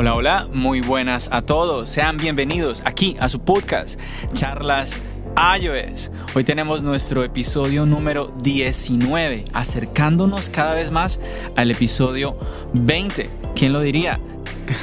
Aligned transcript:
Hola, 0.00 0.14
hola, 0.14 0.48
muy 0.52 0.80
buenas 0.80 1.28
a 1.32 1.42
todos. 1.42 1.88
Sean 1.88 2.18
bienvenidos 2.18 2.82
aquí 2.84 3.16
a 3.18 3.28
su 3.28 3.40
podcast, 3.40 3.98
Charlas 4.32 4.96
iOS. 5.36 6.12
Hoy 6.36 6.44
tenemos 6.44 6.84
nuestro 6.84 7.24
episodio 7.24 7.84
número 7.84 8.32
19, 8.40 9.46
acercándonos 9.52 10.50
cada 10.50 10.74
vez 10.74 10.92
más 10.92 11.18
al 11.56 11.72
episodio 11.72 12.38
20. 12.74 13.28
¿Quién 13.56 13.72
lo 13.72 13.80
diría? 13.80 14.20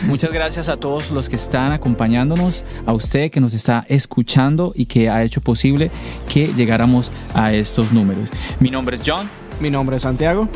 Muchas 0.05 0.33
gracias 0.33 0.67
a 0.67 0.75
todos 0.75 1.11
los 1.11 1.29
que 1.29 1.37
están 1.37 1.71
acompañándonos, 1.71 2.65
a 2.85 2.91
usted 2.91 3.31
que 3.31 3.39
nos 3.39 3.53
está 3.53 3.85
escuchando 3.87 4.73
y 4.75 4.85
que 4.85 5.09
ha 5.09 5.23
hecho 5.23 5.39
posible 5.39 5.91
que 6.27 6.47
llegáramos 6.47 7.13
a 7.33 7.53
estos 7.53 7.93
números. 7.93 8.27
Mi 8.59 8.69
nombre 8.69 8.97
es 8.97 9.01
John. 9.05 9.29
Mi 9.61 9.69
nombre 9.69 9.95
es 9.95 10.01
Santiago. 10.01 10.49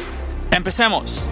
Empecemos. 0.52 1.24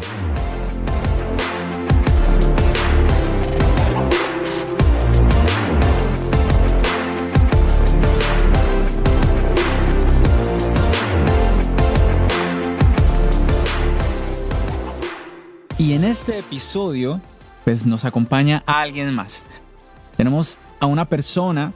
Y 15.79 15.93
en 15.93 16.03
este 16.03 16.39
episodio, 16.39 17.21
pues 17.63 17.85
nos 17.85 18.03
acompaña 18.03 18.63
alguien 18.65 19.13
más. 19.13 19.45
Tenemos 20.15 20.57
a 20.79 20.87
una 20.87 21.05
persona 21.05 21.71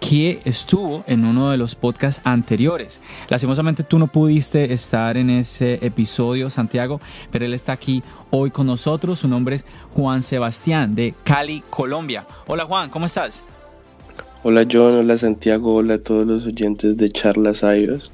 que 0.00 0.40
estuvo 0.46 1.04
en 1.06 1.26
uno 1.26 1.50
de 1.50 1.58
los 1.58 1.74
podcasts 1.74 2.22
anteriores. 2.24 3.02
Lastimosamente 3.28 3.82
tú 3.82 3.98
no 3.98 4.06
pudiste 4.06 4.72
estar 4.72 5.18
en 5.18 5.28
ese 5.28 5.78
episodio, 5.84 6.48
Santiago, 6.48 7.02
pero 7.30 7.44
él 7.44 7.52
está 7.52 7.72
aquí 7.72 8.02
hoy 8.30 8.50
con 8.50 8.66
nosotros. 8.66 9.18
Su 9.18 9.28
nombre 9.28 9.56
es 9.56 9.66
Juan 9.92 10.22
Sebastián 10.22 10.94
de 10.94 11.14
Cali, 11.22 11.62
Colombia. 11.68 12.26
Hola 12.46 12.64
Juan, 12.64 12.88
¿cómo 12.88 13.04
estás? 13.04 13.44
Hola 14.42 14.66
John, 14.70 14.94
hola 14.94 15.18
Santiago, 15.18 15.74
hola 15.74 15.94
a 15.94 15.98
todos 15.98 16.26
los 16.26 16.46
oyentes 16.46 16.96
de 16.96 17.10
Charlas 17.10 17.62
iOS. 17.62 18.10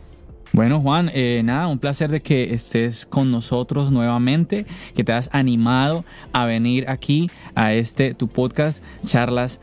Bueno, 0.53 0.81
Juan, 0.81 1.13
eh, 1.15 1.43
nada, 1.45 1.69
un 1.69 1.79
placer 1.79 2.11
de 2.11 2.23
que 2.23 2.53
estés 2.53 3.07
con 3.07 3.31
nosotros 3.31 3.93
nuevamente, 3.93 4.67
que 4.97 5.05
te 5.05 5.13
has 5.13 5.31
animado 5.33 6.05
a 6.33 6.45
venir 6.45 6.91
aquí 6.91 7.31
a 7.55 7.73
este 7.73 8.15
tu 8.15 8.27
podcast, 8.27 8.83
Charlas 9.07 9.61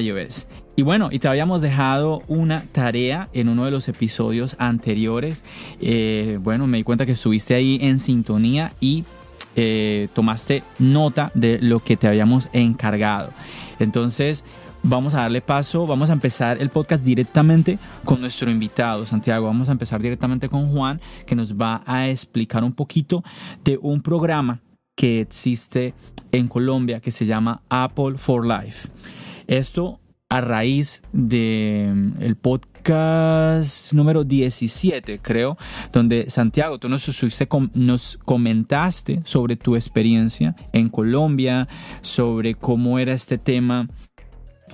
iOS. 0.00 0.48
Y 0.74 0.82
bueno, 0.82 1.10
y 1.12 1.20
te 1.20 1.28
habíamos 1.28 1.60
dejado 1.60 2.22
una 2.26 2.64
tarea 2.72 3.28
en 3.32 3.48
uno 3.48 3.64
de 3.64 3.70
los 3.70 3.86
episodios 3.86 4.56
anteriores. 4.58 5.44
Eh, 5.80 6.40
bueno, 6.42 6.66
me 6.66 6.78
di 6.78 6.82
cuenta 6.82 7.06
que 7.06 7.12
estuviste 7.12 7.54
ahí 7.54 7.78
en 7.80 8.00
sintonía 8.00 8.72
y 8.80 9.04
eh, 9.54 10.08
tomaste 10.14 10.64
nota 10.80 11.30
de 11.34 11.60
lo 11.60 11.78
que 11.78 11.96
te 11.96 12.08
habíamos 12.08 12.48
encargado. 12.52 13.30
Entonces, 13.78 14.42
vamos 14.84 15.14
a 15.14 15.22
darle 15.22 15.40
paso, 15.40 15.86
vamos 15.86 16.10
a 16.10 16.12
empezar 16.12 16.60
el 16.60 16.68
podcast 16.68 17.04
directamente 17.04 17.78
con 18.04 18.20
nuestro 18.20 18.50
invitado, 18.50 19.06
Santiago. 19.06 19.46
Vamos 19.46 19.68
a 19.68 19.72
empezar 19.72 20.00
directamente 20.00 20.48
con 20.48 20.68
Juan, 20.68 21.00
que 21.26 21.34
nos 21.34 21.54
va 21.54 21.82
a 21.86 22.08
explicar 22.08 22.62
un 22.62 22.72
poquito 22.72 23.24
de 23.64 23.78
un 23.80 24.02
programa 24.02 24.60
que 24.94 25.22
existe 25.22 25.94
en 26.30 26.46
Colombia 26.46 27.00
que 27.00 27.10
se 27.10 27.26
llama 27.26 27.62
Apple 27.68 28.16
for 28.16 28.46
Life. 28.46 28.88
Esto 29.46 30.00
a 30.28 30.40
raíz 30.40 31.02
de 31.12 31.90
mm, 31.94 32.34
podcast 32.40 33.92
número 33.92 34.24
17, 34.24 35.20
creo, 35.20 35.56
donde 35.92 36.28
Santiago, 36.28 36.78
tú 36.78 36.88
nos 36.88 38.18
comentaste 38.24 39.22
sobre 39.24 39.56
tu 39.56 39.76
experiencia 39.76 40.54
en 40.72 40.88
Colombia, 40.88 41.68
sobre 42.02 42.54
cómo 42.54 42.98
era 42.98 43.14
este 43.14 43.38
tema 43.38 43.88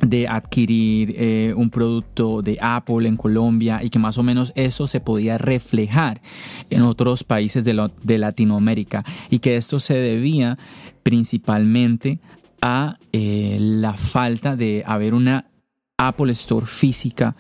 de 0.03 0.29
adquirir 0.29 1.15
eh, 1.17 1.53
un 1.57 1.71
producto 1.71 2.43
de 2.43 2.59
Apple 2.61 3.09
en 3.09 3.17
Colombia 3.17 3.81
y 3.83 3.91
que 3.91 3.99
más 3.99 4.19
o 4.19 4.23
menos 4.23 4.53
eso 4.55 4.87
se 4.87 5.01
podía 5.01 5.37
reflejar 5.37 6.23
en 6.71 6.83
otros 6.83 7.25
países 7.25 7.65
de, 7.65 7.91
de 8.03 8.19
Latinoamérica 8.19 9.05
y 9.29 9.41
que 9.41 9.57
esto 9.57 9.81
se 9.81 9.95
debía 9.95 10.59
principalmente 11.03 12.21
a 12.63 12.99
eh, 13.13 13.57
la 13.61 13.95
falta 13.95 14.57
de 14.57 14.83
haber 14.87 15.15
una 15.15 15.47
Apple 15.99 16.33
Store 16.33 16.67
física 16.67 17.37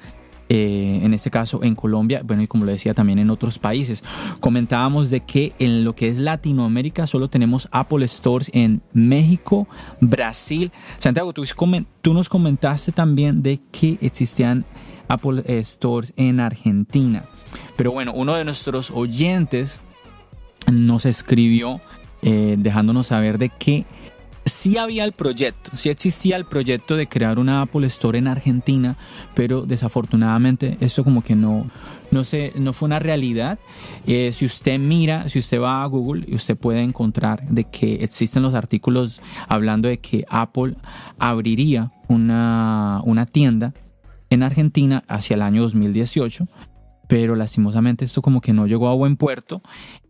eh, 0.53 0.99
en 1.05 1.15
este 1.15 1.31
caso 1.31 1.63
en 1.63 1.77
Colombia, 1.77 2.23
bueno, 2.25 2.43
y 2.43 2.49
como 2.49 2.65
lo 2.65 2.73
decía 2.73 2.93
también 2.93 3.21
en 3.21 3.31
otros 3.31 3.61
países. 3.61 4.03
Comentábamos 4.41 5.09
de 5.09 5.21
que 5.21 5.53
en 5.61 5.85
lo 5.85 5.95
que 5.95 6.09
es 6.09 6.19
Latinoamérica 6.19 7.07
solo 7.07 7.31
tenemos 7.31 7.69
Apple 7.71 8.05
Stores 8.09 8.51
en 8.53 8.83
México, 8.93 9.69
Brasil. 10.01 10.73
Santiago, 10.99 11.33
tú, 11.33 11.45
nos 12.13 12.29
comentaste 12.29 12.91
también 12.91 13.45
de 13.45 13.61
que 13.71 13.97
existían 14.01 14.65
Apple 15.07 15.45
Stores 15.63 16.13
en 16.17 16.41
Argentina. 16.41 17.27
Pero 17.77 17.93
bueno, 17.93 18.13
uno 18.13 18.35
de 18.35 18.45
nuestros 18.45 18.91
oyentes 18.91 19.81
nos 20.67 21.07
escribió 21.07 21.81
eh, 22.23 22.57
dejándonos 22.59 23.07
saber 23.07 23.39
de 23.39 23.51
que 23.51 23.87
sí 24.51 24.77
había 24.77 25.05
el 25.05 25.13
proyecto, 25.13 25.71
sí 25.75 25.89
existía 25.89 26.37
el 26.37 26.45
proyecto 26.45 26.97
de 26.97 27.09
crear 27.09 27.39
una 27.39 27.63
Apple 27.63 27.87
Store 27.87 28.19
en 28.19 28.29
Argentina, 28.29 28.97
pero 29.35 29.63
desafortunadamente 29.63 30.77
esto 30.81 31.05
como 31.05 31.23
que 31.23 31.35
no, 31.35 31.71
no, 32.11 32.25
sé, 32.25 32.53
no 32.57 32.73
fue 32.73 32.87
una 32.87 32.99
realidad. 32.99 33.59
Eh, 34.07 34.33
si 34.33 34.45
usted 34.45 34.79
mira, 34.79 35.29
si 35.29 35.39
usted 35.39 35.61
va 35.61 35.83
a 35.83 35.87
Google, 35.87 36.27
usted 36.35 36.57
puede 36.57 36.83
encontrar 36.83 37.49
de 37.49 37.65
que 37.65 37.95
existen 38.05 38.43
los 38.43 38.55
artículos 38.55 39.23
hablando 39.49 39.89
de 39.89 40.01
que 40.01 40.25
Apple 40.29 40.75
abriría 41.19 41.93
una, 42.09 43.01
una 43.05 43.27
tienda 43.27 43.73
en 44.29 44.43
Argentina 44.43 45.03
hacia 45.09 45.35
el 45.35 45.43
año 45.43 45.63
2018, 45.63 46.47
pero 47.09 47.35
lastimosamente 47.35 48.05
esto 48.05 48.23
como 48.23 48.41
que 48.41 48.53
no 48.53 48.67
llegó 48.67 48.89
a 48.89 48.95
buen 48.95 49.17
puerto 49.17 49.63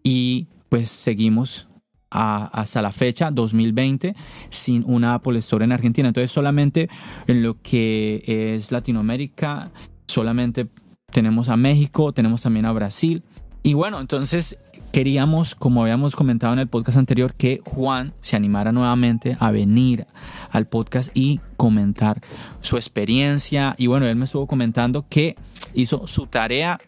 y 0.03 0.49
pues 0.69 0.91
seguimos 0.91 1.70
hasta 2.11 2.83
la 2.83 2.93
fecha, 2.93 3.31
2020, 3.31 4.15
sin 4.51 4.85
una 4.87 5.15
Apple 5.15 5.39
Store 5.39 5.65
en 5.65 5.73
Argentina. 5.73 6.09
Entonces 6.09 6.31
solamente 6.31 6.89
en 7.27 7.43
lo 7.43 7.61
que 7.63 8.23
es 8.27 8.73
Latinoamérica, 8.73 9.71
solamente 10.07 10.69
tenemos 11.11 11.49
a 11.49 11.57
México, 11.57 12.13
tenemos 12.13 12.43
también 12.43 12.67
a 12.67 12.73
Brasil. 12.73 13.23
Y 13.63 13.75
bueno, 13.75 14.01
entonces 14.01 14.57
queríamos, 14.91 15.55
como 15.55 15.83
habíamos 15.83 16.17
comentado 16.17 16.53
en 16.53 16.61
el 16.61 16.69
podcast 16.69 16.99
anterior, 16.99 17.35
que 17.35 17.61
Juan 17.65 18.15
se 18.21 18.37
animara 18.37 18.73
nuevamente 18.73 19.37
a 19.39 19.51
venir 19.51 20.07
al 20.51 20.67
podcast 20.67 21.11
y 21.15 21.41
comentar 21.57 22.21
su 22.61 22.77
experiencia. 22.77 23.75
Y 23.79 23.87
bueno, 23.87 24.07
él 24.07 24.17
me 24.17 24.25
estuvo 24.25 24.47
comentando 24.47 25.05
que 25.09 25.37
hizo 25.75 26.07
su 26.07 26.27
tarea. 26.27 26.81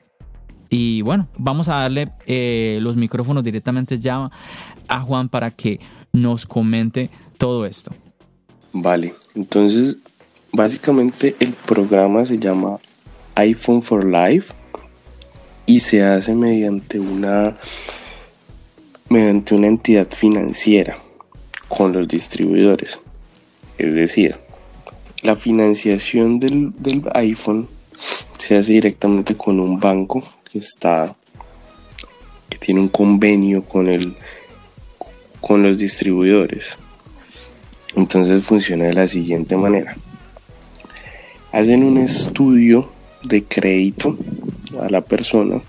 Y 0.72 1.02
bueno, 1.02 1.28
vamos 1.36 1.68
a 1.68 1.74
darle 1.74 2.08
eh, 2.26 2.78
los 2.80 2.96
micrófonos 2.96 3.44
directamente 3.44 3.98
ya 3.98 4.30
a 4.88 5.00
Juan 5.02 5.28
para 5.28 5.50
que 5.50 5.78
nos 6.14 6.46
comente 6.46 7.10
todo 7.36 7.66
esto. 7.66 7.92
Vale, 8.72 9.14
entonces 9.34 9.98
básicamente 10.50 11.36
el 11.40 11.52
programa 11.52 12.24
se 12.24 12.38
llama 12.38 12.78
iPhone 13.34 13.82
for 13.82 14.02
Life 14.06 14.54
y 15.66 15.80
se 15.80 16.02
hace 16.04 16.34
mediante 16.34 16.98
una 16.98 17.54
mediante 19.10 19.54
una 19.54 19.66
entidad 19.66 20.08
financiera 20.08 21.02
con 21.68 21.92
los 21.92 22.08
distribuidores. 22.08 22.98
Es 23.76 23.94
decir, 23.94 24.38
la 25.22 25.36
financiación 25.36 26.40
del, 26.40 26.72
del 26.78 27.02
iPhone 27.12 27.68
se 28.38 28.56
hace 28.56 28.72
directamente 28.72 29.36
con 29.36 29.60
un 29.60 29.78
banco 29.78 30.24
que 30.52 30.58
está 30.58 31.16
que 32.50 32.58
tiene 32.58 32.80
un 32.80 32.88
convenio 32.88 33.64
con 33.64 33.88
el 33.88 34.14
con 35.40 35.62
los 35.62 35.78
distribuidores. 35.78 36.76
Entonces 37.96 38.44
funciona 38.44 38.84
de 38.84 38.92
la 38.92 39.08
siguiente 39.08 39.56
manera. 39.56 39.96
Hacen 41.50 41.82
un 41.82 41.98
estudio 41.98 42.90
de 43.24 43.44
crédito 43.44 44.16
a 44.80 44.88
la 44.88 45.00
persona 45.00 45.62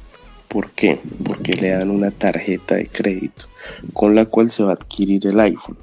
¿Por 0.53 0.69
qué? 0.69 0.99
Porque 1.25 1.53
le 1.53 1.69
dan 1.69 1.89
una 1.89 2.11
tarjeta 2.11 2.75
de 2.75 2.85
crédito 2.85 3.47
con 3.91 4.13
la 4.13 4.27
cual 4.27 4.51
se 4.51 4.61
va 4.61 4.69
a 4.69 4.75
adquirir 4.75 5.25
el 5.25 5.39
iPhone. 5.39 5.79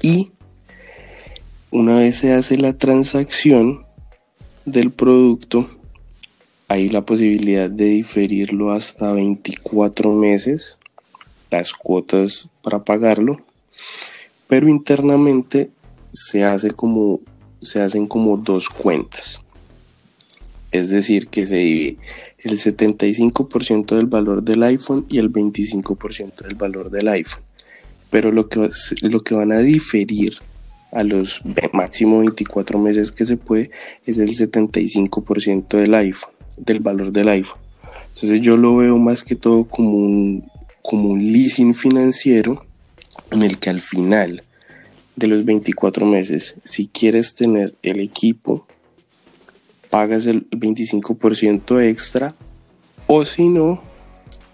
Y 0.00 0.30
una 1.70 1.96
vez 1.96 2.16
se 2.16 2.32
hace 2.32 2.56
la 2.56 2.72
transacción 2.72 3.84
del 4.64 4.90
producto, 4.92 5.68
hay 6.68 6.90
la 6.90 7.04
posibilidad 7.04 7.70
de 7.70 7.86
diferirlo 7.86 8.72
hasta 8.72 9.12
24 9.12 10.12
meses, 10.12 10.78
las 11.50 11.72
cuotas 11.72 12.48
para 12.62 12.84
pagarlo, 12.84 13.40
pero 14.46 14.68
internamente 14.68 15.70
se 16.12 16.44
hace 16.44 16.70
como 16.70 17.20
se 17.62 17.80
hacen 17.80 18.06
como 18.06 18.36
dos 18.36 18.68
cuentas. 18.68 19.40
Es 20.70 20.90
decir, 20.90 21.28
que 21.28 21.46
se 21.46 21.56
divide 21.56 21.98
el 22.38 22.58
75% 22.58 23.96
del 23.96 24.06
valor 24.06 24.42
del 24.42 24.62
iPhone 24.62 25.06
y 25.08 25.18
el 25.18 25.32
25% 25.32 26.42
del 26.42 26.54
valor 26.54 26.90
del 26.90 27.08
iPhone. 27.08 27.42
Pero 28.10 28.30
lo 28.30 28.48
que, 28.48 28.68
lo 29.02 29.20
que 29.20 29.34
van 29.34 29.52
a 29.52 29.58
diferir 29.58 30.38
a 30.92 31.02
los 31.02 31.42
máximo 31.72 32.20
24 32.20 32.78
meses 32.78 33.12
que 33.12 33.26
se 33.26 33.36
puede 33.36 33.70
es 34.06 34.18
el 34.18 34.30
75% 34.30 35.68
del 35.76 35.94
iPhone, 35.94 36.32
del 36.58 36.80
valor 36.80 37.12
del 37.12 37.28
iPhone. 37.28 37.60
Entonces 38.14 38.40
yo 38.40 38.56
lo 38.56 38.76
veo 38.76 38.98
más 38.98 39.22
que 39.22 39.36
todo 39.36 39.64
como 39.64 39.90
un, 39.90 40.50
como 40.82 41.10
un 41.10 41.32
leasing 41.32 41.74
financiero 41.74 42.64
en 43.30 43.42
el 43.42 43.58
que 43.58 43.70
al 43.70 43.80
final 43.80 44.42
de 45.16 45.26
los 45.26 45.44
24 45.44 46.06
meses, 46.06 46.56
si 46.64 46.86
quieres 46.88 47.34
tener 47.34 47.74
el 47.82 48.00
equipo, 48.00 48.66
pagas 49.90 50.26
el 50.26 50.48
25% 50.50 51.82
extra 51.82 52.34
o 53.06 53.24
si 53.24 53.48
no, 53.48 53.82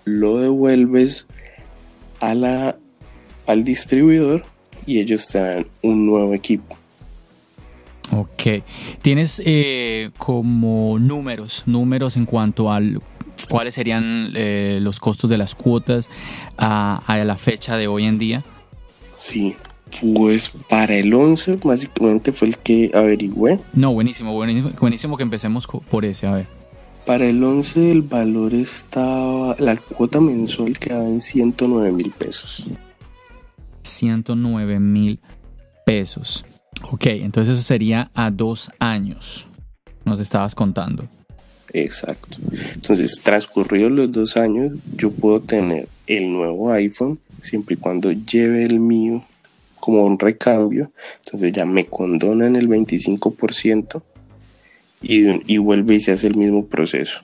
lo 0.04 0.38
devuelves 0.38 1.26
a 2.20 2.34
la, 2.34 2.76
al 3.46 3.64
distribuidor 3.64 4.44
y 4.86 5.00
ellos 5.00 5.28
te 5.28 5.38
dan 5.38 5.66
un 5.82 6.06
nuevo 6.06 6.34
equipo. 6.34 6.76
Ok. 8.14 8.62
¿Tienes 9.02 9.42
eh, 9.44 10.10
como 10.18 10.98
números, 10.98 11.62
números 11.66 12.16
en 12.16 12.26
cuanto 12.26 12.70
a 12.70 12.80
cuáles 13.48 13.74
serían 13.74 14.32
eh, 14.34 14.78
los 14.80 15.00
costos 15.00 15.30
de 15.30 15.38
las 15.38 15.54
cuotas 15.54 16.10
a, 16.56 17.02
a, 17.06 17.24
la 17.24 17.36
fecha 17.36 17.76
de 17.76 17.88
hoy 17.88 18.04
en 18.04 18.18
día? 18.18 18.44
Sí, 19.18 19.56
pues 20.00 20.52
para 20.68 20.94
el 20.94 21.12
11 21.12 21.58
básicamente 21.62 22.32
fue 22.32 22.48
el 22.48 22.58
que 22.58 22.90
averigüé. 22.94 23.58
No, 23.72 23.92
buenísimo, 23.92 24.32
buenísimo, 24.32 24.70
buenísimo 24.78 25.16
que 25.16 25.22
empecemos 25.22 25.66
por 25.66 26.04
ese, 26.04 26.26
a 26.26 26.32
ver. 26.32 26.46
Para 27.06 27.26
el 27.26 27.42
11 27.42 27.90
el 27.90 28.02
valor 28.02 28.54
estaba, 28.54 29.54
la 29.58 29.76
cuota 29.76 30.20
mensual 30.20 30.78
quedaba 30.78 31.04
en 31.04 31.20
109 31.20 31.92
mil 31.92 32.10
pesos. 32.12 32.64
109 33.82 34.80
mil 34.80 35.20
pesos. 35.84 36.44
Ok, 36.82 37.06
entonces 37.06 37.54
eso 37.54 37.62
sería 37.62 38.10
a 38.14 38.30
dos 38.30 38.70
años. 38.78 39.46
Nos 40.04 40.20
estabas 40.20 40.54
contando. 40.54 41.08
Exacto. 41.72 42.38
Entonces, 42.74 43.20
transcurridos 43.22 43.90
los 43.90 44.12
dos 44.12 44.36
años, 44.36 44.72
yo 44.96 45.10
puedo 45.10 45.40
tener 45.40 45.88
el 46.06 46.30
nuevo 46.30 46.70
iPhone 46.70 47.18
siempre 47.40 47.74
y 47.74 47.78
cuando 47.78 48.12
lleve 48.12 48.64
el 48.64 48.80
mío 48.80 49.20
como 49.80 50.04
un 50.04 50.18
recambio. 50.18 50.92
Entonces 51.24 51.52
ya 51.52 51.66
me 51.66 51.86
condonan 51.86 52.56
el 52.56 52.68
25% 52.68 54.02
y, 55.02 55.52
y 55.52 55.58
vuelve 55.58 55.96
y 55.96 56.00
se 56.00 56.12
hace 56.12 56.28
el 56.28 56.36
mismo 56.36 56.66
proceso. 56.66 57.22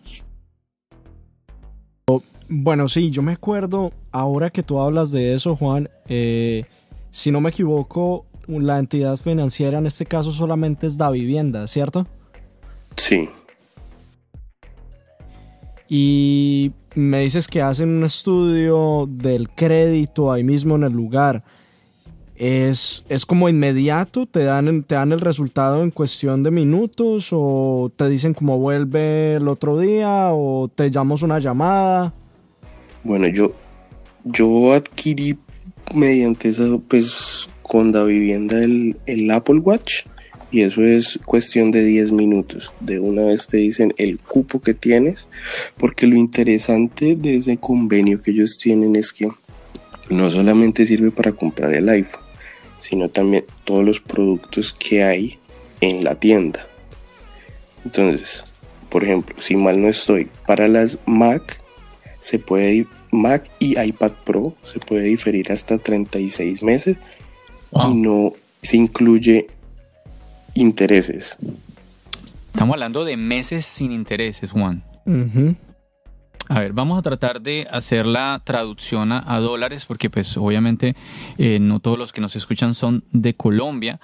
Bueno, 2.53 2.89
sí, 2.89 3.13
yo 3.13 3.23
me 3.23 3.31
acuerdo, 3.31 3.93
ahora 4.11 4.51
que 4.51 4.65
tú 4.65 4.81
hablas 4.81 5.13
de 5.13 5.35
eso, 5.35 5.55
Juan, 5.55 5.89
eh, 6.09 6.65
si 7.13 7.31
no 7.31 7.41
me 7.41 7.51
equivoco, 7.51 8.27
la 8.47 8.79
entidad 8.79 9.17
financiera 9.17 9.79
en 9.79 9.87
este 9.87 10.07
caso 10.07 10.33
solamente 10.33 10.87
es 10.87 10.97
Da 10.97 11.11
Vivienda, 11.11 11.67
¿cierto? 11.67 12.07
Sí. 12.97 13.29
Y 15.89 16.73
me 16.95 17.21
dices 17.21 17.49
que 17.49 17.63
hacen 17.63 17.89
un 17.89 18.05
estudio 18.05 19.09
del 19.09 19.49
crédito 19.51 20.33
ahí 20.33 20.45
mismo 20.45 20.77
en 20.77 20.85
el 20.85 20.93
lugar. 20.93 21.43
¿Es, 22.37 23.05
es 23.09 23.27
como 23.27 23.49
inmediato? 23.49 24.25
¿Te 24.25 24.45
dan, 24.45 24.83
¿Te 24.85 24.95
dan 24.95 25.13
el 25.13 25.21
resultado 25.21 25.83
en 25.83 25.91
cuestión 25.91 26.43
de 26.43 26.51
minutos? 26.51 27.29
¿O 27.33 27.93
te 27.95 28.09
dicen 28.09 28.33
cómo 28.33 28.59
vuelve 28.59 29.35
el 29.35 29.47
otro 29.47 29.79
día? 29.79 30.31
¿O 30.33 30.71
te 30.75 30.91
llamamos 30.91 31.23
una 31.23 31.39
llamada? 31.39 32.15
Bueno, 33.05 33.29
yo, 33.29 33.53
yo 34.25 34.73
adquirí 34.73 35.39
mediante 35.95 36.49
eso, 36.49 36.81
pues 36.89 37.30
con 37.71 37.93
la 37.93 38.03
vivienda 38.03 38.61
el, 38.61 38.97
el 39.07 39.31
Apple 39.31 39.61
Watch 39.61 40.03
y 40.51 40.63
eso 40.63 40.83
es 40.83 41.21
cuestión 41.25 41.71
de 41.71 41.85
10 41.85 42.11
minutos. 42.11 42.73
De 42.81 42.99
una 42.99 43.23
vez 43.23 43.47
te 43.47 43.59
dicen 43.59 43.95
el 43.97 44.19
cupo 44.19 44.61
que 44.61 44.75
tienes, 44.75 45.29
porque 45.77 46.09
lo 46.09 46.17
interesante 46.17 47.15
de 47.15 47.37
ese 47.37 47.59
convenio 47.59 48.21
que 48.21 48.33
ellos 48.33 48.59
tienen 48.59 48.97
es 48.97 49.13
que 49.13 49.29
no 50.09 50.31
solamente 50.33 50.85
sirve 50.85 51.13
para 51.13 51.31
comprar 51.31 51.73
el 51.73 51.89
iPhone, 51.89 52.25
sino 52.81 53.09
también 53.09 53.45
todos 53.63 53.85
los 53.85 54.01
productos 54.01 54.73
que 54.73 55.05
hay 55.05 55.39
en 55.81 56.03
la 56.03 56.17
tienda. 56.17 56.67
Entonces, 57.85 58.43
por 58.89 59.05
ejemplo, 59.05 59.37
si 59.39 59.55
mal 59.55 59.81
no 59.81 59.87
estoy, 59.87 60.29
para 60.45 60.67
las 60.67 60.99
Mac 61.07 61.61
se 62.19 62.41
puede 62.41 62.89
Mac 63.13 63.49
y 63.61 63.81
iPad 63.81 64.13
Pro 64.25 64.57
se 64.65 64.81
puede 64.81 65.05
diferir 65.05 65.53
hasta 65.53 65.79
36 65.79 66.65
meses 66.65 66.99
y 67.73 67.95
no 67.95 68.33
se 68.63 68.77
incluye 68.77 69.47
intereses. 70.55 71.37
Estamos 72.53 72.75
hablando 72.75 73.05
de 73.05 73.17
meses 73.17 73.65
sin 73.65 73.93
intereses, 73.93 74.51
Juan. 74.51 74.85
A 76.49 76.59
ver, 76.59 76.73
vamos 76.73 76.99
a 76.99 77.03
tratar 77.03 77.41
de 77.41 77.69
hacer 77.71 78.07
la 78.07 78.43
traducción 78.45 79.13
a, 79.13 79.39
dólares 79.39 79.87
porque 79.87 80.11
pues 80.11 80.37
obviamente 80.37 80.97
eh, 81.39 81.59
no 81.61 81.79
todos 81.79 81.97
los 81.97 82.13
que 82.13 82.21
nos 82.21 82.35
escuchan 82.35 82.75
son 82.75 83.05
de 83.13 83.35
Colombia. 83.35 84.01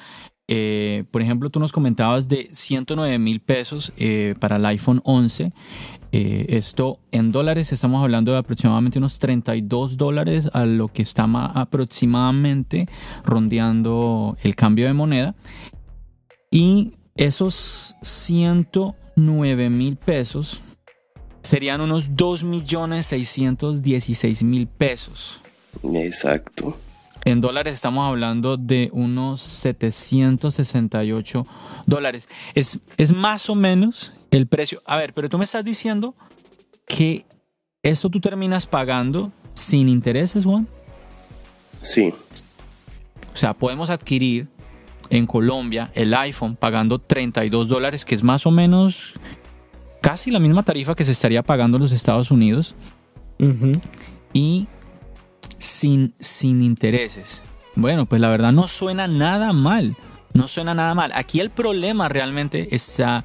Eh, 0.48 1.04
por 1.10 1.22
ejemplo, 1.22 1.50
tú 1.50 1.58
nos 1.58 1.72
comentabas 1.72 2.28
de 2.28 2.48
109 2.52 3.18
mil 3.18 3.40
pesos 3.40 3.92
eh, 3.96 4.34
para 4.38 4.56
el 4.56 4.66
iPhone 4.66 5.00
11. 5.04 5.52
Eh, 6.12 6.46
esto 6.50 7.00
en 7.10 7.32
dólares 7.32 7.72
estamos 7.72 8.02
hablando 8.02 8.32
de 8.32 8.38
aproximadamente 8.38 8.98
unos 8.98 9.18
32 9.18 9.96
dólares 9.96 10.48
a 10.52 10.64
lo 10.64 10.88
que 10.88 11.02
está 11.02 11.24
aproximadamente 11.24 12.86
rondeando 13.24 14.36
el 14.42 14.54
cambio 14.54 14.86
de 14.86 14.92
moneda. 14.92 15.34
Y 16.50 16.94
esos 17.16 17.96
109 18.02 19.70
mil 19.70 19.96
pesos 19.96 20.60
serían 21.42 21.80
unos 21.80 22.16
2 22.16 22.44
millones 22.44 23.06
616 23.06 24.42
mil 24.44 24.68
pesos. 24.68 25.40
Exacto. 25.82 26.76
En 27.26 27.40
dólares 27.40 27.74
estamos 27.74 28.08
hablando 28.08 28.56
de 28.56 28.88
unos 28.92 29.40
768 29.40 31.44
dólares. 31.84 32.28
Es, 32.54 32.78
es 32.96 33.12
más 33.12 33.50
o 33.50 33.56
menos 33.56 34.14
el 34.30 34.46
precio. 34.46 34.80
A 34.86 34.96
ver, 34.96 35.12
pero 35.12 35.28
tú 35.28 35.36
me 35.36 35.42
estás 35.42 35.64
diciendo 35.64 36.14
que 36.86 37.26
esto 37.82 38.10
tú 38.10 38.20
terminas 38.20 38.68
pagando 38.68 39.32
sin 39.54 39.88
intereses, 39.88 40.44
Juan. 40.44 40.68
Sí. 41.80 42.14
O 43.34 43.36
sea, 43.36 43.54
podemos 43.54 43.90
adquirir 43.90 44.46
en 45.10 45.26
Colombia 45.26 45.90
el 45.94 46.14
iPhone 46.14 46.54
pagando 46.54 47.00
32 47.00 47.66
dólares, 47.66 48.04
que 48.04 48.14
es 48.14 48.22
más 48.22 48.46
o 48.46 48.52
menos 48.52 49.14
casi 50.00 50.30
la 50.30 50.38
misma 50.38 50.62
tarifa 50.62 50.94
que 50.94 51.04
se 51.04 51.10
estaría 51.10 51.42
pagando 51.42 51.76
en 51.76 51.82
los 51.82 51.90
Estados 51.90 52.30
Unidos. 52.30 52.76
Y 54.32 54.68
sin, 55.58 56.14
sin 56.18 56.62
intereses. 56.62 57.42
Bueno, 57.74 58.06
pues 58.06 58.20
la 58.20 58.28
verdad 58.28 58.52
no 58.52 58.68
suena 58.68 59.06
nada 59.06 59.52
mal. 59.52 59.96
No 60.32 60.48
suena 60.48 60.74
nada 60.74 60.94
mal. 60.94 61.12
Aquí 61.14 61.40
el 61.40 61.50
problema 61.50 62.08
realmente 62.08 62.74
está 62.74 63.24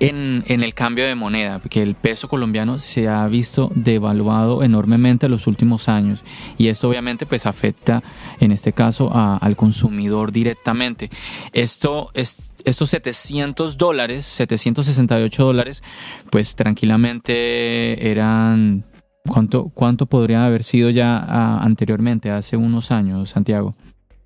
en, 0.00 0.44
el 0.46 0.74
cambio 0.74 1.06
de 1.06 1.14
moneda, 1.14 1.58
porque 1.58 1.82
el 1.82 1.94
peso 1.94 2.28
colombiano 2.28 2.78
se 2.78 3.08
ha 3.08 3.26
visto 3.28 3.70
devaluado 3.74 4.62
enormemente 4.62 5.26
en 5.26 5.32
los 5.32 5.46
últimos 5.46 5.88
años 5.88 6.22
y 6.58 6.68
esto 6.68 6.88
obviamente 6.88 7.26
pues 7.26 7.46
afecta 7.46 8.02
en 8.40 8.52
este 8.52 8.72
caso 8.72 9.10
al 9.14 9.56
consumidor 9.56 10.32
directamente. 10.32 11.10
Esto 11.52 12.10
es, 12.14 12.52
estos 12.64 12.90
700 12.90 13.76
dólares, 13.78 14.26
768 14.26 15.44
dólares, 15.44 15.82
pues 16.30 16.56
tranquilamente 16.56 18.10
eran 18.10 18.84
¿Cuánto, 19.26 19.70
¿Cuánto 19.74 20.06
podría 20.06 20.46
haber 20.46 20.62
sido 20.62 20.90
ya 20.90 21.18
ah, 21.18 21.60
anteriormente, 21.62 22.30
hace 22.30 22.56
unos 22.56 22.90
años, 22.90 23.30
Santiago? 23.30 23.74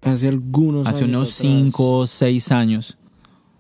Hace 0.03 0.29
algunos 0.29 0.87
hace 0.87 1.05
unos 1.05 1.31
5 1.31 1.99
o 1.99 2.07
6 2.07 2.53
años. 2.53 2.97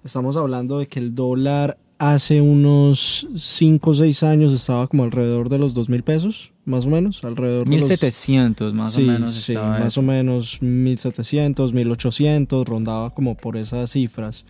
Estamos 0.03 0.37
hablando 0.37 0.79
de 0.79 0.87
que 0.89 0.99
el 0.99 1.15
dólar 1.15 1.77
hace 1.99 2.41
unos 2.41 3.29
5 3.37 3.91
o 3.91 3.95
6 3.95 4.23
años 4.23 4.53
estaba 4.53 4.87
como 4.87 5.05
alrededor 5.05 5.51
de 5.51 5.59
los 5.59 5.75
2 5.75 5.91
mil 5.91 6.03
pesos, 6.03 6.53
más 6.65 6.87
o 6.87 6.89
menos, 6.89 7.23
alrededor 7.25 7.69
de 7.69 7.77
1700 7.77 8.73
más 8.73 8.95
sí, 8.95 9.03
o 9.03 9.07
menos. 9.13 9.35
Sí, 9.35 9.55
más 9.55 9.85
eso. 9.85 10.01
o 10.01 10.03
menos 10.03 10.63
1700, 10.63 11.75
1800, 11.75 12.67
rondaba 12.67 13.11
como 13.11 13.37
por 13.37 13.59
esas 13.59 13.91
cifras. 13.91 14.47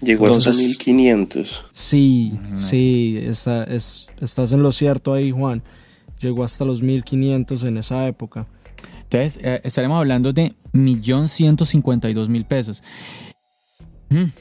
Llegó 0.00 0.24
hasta 0.24 0.50
Entonces- 0.50 0.68
1500. 0.68 1.64
Sí, 1.72 2.32
sí, 2.56 3.18
está, 3.22 3.62
es, 3.64 4.08
estás 4.20 4.50
en 4.52 4.62
lo 4.64 4.72
cierto 4.72 5.12
ahí, 5.12 5.30
Juan. 5.30 5.62
Llegó 6.20 6.44
hasta 6.44 6.64
los 6.64 6.82
1500 6.82 7.62
en 7.64 7.76
esa 7.78 8.06
época. 8.06 8.46
Entonces, 9.04 9.40
eh, 9.42 9.60
estaremos 9.64 9.98
hablando 9.98 10.32
de 10.32 10.54
1.152.000 10.72 12.44
pesos. 12.46 12.82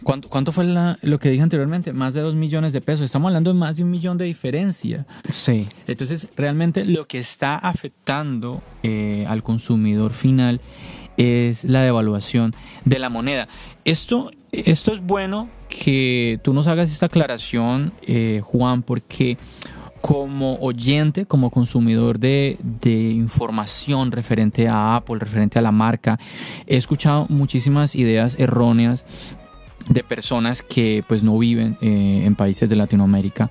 ¿Cuánto, 0.02 0.30
cuánto 0.30 0.54
fue 0.54 0.64
la- 0.64 0.98
lo 1.02 1.20
que 1.20 1.30
dije 1.30 1.44
anteriormente? 1.44 1.92
Más 1.92 2.14
de 2.14 2.22
2 2.22 2.36
millones 2.36 2.72
de 2.72 2.80
pesos. 2.80 3.04
Estamos 3.04 3.28
hablando 3.30 3.52
de 3.52 3.60
más 3.60 3.76
de 3.78 3.84
un 3.84 3.92
millón 3.92 4.18
de 4.18 4.24
diferencia. 4.24 5.06
Sí. 5.28 5.68
Entonces, 5.88 6.30
realmente 6.38 6.86
lo 6.86 7.06
que 7.06 7.20
está 7.20 7.58
afectando 7.58 8.64
eh, 8.84 9.26
al 9.28 9.44
consumidor 9.44 10.14
final 10.14 10.62
es 11.18 11.66
la 11.66 11.82
devaluación 11.82 12.54
de 12.86 13.00
la 13.00 13.10
moneda. 13.10 13.50
Esto, 13.84 14.32
esto 14.54 14.94
es 14.94 15.02
bueno 15.02 15.50
que 15.68 16.40
tú 16.44 16.54
nos 16.54 16.68
hagas 16.68 16.94
esta 16.94 17.08
aclaración, 17.08 17.92
eh, 18.04 18.40
Juan, 18.44 18.84
porque 18.84 19.38
como 20.02 20.56
oyente, 20.60 21.26
como 21.26 21.50
consumidor 21.50 22.20
de, 22.20 22.58
información 22.84 24.12
referente 24.12 24.68
a 24.68 24.96
Apple, 24.96 25.20
referente 25.20 25.60
a 25.60 25.62
la 25.62 25.72
marca, 25.72 26.20
he 26.66 26.78
escuchado 26.78 27.26
muchísimas 27.30 27.96
ideas 27.96 28.36
erróneas 28.40 29.06
de 29.90 30.04
personas 30.04 30.62
que 30.62 31.04
pues 31.08 31.24
no 31.24 31.38
viven 31.38 31.78
eh, 31.82 32.24
en 32.26 32.36
países 32.36 32.70
de 32.70 32.76
Latinoamérica. 32.76 33.50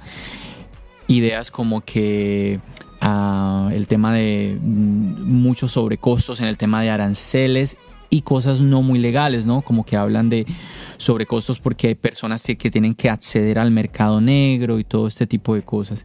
Ideas 1.09 1.51
como 1.51 1.83
que 1.83 2.61
ah, 3.01 3.71
el 3.73 3.87
tema 3.87 4.13
de 4.13 4.59
mm, 4.61 5.23
muchos 5.23 5.73
sobrecostos 5.73 6.41
en 6.41 6.47
el 6.47 6.59
tema 6.59 6.83
de 6.83 6.91
aranceles 6.91 7.77
y 8.11 8.23
cosas 8.23 8.61
no 8.61 8.83
muy 8.83 8.99
legales, 8.99 9.47
¿no? 9.47 9.63
Como 9.63 9.85
que 9.85 9.97
hablan 9.97 10.29
de 10.29 10.47
sobrecostos 10.97 11.61
porque 11.61 11.89
hay 11.89 11.95
personas 11.95 12.43
que, 12.43 12.71
tienen 12.71 12.95
que 12.95 13.11
acceder 13.11 13.59
al 13.59 13.71
mercado 13.71 14.21
negro 14.21 14.79
y 14.79 14.85
todo 14.85 15.09
este 15.09 15.27
tipo 15.27 15.55
de 15.55 15.63
cosas. 15.63 16.05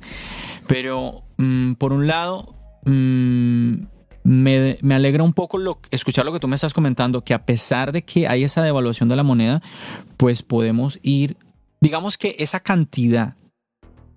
Pero 0.68 1.24
mm, 1.38 1.74
por 1.74 1.94
un 1.94 2.08
lado, 2.08 2.56
mm, 2.86 3.74
me, 4.24 4.78
me 4.82 4.96
alegra 4.96 5.24
un 5.24 5.34
poco 5.34 5.60
escuchar 5.90 6.26
lo 6.26 6.34
que 6.34 6.40
tú 6.40 6.48
me 6.48 6.56
estás 6.56 6.74
comentando, 6.74 7.24
que 7.24 7.34
a 7.34 7.46
pesar 7.46 7.92
de 7.92 8.04
que 8.04 8.28
hay 8.28 8.44
esa 8.44 8.62
devaluación 8.62 9.10
de 9.10 9.16
la 9.16 9.24
moneda, 9.24 9.62
pues 10.18 10.44
podemos 10.44 11.00
ir, 11.02 11.38
digamos 11.80 12.18
que 12.18 12.36
esa 12.40 12.60
cantidad 12.60 13.36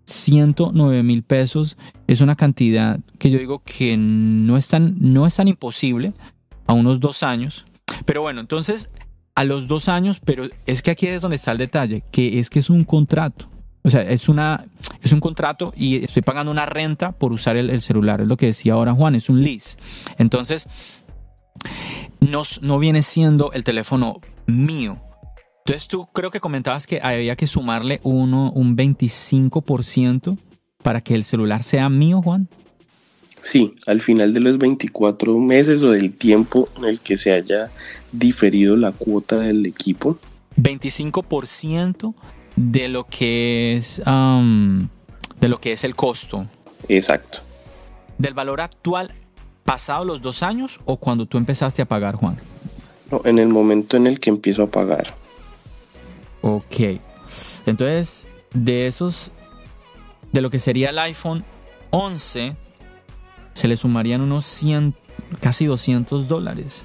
109 0.07 1.03
mil 1.03 1.23
pesos 1.23 1.77
es 2.07 2.21
una 2.21 2.37
cantidad 2.37 3.01
que 3.19 3.31
yo 3.31 3.39
digo 3.39 3.63
que 3.65 3.97
no 3.97 4.57
es, 4.57 4.69
tan, 4.69 4.97
no 4.99 5.27
es 5.27 5.37
tan 5.37 5.49
imposible 5.49 6.13
a 6.67 6.73
unos 6.73 7.01
dos 7.01 7.23
años. 7.23 7.65
Pero 8.05 8.23
bueno, 8.23 8.41
entonces 8.41 8.91
a 9.35 9.45
los 9.45 9.67
dos 9.67 9.89
años, 9.89 10.21
pero 10.25 10.49
es 10.67 10.83
que 10.83 10.91
aquí 10.91 11.07
es 11.07 11.23
donde 11.23 11.37
está 11.37 11.53
el 11.53 11.59
detalle, 11.59 12.05
que 12.13 12.39
es 12.39 12.51
que 12.51 12.61
es 12.61 12.71
un 12.71 12.85
contrato. 12.85 13.49
O 13.83 13.91
sea, 13.91 14.01
es, 14.01 14.29
una, 14.29 14.67
es 15.03 15.13
un 15.13 15.21
contrato 15.21 15.75
y 15.77 16.03
estoy 16.05 16.23
pagando 16.23 16.51
una 16.51 16.65
renta 16.65 17.13
por 17.13 17.33
usar 17.33 17.57
el, 17.57 17.69
el 17.69 17.83
celular. 17.83 18.21
Es 18.23 18.29
lo 18.29 18.37
que 18.37 18.47
decía 18.47 18.73
ahora 18.73 18.95
Juan, 18.95 19.15
es 19.15 19.29
un 19.29 19.43
lease. 19.43 19.77
Entonces, 20.17 20.67
no, 22.21 22.43
no 22.63 22.79
viene 22.79 23.03
siendo 23.03 23.53
el 23.53 23.65
teléfono 23.65 24.21
mío. 24.47 25.01
Entonces 25.67 25.89
tú 25.89 26.07
creo 26.13 26.31
que 26.31 26.41
comentabas 26.41 26.87
que 26.87 27.01
había 27.03 27.37
que 27.37 27.47
sumarle 27.47 28.01
uno, 28.03 28.53
un 28.53 28.77
25% 28.77 30.39
para 30.83 31.01
que 31.01 31.15
el 31.15 31.25
celular 31.25 31.63
sea 31.63 31.89
mío, 31.89 32.23
Juan. 32.23 32.49
Sí, 33.45 33.75
al 33.87 34.01
final 34.01 34.33
de 34.33 34.41
los 34.41 34.57
24 34.57 35.39
meses 35.39 35.83
o 35.83 35.91
del 35.91 36.15
tiempo 36.15 36.67
en 36.79 36.87
el 36.87 36.99
que 36.99 37.19
se 37.19 37.31
haya 37.31 37.71
diferido 38.11 38.75
la 38.75 38.91
cuota 38.91 39.37
del 39.37 39.67
equipo, 39.67 40.19
25% 40.57 42.15
de 42.57 42.89
lo 42.89 43.05
que 43.05 43.75
es 43.75 44.01
um, 44.07 44.89
de 45.41 45.49
lo 45.49 45.61
que 45.61 45.73
es 45.73 45.85
el 45.85 45.95
costo 45.95 46.47
exacto. 46.89 47.41
del 48.17 48.33
valor 48.33 48.63
actual 48.63 49.13
pasado 49.65 50.07
los 50.07 50.23
dos 50.23 50.43
años 50.43 50.81
o 50.87 50.97
cuando 50.97 51.27
tú 51.27 51.37
empezaste 51.37 51.83
a 51.83 51.85
pagar, 51.85 52.15
Juan. 52.15 52.39
No, 53.11 53.21
en 53.27 53.39
el 53.39 53.49
momento 53.49 53.99
en 53.99 54.07
el 54.07 54.21
que 54.21 54.31
empiezo 54.31 54.63
a 54.63 54.71
pagar. 54.71 55.15
Ok. 56.41 56.99
Entonces, 57.67 58.27
de 58.55 58.87
esos, 58.87 59.33
de 60.33 60.41
lo 60.41 60.49
que 60.49 60.61
sería 60.61 60.89
el 60.91 60.99
iPhone 60.99 61.45
11, 61.91 62.57
se 63.55 63.69
le 63.69 63.77
sumarían 63.77 64.21
unos 64.21 64.45
100, 64.47 64.95
casi 65.41 65.67
200 65.67 66.29
dólares. 66.29 66.85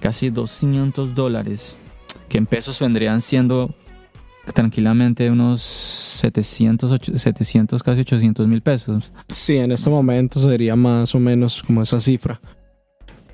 Casi 0.00 0.30
200 0.30 1.14
dólares. 1.14 1.78
Que 2.28 2.38
en 2.38 2.46
pesos 2.46 2.78
vendrían 2.78 3.20
siendo 3.20 3.74
tranquilamente 4.54 5.28
unos 5.30 5.60
700, 5.62 6.90
ocho- 6.92 7.18
700 7.18 7.82
casi 7.82 8.00
800 8.00 8.46
mil 8.46 8.60
pesos. 8.62 9.10
Sí, 9.28 9.56
en 9.56 9.72
este 9.72 9.90
momento 9.90 10.38
sería 10.40 10.76
más 10.76 11.14
o 11.14 11.18
menos 11.18 11.62
como 11.62 11.82
esa 11.82 11.98
cifra. 12.00 12.40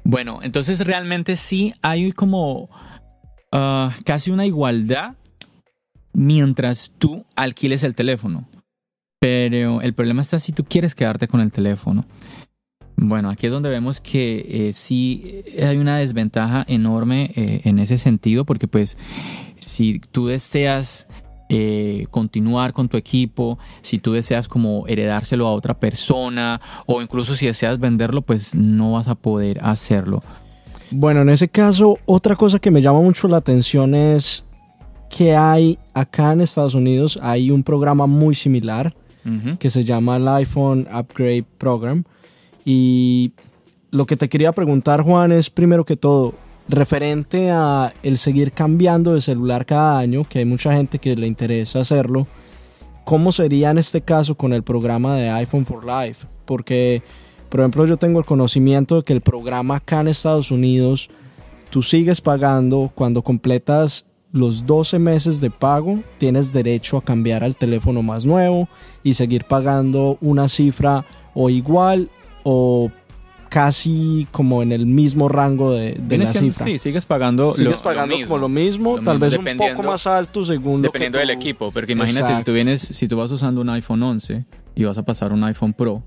Bueno, 0.05 0.41
entonces 0.43 0.81
realmente 0.81 1.37
sí 1.37 1.75
hay 1.83 2.13
como 2.13 2.69
ah, 3.53 3.95
casi 4.05 4.31
una 4.31 4.47
igualdad 4.47 5.15
mientras 6.13 6.93
tú 6.99 7.25
alquiles 7.37 7.83
el 7.83 7.95
teléfono. 7.95 8.49
Pero 9.23 9.81
el 9.83 9.95
problema 9.95 10.21
está 10.21 10.41
si 10.41 10.51
tú 10.51 10.65
quieres 10.65 10.97
quedarte 10.97 11.29
con 11.29 11.41
el 11.41 11.53
teléfono. 11.53 12.05
Bueno, 12.97 13.31
aquí 13.31 13.47
es 13.47 13.53
donde 13.53 13.69
vemos 13.69 14.01
que 14.01 14.45
eh, 14.49 14.73
sí 14.75 15.45
hay 15.65 15.77
una 15.77 15.99
desventaja 15.99 16.65
enorme 16.67 17.31
eh, 17.37 17.61
en 17.63 17.79
ese 17.79 17.99
sentido, 17.99 18.45
porque 18.45 18.67
pues 18.67 18.99
si 19.61 20.01
tú 20.01 20.27
deseas 20.27 21.07
eh, 21.49 22.07
continuar 22.11 22.73
con 22.73 22.89
tu 22.89 22.97
equipo, 22.97 23.61
si 23.81 24.01
tú 24.01 24.13
deseas 24.13 24.49
como 24.49 24.89
heredárselo 24.89 25.47
a 25.47 25.53
otra 25.53 25.79
persona 25.79 26.61
o 26.87 27.01
incluso 27.01 27.37
si 27.37 27.47
deseas 27.47 27.79
venderlo, 27.79 28.23
pues 28.23 28.57
no 28.57 28.95
vas 28.95 29.07
a 29.07 29.15
poder 29.15 29.65
hacerlo. 29.65 30.21
Bueno, 30.91 31.21
en 31.21 31.29
ese 31.29 31.47
caso, 31.47 32.01
otra 32.07 32.35
cosa 32.35 32.59
que 32.59 32.73
me 32.73 32.83
llama 32.83 33.01
mucho 33.01 33.29
la 33.29 33.37
atención 33.37 33.95
es 33.95 34.45
que 35.09 35.37
hay 35.37 35.79
acá 35.95 36.33
en 36.33 36.41
Estados 36.41 36.75
Unidos, 36.75 37.21
hay 37.23 37.53
un 37.53 37.63
programa 37.63 38.09
muy 38.09 38.35
similar 38.35 38.97
Que 39.59 39.71
se 39.71 39.85
llama 39.85 40.17
el 40.17 40.27
iPhone 40.29 40.89
Upgrade 40.93 41.45
Program. 41.59 42.05
Y 42.65 43.33
lo 43.91 44.07
que 44.07 44.17
te 44.17 44.29
quería 44.29 44.53
preguntar, 44.53 45.03
Juan, 45.03 45.33
es 45.33 45.51
primero 45.51 45.85
que 45.85 45.97
todo, 45.97 46.35
referente 46.69 47.51
a 47.51 47.93
el 48.03 48.19
seguir 48.19 48.53
cambiando 48.53 49.15
de 49.15 49.21
celular 49.21 49.67
cada 49.67 49.99
año, 49.99 50.25
que 50.25 50.41
hay 50.41 50.45
mucha 50.45 50.75
gente 50.75 50.99
que 50.99 51.15
le 51.17 51.27
interesa 51.27 51.81
hacerlo, 51.81 52.27
¿cómo 53.05 53.33
sería 53.33 53.71
en 53.71 53.79
este 53.79 54.01
caso 54.01 54.37
con 54.37 54.53
el 54.53 54.63
programa 54.63 55.17
de 55.17 55.31
iPhone 55.31 55.67
for 55.67 55.85
Life? 55.85 56.27
Porque, 56.45 57.03
por 57.49 57.61
ejemplo, 57.61 57.87
yo 57.87 57.97
tengo 57.97 58.19
el 58.19 58.25
conocimiento 58.25 58.97
de 58.97 59.03
que 59.03 59.13
el 59.13 59.21
programa 59.21 59.77
acá 59.77 60.01
en 60.01 60.09
Estados 60.09 60.51
Unidos, 60.51 61.11
tú 61.71 61.83
sigues 61.83 62.21
pagando 62.21 62.91
cuando 62.95 63.23
completas 63.23 64.07
los 64.33 64.67
12 64.67 64.99
meses 64.99 65.41
de 65.41 65.51
pago, 65.51 66.03
tienes 66.19 66.53
derecho 66.53 66.97
a 66.97 67.03
cambiar 67.03 67.45
al 67.45 67.55
teléfono 67.55 68.03
más 68.03 68.25
nuevo 68.25 68.69
y 69.03 69.15
seguir 69.15 69.45
pagando 69.45 70.17
una 70.21 70.49
cifra 70.49 71.05
o 71.35 71.51
igual 71.51 72.09
o 72.43 72.91
casi 73.49 74.27
como 74.31 74.63
en 74.63 74.73
el 74.73 74.87
mismo 74.87 75.29
rango 75.29 75.73
de, 75.73 75.97
la 75.99 76.27
siendo- 76.27 76.33
cifra. 76.41 76.65
Sí, 76.65 76.79
sigues 76.79 77.05
pagando, 77.05 77.53
Sigues 77.53 77.65
lo- 77.73 77.77
lo 77.77 77.83
pagando 77.83 78.17
mismo. 78.17 78.29
como 78.29 78.41
lo 78.41 78.49
mismo, 78.49 78.97
Lo 78.97 79.03
tal 79.03 79.19
mismo, 79.21 79.43
vez 79.45 79.53
un 79.53 79.57
poco 79.59 79.83
más 79.83 80.07
alto 80.07 80.45
según 80.45 80.77
lo 80.81 80.91
que 80.91 80.99
Dependiendo 80.99 81.19
del 81.19 81.31
equipo, 81.31 81.71
porque 81.71 81.93
imagínate 81.93 82.39
si 82.39 82.45
tú 82.45 82.53
vienes, 82.53 82.81
si 82.81 83.07
tú 83.09 83.19
vas 83.19 83.31
usando 83.31 83.61
un 83.61 83.69
iPhone 83.69 84.03
11 84.03 84.47
y 84.75 84.85
vas 84.85 84.97
a 84.97 85.03
pasar 85.05 85.33
un 85.35 85.45
iPhone 85.45 85.75
Pro, 85.75 86.03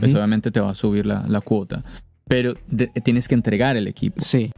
pues 0.00 0.12
obviamente 0.12 0.50
te 0.50 0.58
va 0.58 0.70
a 0.70 0.74
subir 0.74 1.06
la, 1.06 1.24
la 1.28 1.40
cuota. 1.40 1.84
Pero 2.26 2.54
de- 2.66 2.88
tienes 2.88 3.28
que 3.28 3.34
entregar 3.36 3.76
el 3.76 3.86
equipo. 3.86 4.16
Sí. 4.20 4.50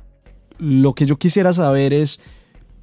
Lo 0.59 0.95
que 0.95 1.05
yo 1.05 1.19
quisiera 1.19 1.53
saber 1.53 1.93
es, 1.93 2.21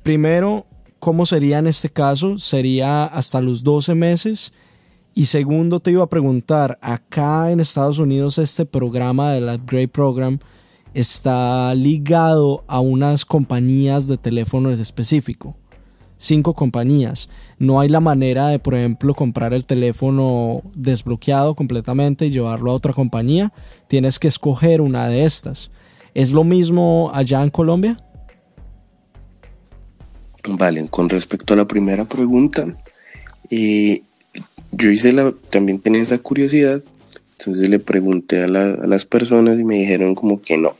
primero, 0.07 0.65
¿cómo 0.99 1.25
sería 1.25 1.59
en 1.59 1.67
este 1.67 1.89
caso? 1.89 2.39
¿Sería 2.39 3.03
hasta 3.03 3.41
los 3.41 3.61
12 3.61 3.93
meses? 3.93 4.53
Y 5.13 5.25
segundo, 5.25 5.81
te 5.81 5.91
iba 5.91 6.01
a 6.01 6.07
preguntar, 6.07 6.77
acá 6.81 7.51
en 7.51 7.59
Estados 7.59 7.99
Unidos 7.99 8.37
este 8.37 8.65
programa 8.65 9.33
del 9.33 9.49
Upgrade 9.49 9.89
Program 9.89 10.39
está 10.93 11.75
ligado 11.75 12.63
a 12.67 12.79
unas 12.79 13.25
compañías 13.25 14.07
de 14.07 14.17
teléfonos 14.17 14.79
específico. 14.79 15.57
Cinco 16.15 16.53
compañías. 16.53 17.27
No 17.59 17.81
hay 17.81 17.89
la 17.89 17.99
manera 17.99 18.47
de, 18.47 18.59
por 18.59 18.75
ejemplo, 18.75 19.13
comprar 19.13 19.53
el 19.53 19.65
teléfono 19.65 20.61
desbloqueado 20.73 21.53
completamente 21.53 22.27
y 22.27 22.31
llevarlo 22.31 22.71
a 22.71 22.75
otra 22.75 22.93
compañía. 22.93 23.51
Tienes 23.89 24.19
que 24.19 24.29
escoger 24.29 24.79
una 24.79 25.09
de 25.09 25.25
estas. 25.25 25.69
¿Es 26.13 26.31
lo 26.31 26.45
mismo 26.45 27.11
allá 27.13 27.43
en 27.43 27.49
Colombia? 27.49 27.97
Vale, 30.49 30.87
con 30.89 31.09
respecto 31.09 31.53
a 31.53 31.57
la 31.57 31.67
primera 31.67 32.05
pregunta, 32.05 32.65
Y 33.49 34.03
yo 34.71 34.91
hice 34.91 35.11
la, 35.13 35.33
también 35.49 35.79
tenía 35.79 36.01
esa 36.01 36.17
curiosidad, 36.19 36.81
entonces 37.31 37.69
le 37.69 37.79
pregunté 37.79 38.43
a, 38.43 38.47
las 38.47 39.05
personas 39.05 39.59
y 39.59 39.63
me 39.63 39.75
dijeron 39.75 40.15
como 40.15 40.41
que 40.41 40.57
no. 40.57 40.75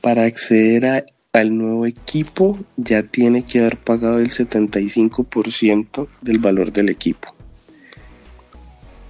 Para 0.00 0.24
acceder 0.24 1.06
al 1.32 1.56
nuevo 1.56 1.86
equipo 1.86 2.58
ya 2.76 3.02
tiene 3.02 3.44
que 3.44 3.60
haber 3.60 3.76
pagado 3.76 4.18
el 4.18 4.30
75% 4.30 6.08
del 6.20 6.38
valor 6.38 6.72
del 6.72 6.88
equipo. 6.88 7.34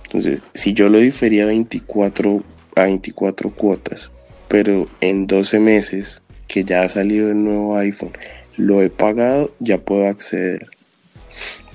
Entonces, 0.05 0.43
si 0.55 0.75
yo 0.75 0.89
lo 0.89 0.99
difería 0.99 1.45
a 1.45 1.47
24, 1.47 2.43
a 2.77 2.83
24 2.83 3.51
cuotas, 3.51 4.11
pero 4.49 4.89
en 5.01 5.27
12 5.27 5.59
meses 5.59 6.23
que 6.47 6.65
ya 6.65 6.83
ha 6.83 6.89
salido 6.89 7.31
el 7.31 7.43
nuevo 7.43 7.77
iPhone, 7.79 8.13
lo 8.57 8.83
he 8.83 8.91
pagado, 8.91 9.53
ya 9.59 9.79
puedo 9.79 10.09
acceder. 10.09 10.69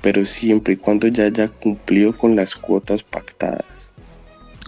Pero 0.02 0.26
siempre 0.26 0.76
y 0.76 0.78
cuando 0.78 1.08
ya 1.08 1.26
haya 1.26 1.48
cumplido 1.48 2.16
con 2.16 2.36
las 2.36 2.56
cuotas 2.56 3.04
pactadas. 3.04 3.90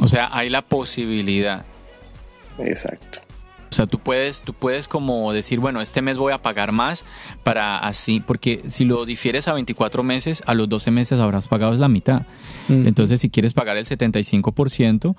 O 0.01 0.07
sea, 0.07 0.29
hay 0.31 0.49
la 0.49 0.61
posibilidad. 0.61 1.65
Exacto. 2.57 3.19
O 3.71 3.73
sea, 3.73 3.85
tú 3.87 3.99
puedes, 3.99 4.41
tú 4.41 4.53
puedes 4.53 4.87
como 4.87 5.31
decir, 5.31 5.59
bueno, 5.59 5.81
este 5.81 6.01
mes 6.01 6.17
voy 6.17 6.33
a 6.33 6.41
pagar 6.41 6.71
más 6.71 7.05
para 7.43 7.77
así, 7.77 8.19
porque 8.19 8.61
si 8.65 8.85
lo 8.85 9.05
difieres 9.05 9.47
a 9.47 9.53
24 9.53 10.03
meses, 10.03 10.41
a 10.45 10.53
los 10.53 10.67
12 10.69 10.91
meses 10.91 11.19
habrás 11.19 11.47
pagado 11.47 11.73
la 11.73 11.87
mitad. 11.87 12.23
Entonces, 12.67 13.19
si 13.21 13.31
quieres 13.31 13.53
pagar 13.53 13.77
el 13.77 13.85
75%, 13.85 15.15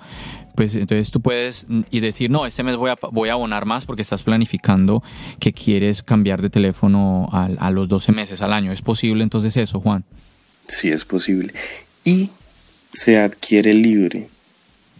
pues 0.55 0.75
entonces 0.75 1.11
tú 1.11 1.19
puedes 1.19 1.67
y 1.89 1.99
decir, 1.99 2.31
no, 2.31 2.45
este 2.45 2.63
mes 2.63 2.77
voy 2.77 2.91
a, 2.91 2.97
voy 3.11 3.27
a 3.27 3.33
abonar 3.33 3.65
más 3.65 3.85
porque 3.85 4.01
estás 4.01 4.23
planificando 4.23 5.03
que 5.39 5.51
quieres 5.51 6.01
cambiar 6.01 6.41
de 6.41 6.49
teléfono 6.49 7.27
a, 7.31 7.49
a 7.59 7.71
los 7.71 7.89
12 7.89 8.13
meses 8.13 8.41
al 8.41 8.53
año. 8.53 8.71
¿Es 8.71 8.81
posible 8.81 9.23
entonces 9.23 9.57
eso, 9.57 9.81
Juan? 9.81 10.05
Sí, 10.63 10.89
es 10.89 11.03
posible. 11.03 11.53
Y 12.05 12.29
se 12.93 13.19
adquiere 13.19 13.73
libre, 13.73 14.27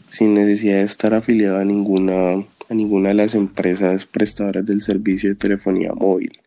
sin 0.10 0.34
necesidad 0.34 0.77
de 0.77 0.84
estar 0.84 1.13
afiliado 1.13 1.60
a 1.60 1.65
ninguna 1.65 2.43
a 2.71 2.73
ninguna 2.73 3.09
de 3.09 3.15
las 3.15 3.35
empresas 3.35 4.05
prestadoras 4.05 4.65
del 4.65 4.79
servicio 4.79 5.29
de 5.29 5.35
telefonía 5.35 5.91
móvil. 5.93 6.39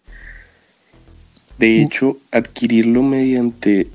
De 1.59 1.83
hecho, 1.83 2.17
adquirirlo 2.31 3.03
mediante 3.03 3.89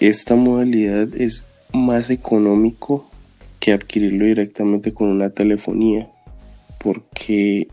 esta 0.00 0.34
modalidad 0.34 1.08
es 1.16 1.46
más 1.72 2.10
económico 2.10 3.08
que 3.60 3.72
adquirirlo 3.72 4.24
directamente 4.24 4.92
con 4.92 5.10
una 5.10 5.30
telefonía, 5.30 6.10
porque, 6.78 7.68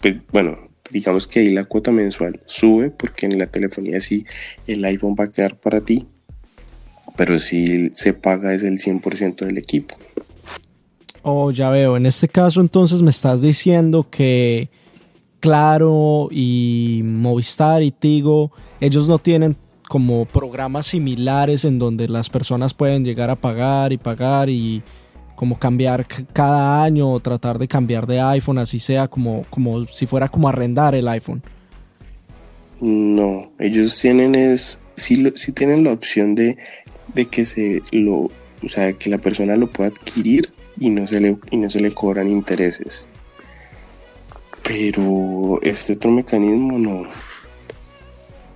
pues, 0.00 0.16
bueno, 0.32 0.58
digamos 0.90 1.26
que 1.26 1.40
ahí 1.40 1.50
la 1.50 1.66
cuota 1.66 1.92
mensual 1.92 2.40
sube, 2.46 2.88
porque 2.88 3.26
en 3.26 3.38
la 3.38 3.46
telefonía 3.46 4.00
sí 4.00 4.24
el 4.66 4.82
iPhone 4.86 5.14
va 5.20 5.24
a 5.24 5.32
quedar 5.32 5.56
para 5.56 5.82
ti, 5.82 6.06
pero 7.14 7.38
si 7.38 7.90
se 7.92 8.14
paga 8.14 8.54
es 8.54 8.62
el 8.62 8.78
100% 8.78 9.44
del 9.44 9.58
equipo. 9.58 9.99
Oh, 11.22 11.50
ya 11.50 11.70
veo. 11.70 11.96
En 11.96 12.06
este 12.06 12.28
caso, 12.28 12.60
entonces 12.60 13.02
me 13.02 13.10
estás 13.10 13.42
diciendo 13.42 14.06
que 14.10 14.70
Claro 15.40 16.28
y 16.30 17.02
Movistar 17.04 17.82
y 17.82 17.90
Tigo, 17.90 18.52
ellos 18.80 19.08
no 19.08 19.18
tienen 19.18 19.56
como 19.88 20.24
programas 20.24 20.86
similares 20.86 21.64
en 21.64 21.78
donde 21.78 22.08
las 22.08 22.30
personas 22.30 22.74
pueden 22.74 23.04
llegar 23.04 23.28
a 23.28 23.36
pagar 23.36 23.92
y 23.92 23.98
pagar 23.98 24.48
y 24.48 24.82
como 25.34 25.58
cambiar 25.58 26.06
cada 26.32 26.84
año 26.84 27.10
o 27.10 27.20
tratar 27.20 27.58
de 27.58 27.66
cambiar 27.66 28.06
de 28.06 28.20
iPhone, 28.20 28.58
así 28.58 28.78
sea 28.78 29.08
como, 29.08 29.44
como 29.50 29.86
si 29.86 30.06
fuera 30.06 30.28
como 30.28 30.48
arrendar 30.48 30.94
el 30.94 31.08
iPhone. 31.08 31.42
No, 32.80 33.50
ellos 33.58 33.98
tienen 33.98 34.34
es, 34.34 34.78
sí, 34.96 35.32
sí 35.34 35.52
tienen 35.52 35.84
la 35.84 35.92
opción 35.92 36.34
de, 36.34 36.56
de 37.14 37.26
que 37.26 37.44
se 37.44 37.82
lo, 37.90 38.30
o 38.62 38.68
sea, 38.68 38.92
que 38.92 39.10
la 39.10 39.18
persona 39.18 39.56
lo 39.56 39.66
pueda 39.66 39.88
adquirir 39.88 40.52
y 40.80 40.90
no 40.90 41.06
se 41.06 41.20
le, 41.20 41.36
y 41.50 41.56
no 41.58 41.70
se 41.70 41.78
le 41.78 41.92
cobran 41.92 42.28
intereses. 42.28 43.06
Pero 44.64 45.60
este 45.62 45.92
otro 45.92 46.10
mecanismo 46.10 46.78
no. 46.78 47.02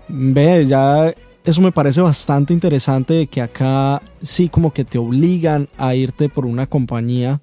Ve, 0.08 0.66
ya 0.66 1.14
eso 1.44 1.60
me 1.60 1.72
parece 1.72 2.00
bastante 2.00 2.52
interesante 2.52 3.26
que 3.26 3.42
acá 3.42 4.02
sí 4.22 4.48
como 4.48 4.72
que 4.72 4.84
te 4.84 4.98
obligan 4.98 5.68
a 5.76 5.94
irte 5.94 6.28
por 6.28 6.46
una 6.46 6.66
compañía 6.66 7.40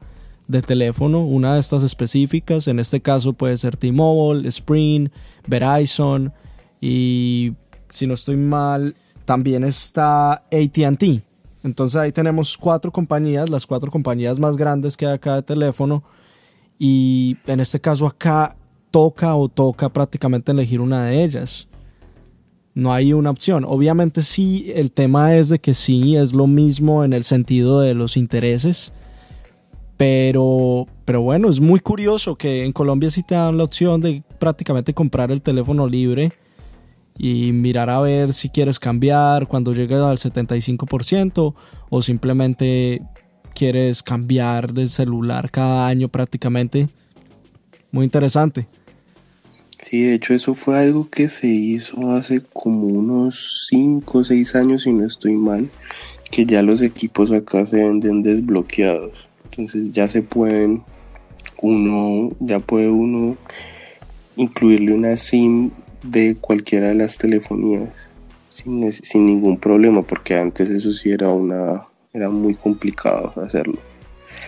de 0.48 0.62
teléfono, 0.62 1.24
una 1.24 1.54
de 1.54 1.60
estas 1.60 1.84
específicas, 1.84 2.68
en 2.68 2.80
este 2.80 3.00
caso 3.00 3.34
puede 3.34 3.56
ser 3.58 3.78
T-Mobile, 3.78 4.48
Sprint, 4.50 5.12
Verizon 5.48 6.34
y 6.82 7.54
si 7.90 8.08
no 8.08 8.16
estoy 8.16 8.38
mal, 8.38 8.96
también 9.26 9.64
está 9.64 10.34
ATT. 10.34 11.04
Entonces 11.64 11.96
ahí 11.96 12.12
tenemos 12.12 12.58
cuatro 12.58 12.92
compañías, 12.92 13.50
las 13.50 13.66
cuatro 13.66 13.92
compañías 13.92 14.40
más 14.40 14.58
grandes 14.58 14.98
que 14.98 15.06
hay 15.06 15.14
acá 15.14 15.36
de 15.36 15.44
teléfono. 15.44 16.04
Y 16.80 17.38
en 17.46 17.60
este 17.60 17.80
caso 17.80 18.08
acá 18.08 18.56
toca 18.90 19.36
o 19.36 19.48
toca 19.50 19.90
prácticamente 19.90 20.52
elegir 20.52 20.82
una 20.82 21.06
de 21.06 21.24
ellas. 21.24 21.68
No 22.74 22.94
hay 22.94 23.14
una 23.14 23.30
opción. 23.30 23.66
Obviamente 23.68 24.24
sí, 24.24 24.72
el 24.76 24.92
tema 24.92 25.36
es 25.36 25.50
de 25.50 25.60
que 25.60 25.74
sí, 25.74 26.16
es 26.16 26.34
lo 26.34 26.48
mismo 26.48 27.04
en 27.04 27.14
el 27.14 27.24
sentido 27.24 27.82
de 27.82 27.94
los 27.94 28.18
intereses. 28.18 28.92
Pero, 29.98 30.88
pero 31.06 31.22
bueno, 31.22 31.50
es 31.50 31.60
muy 31.60 31.80
curioso 31.80 32.36
que 32.36 32.66
en 32.66 32.72
Colombia 32.72 33.12
sí 33.12 33.22
te 33.22 33.36
dan 33.36 33.58
la 33.58 33.66
opción 33.66 34.02
de 34.02 34.24
prácticamente 34.40 34.96
comprar 34.96 35.32
el 35.32 35.44
teléfono 35.44 35.86
libre 35.86 36.32
y 37.18 37.52
mirar 37.52 37.90
a 37.90 38.00
ver 38.00 38.34
si 38.34 38.50
quieres 38.50 38.80
cambiar 38.80 39.48
cuando 39.48 39.74
llegues 39.74 40.00
al 40.00 40.18
75% 40.18 41.54
o 41.90 42.02
simplemente 42.02 43.02
quieres 43.54 44.02
cambiar 44.02 44.74
de 44.74 44.88
celular 44.88 45.52
cada 45.52 45.88
año 45.88 46.08
prácticamente. 46.08 46.88
Muy 47.92 48.06
interesante. 48.06 48.68
Sí, 49.84 50.04
de 50.04 50.14
hecho 50.16 50.34
eso 50.34 50.56
fue 50.56 50.80
algo 50.80 51.10
que 51.10 51.28
se 51.28 51.48
hizo 51.48 52.12
hace 52.12 52.42
como 52.54 52.88
unos 52.88 53.66
5 53.68 54.20
o 54.20 54.24
6 54.24 54.56
años, 54.56 54.84
si 54.84 54.94
no 54.94 55.06
estoy 55.06 55.34
mal, 55.34 55.70
que 56.30 56.46
ya 56.46 56.62
los 56.62 56.82
equipos 56.82 57.32
acá 57.32 57.66
se 57.66 57.78
venden 57.78 58.22
desbloqueados. 58.22 59.28
Entonces 59.46 59.92
ya 59.92 60.08
se 60.08 60.22
pueden, 60.22 60.84
uno, 61.62 62.32
ya 62.40 62.60
puede 62.60 62.90
uno 62.90 63.38
incluirle 64.36 64.94
una 64.94 65.18
SIM 65.18 65.72
de 66.04 66.36
cualquiera 66.36 66.88
de 66.88 66.96
las 66.96 67.18
telefonías 67.18 67.90
sin, 68.54 68.92
sin, 68.92 69.26
ningún 69.26 69.58
problema 69.58 70.02
porque 70.02 70.36
antes 70.38 70.70
eso 70.70 70.92
sí 70.92 71.12
era 71.12 71.30
una 71.30 71.86
era 72.14 72.30
muy 72.30 72.56
complicado 72.56 73.34
hacerlo. 73.42 73.78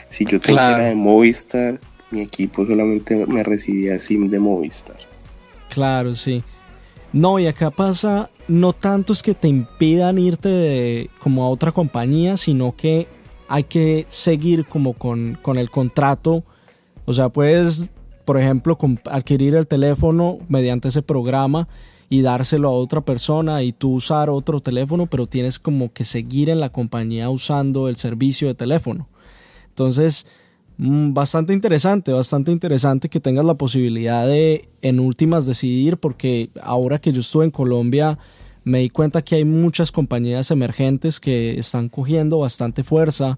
Si 0.10 0.26
yo 0.26 0.40
tenía 0.40 0.78
de 0.78 0.96
Movistar 0.96 1.80
mi 2.12 2.22
equipo 2.22 2.66
solamente 2.66 3.26
me 3.26 3.44
recibía 3.44 3.98
SIM 3.98 4.30
de 4.30 4.40
Movistar. 4.40 4.98
Claro 5.70 6.16
sí. 6.16 6.44
No 7.12 7.40
y 7.40 7.48
acá 7.48 7.72
pasa 7.72 8.30
no 8.48 8.74
tanto 8.74 9.14
es 9.14 9.24
que 9.24 9.34
te 9.34 9.48
impidan 9.48 10.18
irte 10.18 10.50
de, 10.50 11.10
como 11.20 11.44
a 11.44 11.50
otra 11.50 11.72
compañía 11.72 12.38
sino 12.38 12.76
que 12.76 13.08
hay 13.48 13.64
que 13.64 14.06
seguir 14.10 14.66
como 14.66 14.94
con, 14.94 15.38
con 15.42 15.58
el 15.58 15.70
contrato. 15.70 16.44
O 17.06 17.14
sea 17.14 17.30
puedes 17.30 17.90
por 18.26 18.40
ejemplo, 18.40 18.78
adquirir 19.10 19.56
el 19.56 19.68
teléfono 19.68 20.38
mediante 20.48 20.90
ese 20.90 21.02
programa 21.02 21.68
y 22.10 22.22
dárselo 22.22 22.70
a 22.70 22.74
otra 22.74 23.02
persona 23.02 23.64
y 23.64 23.74
tú 23.74 23.94
usar 23.94 24.30
otro 24.30 24.60
teléfono, 24.60 25.08
pero 25.08 25.28
tienes 25.28 25.60
como 25.60 25.92
que 25.92 26.06
seguir 26.06 26.50
en 26.50 26.60
la 26.60 26.70
compañía 26.70 27.30
usando 27.30 27.90
el 27.90 27.96
servicio 27.96 28.48
de 28.48 28.54
teléfono. 28.54 29.08
Entonces, 29.70 30.28
mm, 30.78 31.14
bastante 31.14 31.54
interesante, 31.54 32.12
bastante 32.12 32.52
interesante 32.52 33.10
que 33.10 33.20
tengas 33.20 33.46
la 33.46 33.56
posibilidad 33.56 34.28
de 34.28 34.70
en 34.82 35.00
últimas 35.00 35.46
decidir, 35.46 35.98
porque 35.98 36.50
ahora 36.62 37.00
que 37.00 37.12
yo 37.12 37.22
estuve 37.22 37.46
en 37.46 37.52
Colombia, 37.52 38.20
me 38.64 38.80
di 38.80 38.90
cuenta 38.90 39.24
que 39.24 39.36
hay 39.36 39.46
muchas 39.46 39.92
compañías 39.92 40.52
emergentes 40.52 41.20
que 41.20 41.58
están 41.58 41.90
cogiendo 41.90 42.38
bastante 42.40 42.84
fuerza 42.84 43.38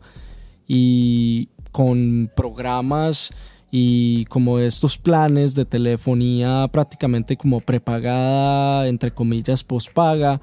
y 0.68 1.50
con 1.72 2.30
programas 2.36 3.32
y 3.78 4.24
como 4.28 4.60
estos 4.60 4.98
planes 4.98 5.54
de 5.54 5.66
telefonía 5.66 6.66
prácticamente 6.72 7.36
como 7.36 7.60
prepagada, 7.60 8.88
entre 8.88 9.12
comillas, 9.12 9.66
pospaga, 9.66 10.40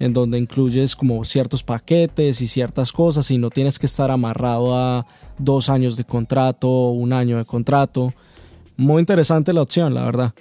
en 0.00 0.12
donde 0.12 0.36
incluyes 0.36 0.96
como 0.96 1.22
ciertos 1.22 1.62
paquetes 1.62 2.40
y 2.40 2.48
ciertas 2.48 2.90
cosas 2.90 3.30
y 3.30 3.38
no 3.38 3.50
tienes 3.50 3.78
que 3.78 3.86
estar 3.86 4.10
amarrado 4.10 4.74
a 4.76 5.06
dos 5.38 5.68
años 5.68 5.96
de 5.96 6.02
contrato, 6.02 6.90
un 6.90 7.12
año 7.12 7.38
de 7.38 7.44
contrato. 7.44 8.14
Muy 8.76 8.98
interesante 8.98 9.52
la 9.52 9.62
opción, 9.62 9.94
la 9.94 10.04
verdad. 10.04 10.34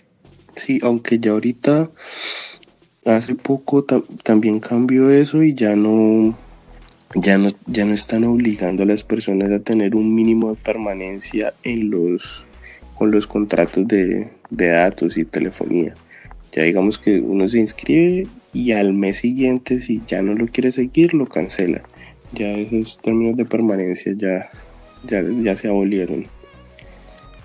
Sí, 0.55 0.79
aunque 0.81 1.19
ya 1.19 1.33
ahorita, 1.33 1.91
hace 3.05 3.35
poco 3.35 3.85
también 4.23 4.59
cambió 4.59 5.11
eso 5.11 5.43
y 5.43 5.53
ya 5.53 5.75
no, 5.75 6.35
ya 7.15 7.37
no, 7.37 7.49
ya 7.65 7.85
no 7.85 7.93
están 7.93 8.23
obligando 8.23 8.83
a 8.83 8.85
las 8.85 9.03
personas 9.03 9.51
a 9.51 9.59
tener 9.59 9.95
un 9.95 10.13
mínimo 10.13 10.51
de 10.51 10.55
permanencia 10.55 11.53
en 11.63 11.89
los, 11.89 12.43
con 12.97 13.11
los 13.11 13.27
contratos 13.27 13.87
de, 13.87 14.29
datos 14.49 15.17
y 15.17 15.25
telefonía. 15.25 15.93
Ya 16.51 16.63
digamos 16.63 16.97
que 16.97 17.19
uno 17.19 17.47
se 17.47 17.59
inscribe 17.59 18.27
y 18.53 18.73
al 18.73 18.93
mes 18.93 19.17
siguiente 19.17 19.79
si 19.79 20.01
ya 20.07 20.21
no 20.21 20.33
lo 20.33 20.47
quiere 20.47 20.71
seguir 20.71 21.13
lo 21.13 21.25
cancela. 21.25 21.81
Ya 22.33 22.49
esos 22.51 22.99
términos 22.99 23.35
de 23.35 23.45
permanencia 23.45 24.13
ya, 24.15 24.49
ya, 25.03 25.23
ya 25.43 25.55
se 25.55 25.67
abolieron. 25.67 26.25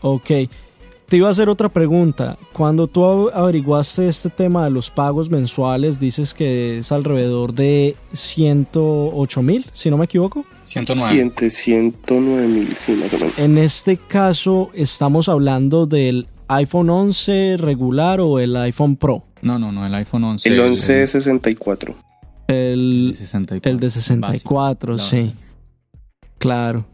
Ok. 0.00 0.31
Te 1.09 1.19
iba 1.19 1.29
a 1.29 1.31
hacer 1.31 1.49
otra 1.49 1.69
pregunta. 1.69 2.37
Cuando 2.53 2.88
tú 2.88 3.31
averiguaste 3.31 4.09
este 4.09 4.29
tema 4.29 4.64
de 4.64 4.71
los 4.71 4.90
pagos 4.90 5.31
mensuales, 5.31 6.01
dices 6.01 6.35
que 6.35 6.79
es 6.79 6.90
alrededor 6.90 7.55
de 7.55 7.95
108 8.12 9.42
mil, 9.42 9.64
si 9.71 9.88
no 9.88 9.99
me 9.99 10.07
equivoco. 10.07 10.45
109. 10.64 11.33
109 11.49 12.49
mil, 12.49 12.77
sí, 12.77 12.92
más 12.92 13.12
o 13.12 13.19
menos. 13.19 13.38
En 13.38 13.57
este 13.57 13.99
caso, 13.99 14.71
estamos 14.75 15.29
hablando 15.29 15.87
del 15.87 16.27
iPhone 16.49 16.90
11 16.90 17.57
regular 17.59 18.21
o 18.21 18.40
el 18.40 18.57
iPhone 18.57 18.97
Pro. 18.97 19.23
No, 19.42 19.61
no, 19.61 19.71
no, 19.71 19.87
el 19.87 19.95
iPhone 19.95 20.25
11. 20.25 20.49
El 20.49 20.59
11 20.59 20.92
de 20.92 21.07
64. 21.07 21.95
El, 22.49 23.11
de 23.12 23.19
64. 23.19 23.71
el 23.71 23.79
de 23.79 23.90
64, 23.90 24.92
Básico, 24.95 25.09
sí. 25.09 25.33
Claro. 26.38 26.85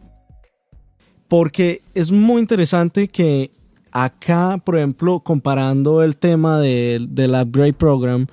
Porque 1.27 1.81
es 1.95 2.11
muy 2.11 2.41
interesante 2.41 3.07
que 3.07 3.49
acá, 3.93 4.59
por 4.63 4.75
ejemplo, 4.77 5.19
comparando 5.21 6.01
el 6.03 6.17
tema 6.17 6.59
de- 6.59 7.05
del 7.09 7.35
upgrade 7.35 7.73
program, 7.73 8.27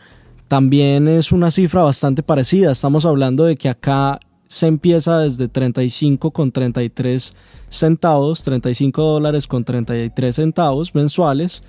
también 0.49 1.07
es 1.07 1.31
una 1.31 1.51
cifra 1.51 1.83
bastante 1.83 2.23
parecida. 2.23 2.73
Estamos 2.73 3.05
hablando 3.07 3.45
de 3.45 3.57
que 3.57 3.69
acá 3.69 4.19
se 4.49 4.67
empieza 4.67 5.19
desde 5.19 5.47
35 5.47 6.33
con 6.33 6.51
33 6.51 7.35
centavos, 7.69 8.43
35 8.43 9.03
dólares 9.03 9.47
con 9.47 9.65
33 9.65 10.35
centavos 10.35 10.93
mensuales 10.95 11.63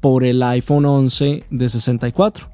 por 0.00 0.24
el 0.24 0.42
iPhone 0.42 0.84
11 0.84 1.44
de 1.48 1.68
64. 1.68 2.48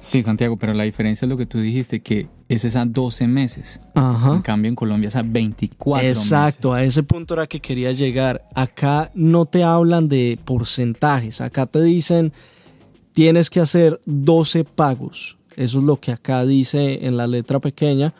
Sí, 0.00 0.22
Santiago, 0.22 0.56
pero 0.56 0.74
la 0.74 0.84
diferencia 0.84 1.26
es 1.26 1.28
lo 1.28 1.36
que 1.36 1.46
tú 1.46 1.58
dijiste, 1.58 2.00
que 2.00 2.28
es 2.48 2.64
esa 2.64 2.84
12 2.84 3.26
meses. 3.26 3.80
Ajá. 3.94 4.34
En 4.34 4.42
cambio, 4.42 4.68
en 4.68 4.74
Colombia 4.76 5.08
es 5.08 5.16
a 5.16 5.22
24 5.22 6.06
Exacto, 6.08 6.70
meses. 6.72 6.82
a 6.82 6.84
ese 6.86 7.02
punto 7.02 7.34
era 7.34 7.46
que 7.46 7.60
quería 7.60 7.92
llegar. 7.92 8.48
Acá 8.54 9.10
no 9.14 9.46
te 9.46 9.64
hablan 9.64 10.08
de 10.08 10.38
porcentajes, 10.44 11.40
acá 11.40 11.66
te 11.66 11.82
dicen 11.82 12.32
tienes 13.12 13.50
que 13.50 13.58
hacer 13.58 14.00
12 14.04 14.62
pagos. 14.62 15.38
Eso 15.56 15.78
es 15.78 15.84
lo 15.84 15.96
que 15.96 16.12
acá 16.12 16.44
dice 16.44 17.04
en 17.04 17.16
la 17.16 17.26
letra 17.26 17.58
pequeña, 17.58 18.14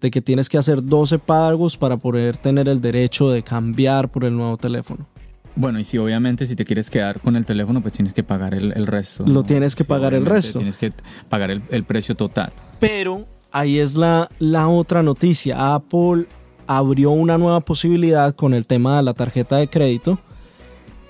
de 0.00 0.12
que 0.12 0.22
tienes 0.22 0.48
que 0.48 0.58
hacer 0.58 0.84
12 0.84 1.18
pagos 1.18 1.76
para 1.76 1.96
poder 1.96 2.36
tener 2.36 2.68
el 2.68 2.80
derecho 2.80 3.30
de 3.30 3.42
cambiar 3.42 4.12
por 4.12 4.24
el 4.24 4.36
nuevo 4.36 4.56
teléfono. 4.56 5.08
Bueno, 5.56 5.78
y 5.78 5.84
si 5.84 5.98
obviamente 5.98 6.46
si 6.46 6.56
te 6.56 6.64
quieres 6.64 6.90
quedar 6.90 7.20
con 7.20 7.36
el 7.36 7.46
teléfono, 7.46 7.80
pues 7.80 7.94
tienes 7.94 8.12
que 8.12 8.24
pagar 8.24 8.54
el, 8.54 8.72
el 8.72 8.86
resto. 8.86 9.24
Lo 9.26 9.44
tienes 9.44 9.76
que 9.76 9.84
pagar 9.84 10.14
el 10.14 10.26
resto. 10.26 10.58
Tienes 10.58 10.76
que 10.76 10.92
pagar 11.28 11.50
el, 11.50 11.62
el 11.70 11.84
precio 11.84 12.16
total. 12.16 12.52
Pero 12.80 13.26
ahí 13.52 13.78
es 13.78 13.94
la, 13.94 14.28
la 14.38 14.68
otra 14.68 15.02
noticia. 15.02 15.74
Apple 15.74 16.26
abrió 16.66 17.10
una 17.10 17.38
nueva 17.38 17.60
posibilidad 17.60 18.34
con 18.34 18.52
el 18.54 18.66
tema 18.66 18.96
de 18.96 19.04
la 19.04 19.14
tarjeta 19.14 19.56
de 19.56 19.68
crédito. 19.68 20.18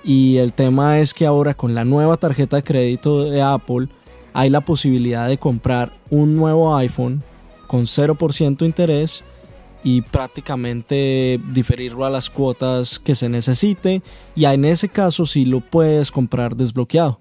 Y 0.04 0.37
el 0.37 0.52
tema 0.52 0.98
es 0.98 1.14
que 1.14 1.24
ahora 1.24 1.54
con 1.54 1.74
la 1.74 1.87
nueva 1.87 2.18
tarjeta 2.18 2.57
de 2.57 2.62
crédito 2.62 3.30
de 3.30 3.40
Apple 3.40 3.88
hay 4.35 4.50
la 4.50 4.61
posibilidad 4.61 5.28
de 5.28 5.38
comprar 5.38 5.92
un 6.11 6.37
nuevo 6.37 6.76
iPhone 6.76 7.22
con 7.66 7.85
0% 7.85 8.62
interés 8.66 9.24
y 9.85 10.01
prácticamente 10.01 11.38
diferirlo 11.53 12.05
a 12.07 12.11
las 12.11 12.31
cuotas 12.31 12.99
que 12.99 13.14
se 13.14 13.29
necesite. 13.29 14.03
Y 14.35 14.47
en 14.47 14.64
ese 14.64 14.88
caso 14.88 15.27
sí 15.27 15.44
lo 15.44 15.61
puedes 15.61 16.11
comprar 16.11 16.57
desbloqueado. 16.57 17.18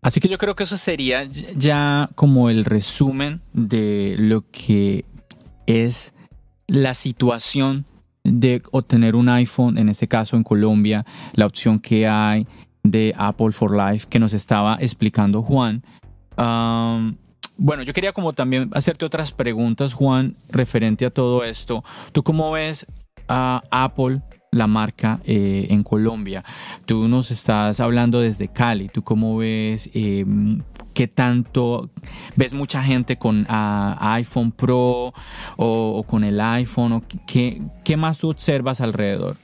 Así 0.00 0.18
que 0.18 0.28
yo 0.28 0.36
creo 0.36 0.56
que 0.56 0.64
eso 0.64 0.76
sería 0.76 1.22
ya 1.24 2.10
como 2.16 2.50
el 2.50 2.64
resumen 2.64 3.40
de 3.52 4.16
lo 4.18 4.44
que 4.50 5.04
es 5.66 6.12
la 6.66 6.94
situación 6.94 7.84
de 8.24 8.62
obtener 8.72 9.14
un 9.14 9.28
iPhone, 9.28 9.78
en 9.78 9.88
este 9.88 10.08
caso 10.08 10.36
en 10.36 10.42
Colombia, 10.42 11.04
la 11.34 11.46
opción 11.46 11.78
que 11.78 12.08
hay 12.08 12.48
de 12.82 13.14
Apple 13.16 13.52
for 13.52 13.76
Life 13.76 14.08
que 14.08 14.18
nos 14.18 14.32
estaba 14.32 14.76
explicando 14.80 15.42
Juan. 15.42 15.84
Bueno, 17.56 17.82
yo 17.82 17.92
quería 17.92 18.12
como 18.12 18.32
también 18.32 18.70
hacerte 18.72 19.04
otras 19.04 19.32
preguntas, 19.32 19.92
Juan, 19.94 20.36
referente 20.48 21.04
a 21.06 21.10
todo 21.10 21.44
esto. 21.44 21.84
¿Tú 22.12 22.22
cómo 22.22 22.50
ves 22.52 22.86
a 23.28 23.62
Apple, 23.70 24.20
la 24.50 24.66
marca, 24.66 25.20
eh, 25.24 25.66
en 25.70 25.82
Colombia? 25.82 26.44
Tú 26.86 27.08
nos 27.08 27.30
estás 27.30 27.78
hablando 27.80 28.20
desde 28.20 28.48
Cali. 28.48 28.88
¿Tú 28.88 29.02
cómo 29.02 29.36
ves 29.36 29.88
eh, 29.94 30.24
qué 30.94 31.06
tanto 31.08 31.88
ves 32.36 32.52
mucha 32.52 32.82
gente 32.82 33.16
con 33.16 33.46
iPhone 33.48 34.52
Pro 34.52 34.78
o, 34.86 35.12
o 35.56 36.02
con 36.04 36.24
el 36.24 36.40
iPhone? 36.40 36.92
O 36.92 37.02
¿qué, 37.26 37.60
¿Qué 37.84 37.96
más 37.96 38.18
tú 38.18 38.30
observas 38.30 38.80
alrededor? 38.80 39.36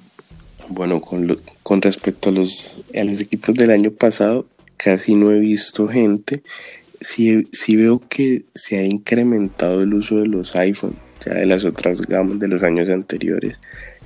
Bueno, 0.71 1.01
con, 1.01 1.27
lo- 1.27 1.39
con 1.63 1.81
respecto 1.81 2.29
a 2.31 2.33
los, 2.33 2.81
a 2.99 3.05
los 3.05 3.21
equipos 3.21 3.55
del 3.55 3.71
año 3.71 3.91
pasado, 3.93 4.47
casi 4.77 5.15
no 5.15 5.31
he 5.31 5.39
visto 5.39 5.89
gente. 5.89 6.43
Sí, 7.01 7.49
sí 7.53 7.77
veo 7.77 8.01
que 8.09 8.45
se 8.55 8.79
ha 8.79 8.85
incrementado 8.85 9.83
el 9.83 9.95
uso 9.95 10.17
de 10.17 10.27
los 10.27 10.57
iPhone, 10.57 10.97
ya 11.25 11.35
de 11.35 11.47
las 11.47 11.65
otras 11.65 12.01
gamas 12.03 12.39
de 12.39 12.49
los 12.49 12.63
años 12.63 12.89
anteriores. 12.89 13.59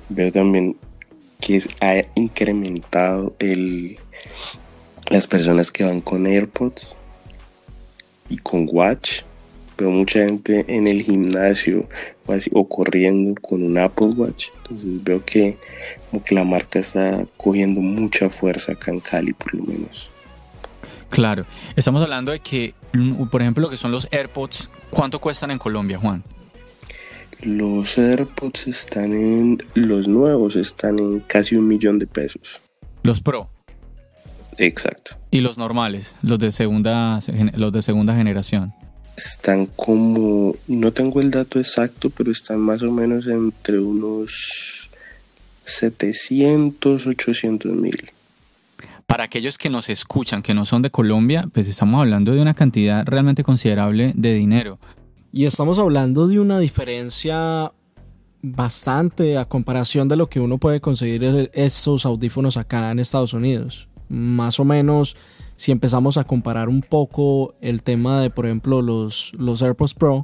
Veo 0.09 0.31
también 0.31 0.75
que 1.39 1.61
ha 1.81 2.03
incrementado 2.15 3.35
el, 3.39 3.97
las 5.09 5.27
personas 5.27 5.71
que 5.71 5.83
van 5.83 6.01
con 6.01 6.27
AirPods 6.27 6.95
y 8.29 8.37
con 8.37 8.67
Watch. 8.71 9.21
Veo 9.77 9.89
mucha 9.89 10.25
gente 10.25 10.63
en 10.67 10.87
el 10.87 11.01
gimnasio 11.01 11.89
o, 12.27 12.35
o 12.51 12.67
corriendo 12.69 13.41
con 13.41 13.63
un 13.63 13.77
Apple 13.77 14.13
Watch. 14.15 14.49
Entonces 14.57 15.03
veo 15.03 15.25
que 15.25 15.57
como 16.09 16.23
que 16.23 16.35
la 16.35 16.43
marca 16.43 16.79
está 16.79 17.25
cogiendo 17.37 17.81
mucha 17.81 18.29
fuerza 18.29 18.73
acá 18.73 18.91
en 18.91 18.99
Cali 18.99 19.33
por 19.33 19.55
lo 19.55 19.63
menos. 19.63 20.09
Claro, 21.09 21.45
estamos 21.75 22.01
hablando 22.01 22.31
de 22.31 22.39
que, 22.39 22.73
por 23.31 23.41
ejemplo, 23.41 23.63
lo 23.63 23.69
que 23.69 23.77
son 23.77 23.91
los 23.91 24.07
AirPods, 24.11 24.69
¿cuánto 24.89 25.19
cuestan 25.19 25.51
en 25.51 25.57
Colombia, 25.57 25.97
Juan? 25.97 26.23
Los 27.41 27.97
AirPods 27.97 28.67
están 28.67 29.13
en, 29.13 29.63
los 29.73 30.07
nuevos 30.07 30.55
están 30.55 30.99
en 30.99 31.19
casi 31.19 31.55
un 31.55 31.67
millón 31.67 31.99
de 31.99 32.07
pesos. 32.07 32.61
Los 33.01 33.21
Pro 33.21 33.49
Exacto. 34.57 35.17
y 35.31 35.41
los 35.41 35.57
normales, 35.57 36.15
los 36.21 36.39
de 36.39 36.51
segunda, 36.51 37.19
los 37.55 37.73
de 37.73 37.81
segunda 37.81 38.15
generación. 38.15 38.73
Están 39.17 39.65
como, 39.65 40.55
no 40.67 40.91
tengo 40.93 41.19
el 41.19 41.31
dato 41.31 41.59
exacto, 41.59 42.09
pero 42.09 42.31
están 42.31 42.59
más 42.59 42.81
o 42.81 42.91
menos 42.91 43.27
entre 43.27 43.79
unos 43.79 44.89
700, 45.65 47.07
800 47.07 47.71
mil. 47.73 48.12
Para 49.13 49.25
aquellos 49.25 49.59
que 49.59 49.69
nos 49.69 49.89
escuchan, 49.89 50.41
que 50.41 50.55
no 50.55 50.65
son 50.65 50.81
de 50.81 50.89
Colombia, 50.89 51.47
pues 51.53 51.67
estamos 51.67 51.99
hablando 51.99 52.31
de 52.31 52.41
una 52.41 52.55
cantidad 52.55 53.05
realmente 53.05 53.43
considerable 53.43 54.11
de 54.15 54.33
dinero. 54.33 54.79
Y 55.31 55.45
estamos 55.45 55.77
hablando 55.77 56.27
de 56.27 56.39
una 56.39 56.57
diferencia 56.57 57.71
bastante 58.41 59.37
a 59.37 59.45
comparación 59.45 60.07
de 60.07 60.15
lo 60.15 60.29
que 60.29 60.39
uno 60.39 60.57
puede 60.57 60.81
conseguir 60.81 61.23
en 61.25 61.47
estos 61.53 62.07
audífonos 62.07 62.57
acá 62.57 62.89
en 62.89 62.97
Estados 62.97 63.33
Unidos. 63.33 63.87
Más 64.09 64.59
o 64.59 64.65
menos, 64.65 65.15
si 65.57 65.71
empezamos 65.71 66.17
a 66.17 66.23
comparar 66.23 66.67
un 66.67 66.81
poco 66.81 67.53
el 67.61 67.83
tema 67.83 68.19
de, 68.19 68.31
por 68.31 68.47
ejemplo, 68.47 68.81
los, 68.81 69.31
los 69.37 69.61
AirPods 69.61 69.93
Pro, 69.93 70.23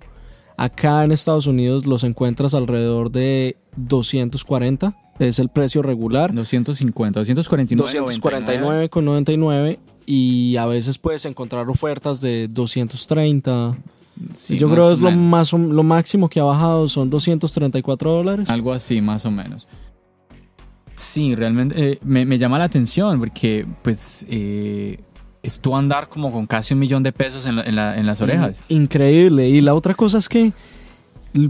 acá 0.58 1.04
en 1.04 1.12
Estados 1.12 1.45
Unidos 1.45 1.86
los 1.86 2.04
encuentras 2.04 2.56
alrededor 2.56 3.12
de 3.12 3.56
240, 3.75 4.97
es 5.19 5.38
el 5.39 5.49
precio 5.49 5.82
regular. 5.82 6.34
250, 6.34 7.19
249, 7.19 8.89
249,99 8.89 9.77
y 10.05 10.55
a 10.58 10.65
veces 10.65 10.97
puedes 10.97 11.25
encontrar 11.25 11.69
ofertas 11.69 12.19
de 12.21 12.47
230. 12.47 13.77
Sí, 14.34 14.58
Yo 14.58 14.69
creo 14.69 14.88
que 14.88 14.93
es 14.95 14.99
lo, 15.01 15.12
más, 15.12 15.53
lo 15.53 15.84
máximo 15.84 16.27
que 16.27 16.39
ha 16.39 16.43
bajado 16.43 16.88
son 16.89 17.10
234 17.10 18.12
dólares. 18.12 18.49
Algo 18.49 18.73
así, 18.73 18.99
más 19.01 19.25
o 19.25 19.32
menos. 19.32 19.67
Sí, 20.95 21.36
realmente 21.36 21.91
eh, 21.93 21.99
me, 22.03 22.25
me 22.25 22.38
llama 22.38 22.58
la 22.58 22.65
atención 22.65 23.19
porque, 23.19 23.65
pues, 23.84 24.25
eh, 24.29 24.99
es 25.41 25.62
tú 25.62 25.73
andar 25.75 26.10
como 26.10 26.32
con 26.34 26.45
casi 26.45 26.73
un 26.73 26.82
millón 26.82 27.01
de 27.03 27.13
pesos 27.13 27.45
en, 27.45 27.55
la- 27.55 27.63
en 27.63 27.75
la- 27.77 27.97
en 27.97 28.05
las 28.05 28.19
orejas. 28.19 28.62
Increíble. 28.67 29.47
Y 29.47 29.62
la 29.62 29.73
otra 29.73 29.93
cosa 29.93 30.17
es 30.17 30.27
que, 30.27 30.51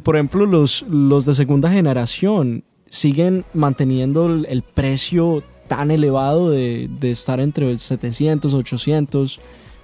por 0.04 0.16
ejemplo, 0.18 0.46
los, 0.46 0.84
los 0.88 1.26
de 1.26 1.34
segunda 1.34 1.72
generación 1.72 2.64
siguen 2.90 3.46
manteniendo 3.54 4.26
el, 4.26 4.46
el 4.50 4.62
precio 4.62 5.44
tan 5.68 5.92
elevado 5.92 6.50
de, 6.50 6.90
de 7.00 7.12
estar 7.12 7.40
entre 7.40 7.78
700, 7.78 8.54
800, 8.54 9.40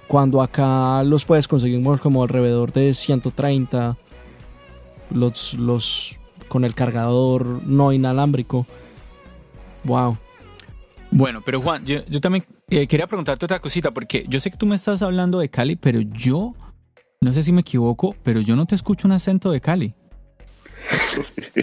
cuando 0.08 0.42
acá 0.42 1.02
los 1.04 1.24
puedes 1.24 1.48
conseguir 1.48 1.82
por 1.82 2.00
como 2.00 2.22
alrededor 2.22 2.72
de 2.72 2.92
130, 2.92 3.96
los, 5.10 5.54
los 5.54 6.18
con 6.48 6.64
el 6.64 6.74
cargador 6.74 7.62
no 7.64 7.92
inalámbrico. 7.92 8.66
Wow. 9.84 10.18
Bueno, 11.10 11.40
pero 11.44 11.60
Juan, 11.60 11.86
yo, 11.86 12.04
yo 12.06 12.20
también 12.20 12.44
eh, 12.68 12.86
quería 12.86 13.06
preguntarte 13.06 13.44
otra 13.44 13.60
cosita, 13.60 13.92
porque 13.92 14.26
yo 14.28 14.40
sé 14.40 14.50
que 14.50 14.56
tú 14.56 14.66
me 14.66 14.76
estás 14.76 15.02
hablando 15.02 15.38
de 15.38 15.48
Cali, 15.48 15.76
pero 15.76 16.00
yo, 16.00 16.54
no 17.20 17.32
sé 17.32 17.42
si 17.42 17.52
me 17.52 17.60
equivoco, 17.60 18.16
pero 18.22 18.40
yo 18.40 18.56
no 18.56 18.66
te 18.66 18.74
escucho 18.74 19.06
un 19.06 19.12
acento 19.12 19.50
de 19.50 19.60
Cali. 19.60 19.94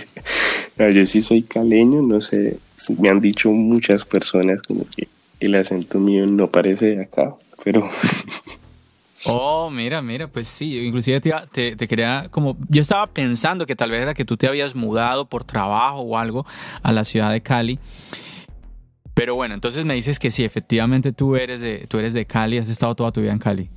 yo 0.90 1.06
sí 1.06 1.22
soy 1.22 1.44
caleño, 1.44 2.02
no 2.02 2.22
sé, 2.22 2.58
me 3.00 3.10
han 3.10 3.22
dicho 3.22 3.52
muchas 3.52 4.06
personas 4.06 4.62
como 4.62 4.86
que 4.96 5.08
el 5.40 5.56
acento 5.56 6.00
mío 6.00 6.26
no 6.26 6.50
parece 6.50 6.96
de 6.96 7.02
acá, 7.04 7.36
pero... 7.64 7.90
Oh, 9.26 9.70
mira, 9.70 10.02
mira, 10.02 10.28
pues 10.28 10.50
sí, 10.50 10.86
inclusive 10.86 11.22
te, 11.22 11.78
te, 11.78 11.88
quería 11.88 12.28
como, 12.30 12.58
yo 12.68 12.82
estaba 12.82 13.08
pensando 13.08 13.66
que 13.66 13.74
tal 13.74 13.90
vez 13.90 14.02
era 14.02 14.14
que 14.14 14.26
tú 14.26 14.36
te 14.36 14.48
habías 14.48 14.76
mudado 14.76 15.30
por 15.30 15.46
trabajo 15.46 16.02
o 16.02 16.18
algo 16.18 16.46
a 16.82 16.92
la 16.92 17.06
ciudad 17.06 17.32
de 17.32 17.42
Cali. 17.42 17.80
Pero 19.14 19.36
bueno, 19.36 19.54
entonces 19.54 19.86
me 19.86 19.94
dices 19.94 20.20
que 20.20 20.30
sí, 20.30 20.44
efectivamente 20.44 21.14
tú 21.14 21.38
eres 21.38 21.62
de, 21.62 21.86
tú 21.88 22.00
eres 22.00 22.14
de 22.14 22.26
Cali, 22.26 22.58
has 22.58 22.68
estado 22.68 22.96
toda 22.96 23.12
tu 23.12 23.22
vida 23.22 23.32
en 23.32 23.40
Cali. 23.40 23.70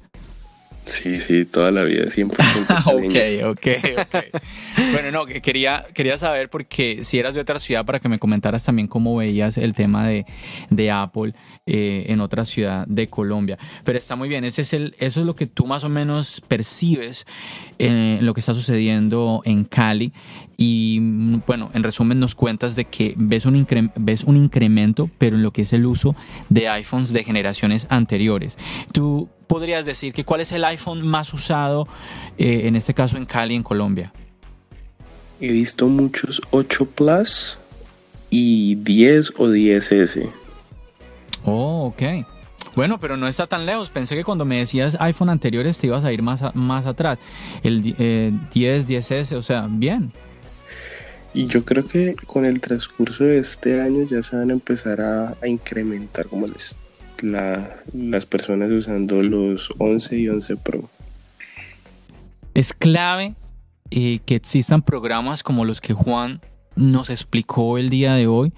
Sí, 0.87 1.19
sí, 1.19 1.45
toda 1.45 1.73
la 1.73 1.83
vida, 1.83 2.09
siempre. 2.11 2.45
ok, 2.87 3.51
ok, 3.51 3.67
ok. 3.99 4.25
bueno, 4.93 5.11
no, 5.11 5.27
quería, 5.27 5.85
quería 5.93 6.17
saber 6.17 6.49
porque 6.49 7.03
si 7.03 7.19
eras 7.19 7.35
de 7.35 7.41
otra 7.41 7.59
ciudad 7.59 7.85
para 7.85 7.99
que 7.99 8.09
me 8.09 8.21
comentaras 8.21 8.65
también 8.65 8.87
cómo 8.87 9.17
veías 9.17 9.59
el 9.59 9.75
tema 9.75 10.07
de, 10.07 10.27
de 10.71 10.91
Apple 10.93 11.35
eh, 11.67 12.05
en 12.09 12.21
otra 12.21 12.45
ciudad 12.45 12.87
de 12.87 13.09
Colombia. 13.09 13.59
Pero 13.85 13.99
está 13.99 14.15
muy 14.15 14.29
bien, 14.29 14.45
ese 14.45 14.63
es 14.63 14.73
el, 14.73 14.95
eso 14.99 15.21
es 15.21 15.27
lo 15.27 15.35
que 15.35 15.47
tú 15.47 15.67
más 15.67 15.83
o 15.83 15.89
menos 15.89 16.41
percibes 16.47 17.27
en 17.79 18.25
lo 18.25 18.35
que 18.35 18.41
está 18.41 18.55
sucediendo 18.55 19.43
en 19.45 19.65
Cali. 19.65 20.13
Y 20.57 20.99
bueno, 21.47 21.71
en 21.75 21.83
resumen 21.83 22.19
nos 22.19 22.35
cuentas 22.35 22.77
de 22.77 22.87
que 22.87 23.15
ves 23.17 23.47
un, 23.47 23.67
ves 23.97 24.25
un 24.25 24.37
incremento, 24.37 25.11
pero 25.19 25.37
en 25.37 25.43
lo 25.43 25.53
que 25.53 25.63
es 25.63 25.73
el 25.73 25.87
uso 25.87 26.15
de 26.49 26.69
iPhones 26.69 27.13
de 27.13 27.25
generaciones 27.25 27.87
anteriores. 27.91 28.57
Tú 28.93 29.29
podrías 29.47 29.87
decir 29.87 30.13
que 30.13 30.25
cuál 30.25 30.41
es 30.41 30.53
el 30.53 30.65
iPhone 30.65 31.07
más 31.07 31.33
usado, 31.35 31.87
eh, 32.39 32.63
en 32.65 32.77
este 32.77 32.95
caso 32.95 33.17
en 33.17 33.27
Cali, 33.27 33.55
en 33.55 33.63
Colombia? 33.63 34.13
He 35.41 35.53
visto 35.53 35.87
muchos 35.89 36.41
8 36.51 36.87
Plus 36.87 37.59
y 38.31 38.77
10 38.77 39.33
o 39.37 39.49
10S. 39.49 40.31
Oh, 41.45 41.87
ok. 41.87 42.03
Bueno, 42.77 43.01
pero 43.01 43.17
no 43.17 43.27
está 43.27 43.49
tan 43.49 43.67
lejos. 43.67 43.91
Pensé 43.91 44.15
que 44.15 44.23
cuando 44.23 44.45
me 44.45 44.59
decías 44.59 44.97
iPhone 45.01 45.31
anteriores 45.31 45.79
te 45.79 45.89
ibas 45.89 46.05
a 46.05 46.13
ir 46.13 46.23
más, 46.23 46.55
más 46.55 46.87
atrás. 46.87 47.19
El 47.65 47.95
eh, 47.99 48.33
10, 48.55 48.89
10S, 48.89 49.33
o 49.37 49.43
sea, 49.43 49.67
bien. 49.69 50.13
Y 51.35 51.47
yo 51.47 51.65
creo 51.65 51.87
que 51.87 52.15
con 52.27 52.45
el 52.45 52.61
transcurso 52.61 53.25
de 53.25 53.39
este 53.39 53.81
año 53.81 54.07
ya 54.09 54.23
se 54.23 54.37
van 54.37 54.51
a 54.51 54.53
empezar 54.53 55.01
a, 55.01 55.35
a 55.43 55.49
incrementar 55.49 56.27
como 56.27 56.47
les 56.47 56.77
las 57.23 58.27
personas 58.27 58.71
usando 58.71 59.23
los 59.23 59.71
11 59.79 60.19
y 60.19 60.29
11 60.29 60.57
Pro. 60.57 60.89
Es 62.55 62.73
clave 62.73 63.35
eh, 63.91 64.21
que 64.25 64.37
existan 64.37 64.83
programas 64.83 65.43
como 65.43 65.65
los 65.65 65.81
que 65.81 65.95
Juan 65.95 66.41
nos 66.75 67.11
explicó 67.11 67.79
el 67.79 67.89
día 67.89 68.15
de 68.15 68.27
hoy. 68.27 68.53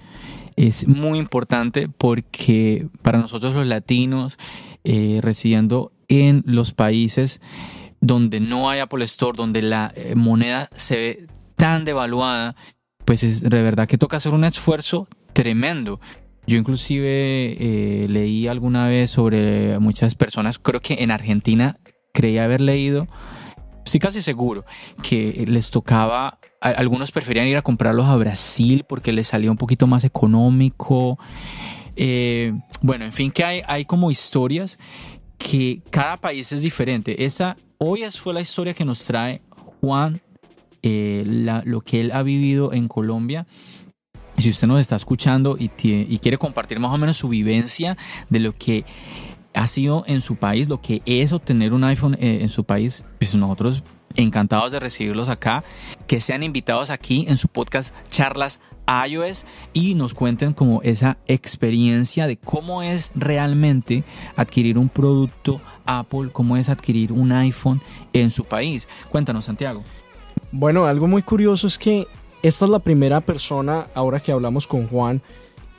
Es 0.59 0.89
muy 0.89 1.19
importante 1.19 1.87
porque 1.87 2.89
para 3.01 3.17
nosotros 3.17 3.55
los 3.55 3.65
latinos 3.65 4.37
eh, 4.83 5.19
residiendo 5.21 5.93
en 6.09 6.43
los 6.45 6.73
países 6.73 7.39
donde 8.01 8.41
no 8.41 8.69
hay 8.69 8.81
Apple 8.81 9.05
Store, 9.05 9.37
donde 9.37 9.61
la 9.61 9.93
eh, 9.95 10.15
moneda 10.15 10.67
se 10.75 10.95
ve 10.97 11.27
tan 11.55 11.85
devaluada, 11.85 12.57
pues 13.05 13.23
es 13.23 13.39
de 13.39 13.63
verdad 13.63 13.87
que 13.87 13.97
toca 13.97 14.17
hacer 14.17 14.33
un 14.33 14.43
esfuerzo 14.43 15.07
tremendo. 15.31 16.01
Yo 16.45 16.57
inclusive 16.57 17.55
eh, 17.57 18.07
leí 18.09 18.47
alguna 18.47 18.85
vez 18.85 19.11
sobre 19.11 19.79
muchas 19.79 20.15
personas, 20.15 20.59
creo 20.59 20.81
que 20.81 21.03
en 21.03 21.11
Argentina 21.11 21.79
creía 22.13 22.43
haber 22.43 22.59
leído, 22.59 23.07
estoy 23.89 23.99
casi 23.99 24.21
seguro, 24.21 24.65
que 25.01 25.45
les 25.47 25.71
tocaba, 25.71 26.39
algunos 26.61 27.11
preferían 27.11 27.47
ir 27.47 27.57
a 27.57 27.63
comprarlos 27.63 28.05
a 28.05 28.15
Brasil 28.17 28.85
porque 28.87 29.11
les 29.11 29.27
salía 29.27 29.49
un 29.49 29.57
poquito 29.57 29.87
más 29.87 30.03
económico. 30.03 31.17
Eh, 31.95 32.53
bueno, 32.81 33.05
en 33.05 33.13
fin, 33.13 33.31
que 33.31 33.43
hay, 33.43 33.61
hay 33.67 33.85
como 33.85 34.11
historias 34.11 34.77
que 35.39 35.81
cada 35.89 36.17
país 36.17 36.51
es 36.51 36.61
diferente. 36.61 37.25
Esa 37.25 37.57
hoy 37.79 38.03
fue 38.11 38.33
la 38.33 38.41
historia 38.41 38.75
que 38.75 38.85
nos 38.85 39.03
trae 39.05 39.41
Juan, 39.81 40.21
eh, 40.83 41.23
lo 41.65 41.81
que 41.81 42.01
él 42.01 42.11
ha 42.11 42.21
vivido 42.21 42.73
en 42.73 42.87
Colombia 42.87 43.47
si 44.39 44.49
usted 44.49 44.67
nos 44.67 44.79
está 44.79 44.95
escuchando 44.95 45.57
y, 45.59 45.67
quiere 45.67 46.37
compartir 46.37 46.79
más 46.79 46.93
o 46.93 46.97
menos 46.97 47.17
su 47.17 47.27
vivencia 47.27 47.97
de 48.29 48.39
lo 48.39 48.53
que 48.53 48.85
ha 49.53 49.67
sido 49.67 50.03
en 50.07 50.21
su 50.21 50.35
país, 50.35 50.67
lo 50.67 50.81
que 50.81 51.01
es 51.05 51.33
obtener 51.33 51.73
un 51.73 51.83
iPhone 51.83 52.15
eh, 52.19 52.39
en 52.41 52.49
su 52.49 52.63
país, 52.63 53.03
pues 53.17 53.35
nosotros 53.35 53.83
encantados 54.15 54.71
de 54.71 54.79
recibirlos 54.79 55.29
acá, 55.29 55.63
que 56.07 56.21
sean 56.21 56.43
invitados 56.43 56.89
aquí 56.89 57.25
en 57.27 57.37
su 57.37 57.47
podcast 57.47 57.93
Charlas 58.07 58.59
iOS 59.07 59.45
y 59.73 59.93
nos 59.93 60.13
cuenten 60.13 60.53
como 60.53 60.81
esa 60.81 61.17
experiencia 61.27 62.27
de 62.27 62.37
cómo 62.37 62.81
es 62.81 63.11
realmente 63.15 64.03
adquirir 64.35 64.77
un 64.77 64.89
producto 64.89 65.61
Apple, 65.85 66.29
cómo 66.31 66.57
es 66.57 66.69
adquirir 66.69 67.11
un 67.11 67.31
iPhone 67.31 67.81
en 68.13 68.31
su 68.31 68.45
país. 68.45 68.87
Cuéntanos, 69.09 69.45
Santiago. 69.45 69.83
Bueno, 70.51 70.85
algo 70.85 71.07
muy 71.07 71.21
curioso 71.21 71.67
es 71.67 71.77
que 71.77 72.07
esta 72.41 72.65
es 72.65 72.71
la 72.71 72.79
primera 72.79 73.21
persona, 73.21 73.87
ahora 73.93 74.19
que 74.19 74.31
hablamos 74.31 74.67
con 74.67 74.87
Juan, 74.87 75.21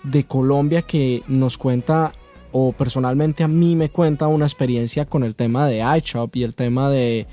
de 0.02 0.24
Colombia 0.24 0.82
que 0.82 1.22
nos 1.26 1.58
cuenta, 1.58 2.12
o 2.52 2.72
personalmente 2.72 3.44
a 3.44 3.48
mí 3.48 3.76
me 3.76 3.90
cuenta 3.90 4.26
una 4.28 4.46
experiencia 4.46 5.06
con 5.06 5.22
el 5.22 5.34
tema 5.34 5.66
de 5.66 5.84
iShop 5.98 6.34
y 6.36 6.42
el 6.42 6.54
tema 6.54 6.90
de, 6.90 7.26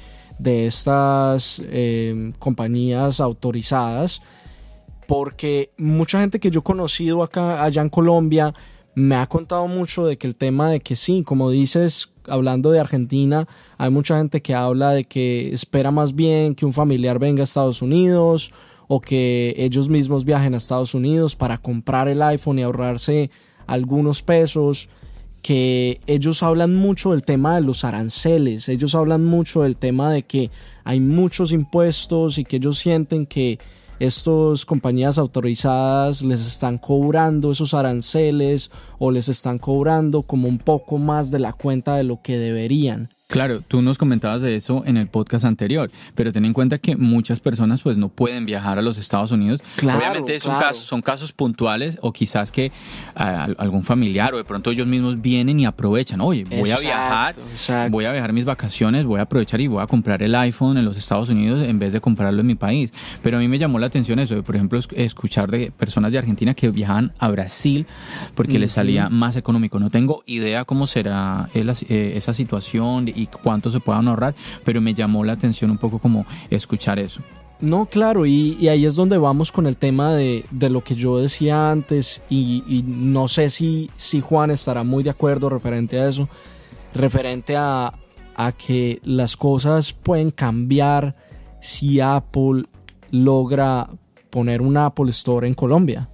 estas 0.43 1.61
eh, 1.65 2.33
compañías 2.39 3.19
autorizadas. 3.19 4.21
Porque 5.07 5.71
mucha 5.77 6.19
gente 6.19 6.39
que 6.39 6.51
yo 6.51 6.59
he 6.59 6.63
conocido 6.63 7.23
acá, 7.23 7.63
allá 7.63 7.81
en 7.81 7.89
Colombia, 7.89 8.53
me 8.93 9.15
ha 9.15 9.27
contado 9.27 9.67
mucho 9.67 10.05
de 10.05 10.17
que 10.17 10.27
el 10.27 10.35
tema 10.35 10.71
de 10.71 10.79
que 10.79 10.95
sí, 10.95 11.23
como 11.23 11.49
dices, 11.49 12.09
hablando 12.27 12.71
de 12.71 12.79
Argentina, 12.79 13.47
hay 13.77 13.91
mucha 13.91 14.17
gente 14.17 14.41
que 14.41 14.53
habla 14.53 14.91
de 14.91 15.05
que 15.05 15.53
espera 15.53 15.91
más 15.91 16.15
bien 16.15 16.55
que 16.55 16.65
un 16.65 16.73
familiar 16.73 17.19
venga 17.19 17.41
a 17.41 17.43
Estados 17.43 17.81
Unidos 17.81 18.51
o 18.87 18.99
que 18.99 19.53
ellos 19.57 19.87
mismos 19.87 20.25
viajen 20.25 20.53
a 20.53 20.57
Estados 20.57 20.95
Unidos 20.95 21.35
para 21.35 21.57
comprar 21.57 22.07
el 22.07 22.21
iPhone 22.21 22.59
y 22.59 22.63
ahorrarse 22.63 23.29
algunos 23.67 24.21
pesos, 24.21 24.89
que 25.47 26.01
ellos 26.07 26.43
hablan 26.43 26.75
mucho 26.75 27.11
del 27.11 27.23
tema 27.23 27.55
de 27.55 27.61
los 27.61 27.85
aranceles, 27.85 28.67
ellos 28.67 28.95
hablan 28.95 29.23
mucho 29.23 29.61
del 29.61 29.77
tema 29.77 30.11
de 30.11 30.23
que 30.23 30.51
hay 30.83 30.99
muchos 30.99 31.53
impuestos 31.53 32.37
y 32.37 32.43
que 32.43 32.57
ellos 32.57 32.77
sienten 32.79 33.25
que 33.25 33.57
estas 33.97 34.65
compañías 34.65 35.17
autorizadas 35.17 36.21
les 36.21 36.45
están 36.45 36.77
cobrando 36.77 37.53
esos 37.53 37.73
aranceles 37.73 38.71
o 38.99 39.09
les 39.09 39.29
están 39.29 39.57
cobrando 39.57 40.23
como 40.23 40.49
un 40.49 40.57
poco 40.57 40.97
más 40.97 41.31
de 41.31 41.39
la 41.39 41.53
cuenta 41.53 41.95
de 41.95 42.03
lo 42.03 42.21
que 42.21 42.37
deberían. 42.37 43.13
Claro, 43.27 43.59
tú 43.59 43.81
nos 43.81 43.97
comentabas 43.97 44.41
de 44.41 44.55
eso 44.55 44.83
en 44.85 44.95
el 44.95 45.07
podcast 45.07 45.43
anterior, 45.43 45.91
pero 46.15 46.31
ten 46.31 46.45
en 46.45 46.53
cuenta 46.53 46.77
que 46.77 46.95
muchas 46.95 47.41
personas 47.41 47.81
pues 47.81 47.97
no 47.97 48.07
pueden 48.07 48.45
viajar 48.45 48.79
a 48.79 48.81
los 48.81 48.97
Estados 48.97 49.31
Unidos. 49.31 49.61
Obviamente 49.83 50.39
son, 50.39 50.57
casos, 50.57 50.83
son 50.83 51.01
casos 51.01 51.33
puntuales 51.33 51.99
o 52.01 52.13
quizás 52.13 52.53
que 52.53 52.71
algún 53.15 53.83
familiar 53.83 54.33
o 54.33 54.37
de 54.37 54.45
pronto 54.45 54.71
ellos 54.71 54.87
mismos 54.87 55.21
vienen 55.21 55.59
y 55.59 55.65
aprovechan, 55.65 56.21
oye, 56.21 56.45
voy 56.45 56.71
a 56.71 56.79
viajar, 56.79 57.35
voy 57.89 58.05
a 58.05 58.13
viajar 58.13 58.31
mis 58.31 58.45
vacaciones, 58.45 59.03
voy 59.03 59.19
a 59.19 59.23
aprovechar 59.23 59.59
y 59.59 59.67
voy 59.67 59.83
a 59.83 59.87
comprar 59.87 60.23
el 60.23 60.33
iPhone 60.33 60.77
en 60.77 60.85
los 60.85 60.95
Estados 60.95 61.27
Unidos 61.27 61.67
en 61.67 61.79
vez 61.79 61.91
de 61.91 61.99
comprarlo 61.99 62.39
en 62.39 62.47
mi 62.47 62.55
país. 62.55 62.93
Pero 63.21 63.35
a 63.35 63.39
mí 63.41 63.49
me 63.49 63.57
llamó 63.57 63.77
la 63.77 63.87
atención 63.87 64.19
eso, 64.19 64.35
de, 64.35 64.43
por 64.43 64.55
ejemplo, 64.55 64.79
escuchar 64.95 65.51
de 65.51 65.71
personas 65.71 66.13
de 66.13 66.19
Argentina 66.19 66.53
que 66.53 66.69
viajan 66.69 67.11
a 67.19 67.27
Brasil 67.27 67.87
porque 68.35 68.57
les 68.57 68.71
salía 68.71 69.09
más 69.09 69.35
económico. 69.35 69.79
No 69.79 69.89
tengo 69.89 70.23
idea 70.25 70.63
cómo 70.63 70.87
será 70.87 71.49
eh, 71.53 72.13
esa 72.15 72.33
situación 72.33 73.16
y 73.17 73.27
cuánto 73.27 73.69
se 73.69 73.79
puedan 73.79 74.07
ahorrar, 74.07 74.35
pero 74.63 74.79
me 74.79 74.93
llamó 74.93 75.23
la 75.25 75.33
atención 75.33 75.71
un 75.71 75.77
poco 75.77 75.99
como 75.99 76.25
escuchar 76.49 76.99
eso. 76.99 77.21
No, 77.59 77.87
claro, 77.87 78.27
y, 78.27 78.67
ahí 78.67 78.85
es 78.85 78.95
donde 78.95 79.17
vamos 79.17 79.51
con 79.51 79.65
el 79.65 79.77
tema 79.77 80.13
de, 80.13 80.45
lo 80.51 80.83
que 80.83 80.93
yo 80.93 81.17
decía 81.17 81.71
antes, 81.71 82.21
y, 82.29 82.83
no 82.85 83.27
sé 83.27 83.49
si, 83.49 83.89
si 83.97 84.21
Juan 84.21 84.51
estará 84.51 84.83
muy 84.83 85.03
de 85.03 85.09
acuerdo 85.09 85.49
referente 85.49 85.99
a 85.99 86.07
eso, 86.07 86.29
referente 86.93 87.57
a, 87.57 87.93
a 88.35 88.51
que 88.51 89.01
las 89.03 89.35
cosas 89.35 89.91
pueden 89.91 90.29
cambiar 90.29 91.15
si 91.59 91.99
Apple 91.99 92.63
logra 93.09 93.89
poner 94.29 94.61
un 94.61 94.77
Apple 94.77 95.09
Store 95.09 95.47
en 95.47 95.55
Colombia, 95.55 96.09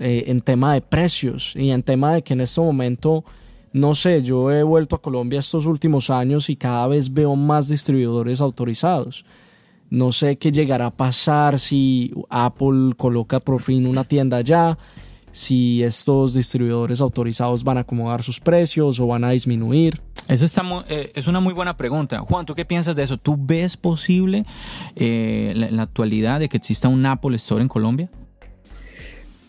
eh, 0.00 0.24
en 0.28 0.40
tema 0.40 0.72
de 0.74 0.80
precios 0.80 1.54
y 1.56 1.70
en 1.70 1.82
tema 1.82 2.14
de 2.14 2.22
que 2.22 2.32
en 2.34 2.40
este 2.40 2.60
momento 2.60 3.24
no 3.76 3.94
sé, 3.94 4.22
yo 4.22 4.50
he 4.50 4.62
vuelto 4.62 4.96
a 4.96 5.02
Colombia 5.02 5.38
estos 5.38 5.66
últimos 5.66 6.08
años 6.08 6.48
y 6.48 6.56
cada 6.56 6.86
vez 6.86 7.12
veo 7.12 7.36
más 7.36 7.68
distribuidores 7.68 8.40
autorizados. 8.40 9.26
No 9.90 10.12
sé 10.12 10.38
qué 10.38 10.50
llegará 10.50 10.86
a 10.86 10.96
pasar 10.96 11.58
si 11.58 12.10
Apple 12.30 12.94
coloca 12.96 13.38
por 13.38 13.60
fin 13.60 13.86
una 13.86 14.04
tienda 14.04 14.38
allá, 14.38 14.78
si 15.30 15.82
estos 15.82 16.32
distribuidores 16.32 17.02
autorizados 17.02 17.64
van 17.64 17.76
a 17.76 17.80
acomodar 17.80 18.22
sus 18.22 18.40
precios 18.40 18.98
o 18.98 19.08
van 19.08 19.24
a 19.24 19.32
disminuir. 19.32 20.00
Eso 20.26 20.46
eh, 20.88 21.12
es 21.14 21.26
una 21.26 21.40
muy 21.40 21.52
buena 21.52 21.76
pregunta. 21.76 22.20
Juan, 22.20 22.46
¿tú 22.46 22.54
qué 22.54 22.64
piensas 22.64 22.96
de 22.96 23.02
eso? 23.02 23.18
¿Tú 23.18 23.36
ves 23.38 23.76
posible 23.76 24.46
eh, 24.94 25.52
la 25.54 25.82
actualidad 25.82 26.40
de 26.40 26.48
que 26.48 26.56
exista 26.56 26.88
un 26.88 27.04
Apple 27.04 27.36
Store 27.36 27.60
en 27.60 27.68
Colombia? 27.68 28.08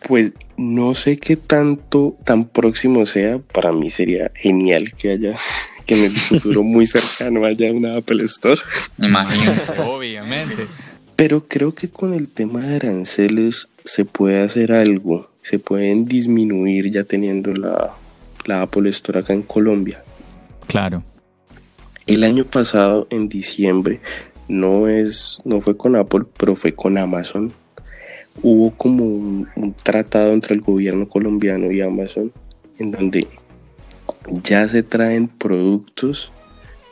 Pues 0.07 0.31
no 0.55 0.95
sé 0.95 1.17
qué 1.17 1.35
tanto, 1.35 2.15
tan 2.23 2.45
próximo 2.45 3.05
sea. 3.05 3.39
Para 3.39 3.71
mí 3.71 3.89
sería 3.89 4.31
genial 4.35 4.93
que 4.93 5.11
haya, 5.11 5.35
que 5.85 5.97
en 5.97 6.03
el 6.05 6.17
futuro 6.17 6.63
muy 6.63 6.87
cercano 6.87 7.45
haya 7.45 7.71
una 7.71 7.97
Apple 7.97 8.23
Store. 8.25 8.59
Imagínate, 8.97 9.81
obviamente. 9.85 10.67
Pero 11.15 11.47
creo 11.47 11.73
que 11.73 11.89
con 11.89 12.13
el 12.13 12.29
tema 12.29 12.61
de 12.61 12.75
aranceles 12.75 13.67
se 13.83 14.05
puede 14.05 14.41
hacer 14.41 14.71
algo. 14.71 15.29
Se 15.41 15.59
pueden 15.59 16.05
disminuir 16.05 16.91
ya 16.91 17.03
teniendo 17.03 17.53
la, 17.53 17.95
la 18.45 18.61
Apple 18.61 18.89
Store 18.89 19.19
acá 19.19 19.33
en 19.33 19.41
Colombia. 19.41 20.03
Claro. 20.67 21.03
El 22.05 22.23
año 22.23 22.45
pasado, 22.45 23.07
en 23.09 23.27
diciembre, 23.27 23.99
no 24.47 24.87
es, 24.87 25.39
no 25.43 25.59
fue 25.59 25.75
con 25.75 25.95
Apple, 25.95 26.23
pero 26.37 26.55
fue 26.55 26.73
con 26.73 26.97
Amazon. 26.97 27.51
Hubo 28.41 28.71
como 28.71 29.03
un, 29.03 29.47
tratado 29.83 30.33
entre 30.33 30.55
el 30.55 30.61
gobierno 30.61 31.07
colombiano 31.07 31.71
y 31.71 31.81
Amazon, 31.81 32.31
en 32.77 32.91
donde 32.91 33.27
ya 34.43 34.67
se 34.67 34.83
traen 34.83 35.27
productos 35.27 36.31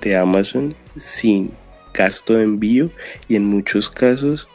de 0.01 0.17
Amazon 0.17 0.75
sin 0.95 1.51
gasto 1.93 2.33
de 2.33 2.43
envío 2.43 2.89
y 3.27 3.35
en 3.35 3.45
muchos 3.45 3.89
casos 3.89 4.47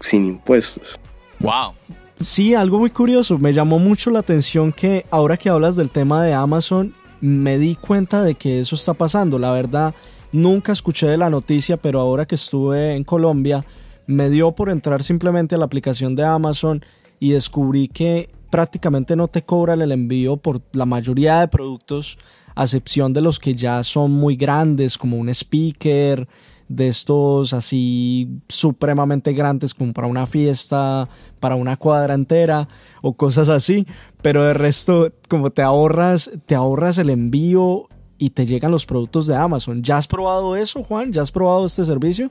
sin 0.00 0.26
impuestos. 0.26 0.98
Wow. 1.40 1.72
Sí, 2.20 2.54
algo 2.54 2.78
muy 2.78 2.90
curioso. 2.90 3.38
Me 3.38 3.52
llamó 3.52 3.78
mucho 3.78 4.10
la 4.10 4.20
atención 4.20 4.72
que 4.72 5.06
ahora 5.10 5.36
que 5.36 5.48
hablas 5.48 5.76
del 5.76 5.90
tema 5.90 6.22
de 6.22 6.34
Amazon, 6.34 6.94
me 7.20 7.58
di 7.58 7.74
cuenta 7.74 8.22
de 8.22 8.34
que 8.34 8.60
eso 8.60 8.76
está 8.76 8.94
pasando. 8.94 9.38
La 9.38 9.52
verdad, 9.52 9.94
nunca 10.32 10.72
escuché 10.72 11.06
de 11.06 11.16
la 11.16 11.30
noticia, 11.30 11.76
pero 11.76 12.00
ahora 12.00 12.26
que 12.26 12.36
estuve 12.36 12.94
en 12.94 13.04
Colombia, 13.04 13.64
me 14.06 14.30
dio 14.30 14.52
por 14.52 14.70
entrar 14.70 15.02
simplemente 15.02 15.54
a 15.54 15.58
la 15.58 15.64
aplicación 15.64 16.14
de 16.14 16.24
Amazon 16.24 16.84
y 17.20 17.32
descubrí 17.32 17.88
que 17.88 18.30
prácticamente 18.50 19.16
no 19.16 19.28
te 19.28 19.42
cobran 19.42 19.80
el 19.80 19.92
envío 19.92 20.36
por 20.36 20.60
la 20.72 20.86
mayoría 20.86 21.40
de 21.40 21.48
productos, 21.48 22.18
a 22.54 22.64
excepción 22.64 23.12
de 23.12 23.22
los 23.22 23.38
que 23.38 23.54
ya 23.54 23.82
son 23.82 24.10
muy 24.10 24.36
grandes, 24.36 24.98
como 24.98 25.16
un 25.16 25.28
speaker, 25.30 26.28
de 26.68 26.88
estos 26.88 27.52
así 27.52 28.28
supremamente 28.48 29.32
grandes 29.32 29.74
como 29.74 29.92
para 29.92 30.06
una 30.06 30.26
fiesta, 30.26 31.08
para 31.38 31.54
una 31.54 31.76
cuadra 31.76 32.14
entera 32.14 32.66
o 33.02 33.14
cosas 33.14 33.48
así, 33.48 33.86
pero 34.22 34.44
de 34.44 34.54
resto 34.54 35.12
como 35.28 35.50
te 35.50 35.62
ahorras, 35.62 36.30
te 36.46 36.54
ahorras 36.54 36.98
el 36.98 37.10
envío 37.10 37.88
y 38.16 38.30
te 38.30 38.46
llegan 38.46 38.70
los 38.70 38.86
productos 38.86 39.26
de 39.26 39.36
Amazon. 39.36 39.82
¿Ya 39.82 39.98
has 39.98 40.06
probado 40.06 40.56
eso, 40.56 40.82
Juan? 40.82 41.12
¿Ya 41.12 41.22
has 41.22 41.32
probado 41.32 41.66
este 41.66 41.84
servicio? 41.84 42.30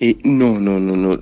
Eh, 0.00 0.16
no, 0.24 0.60
no, 0.60 0.78
no, 0.78 0.96
no. 0.96 1.18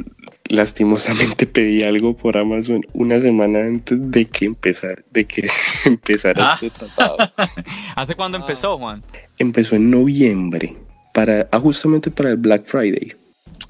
Lastimosamente 0.48 1.46
pedí 1.46 1.82
algo 1.82 2.16
por 2.16 2.36
Amazon 2.36 2.82
una 2.92 3.18
semana 3.20 3.60
antes 3.60 3.98
de 4.10 4.26
que 4.26 4.44
empezar, 4.44 5.04
de 5.10 5.24
que 5.24 5.48
empezara 5.84 6.52
ah. 6.52 6.54
este 6.54 6.70
tratado. 6.70 7.16
¿Hace 7.96 8.14
cuándo 8.14 8.38
empezó, 8.38 8.78
Juan? 8.78 9.02
Empezó 9.38 9.76
en 9.76 9.90
noviembre 9.90 10.76
para, 11.12 11.48
ah, 11.50 11.58
justamente 11.58 12.10
para 12.10 12.30
el 12.30 12.36
Black 12.36 12.64
Friday. 12.64 13.14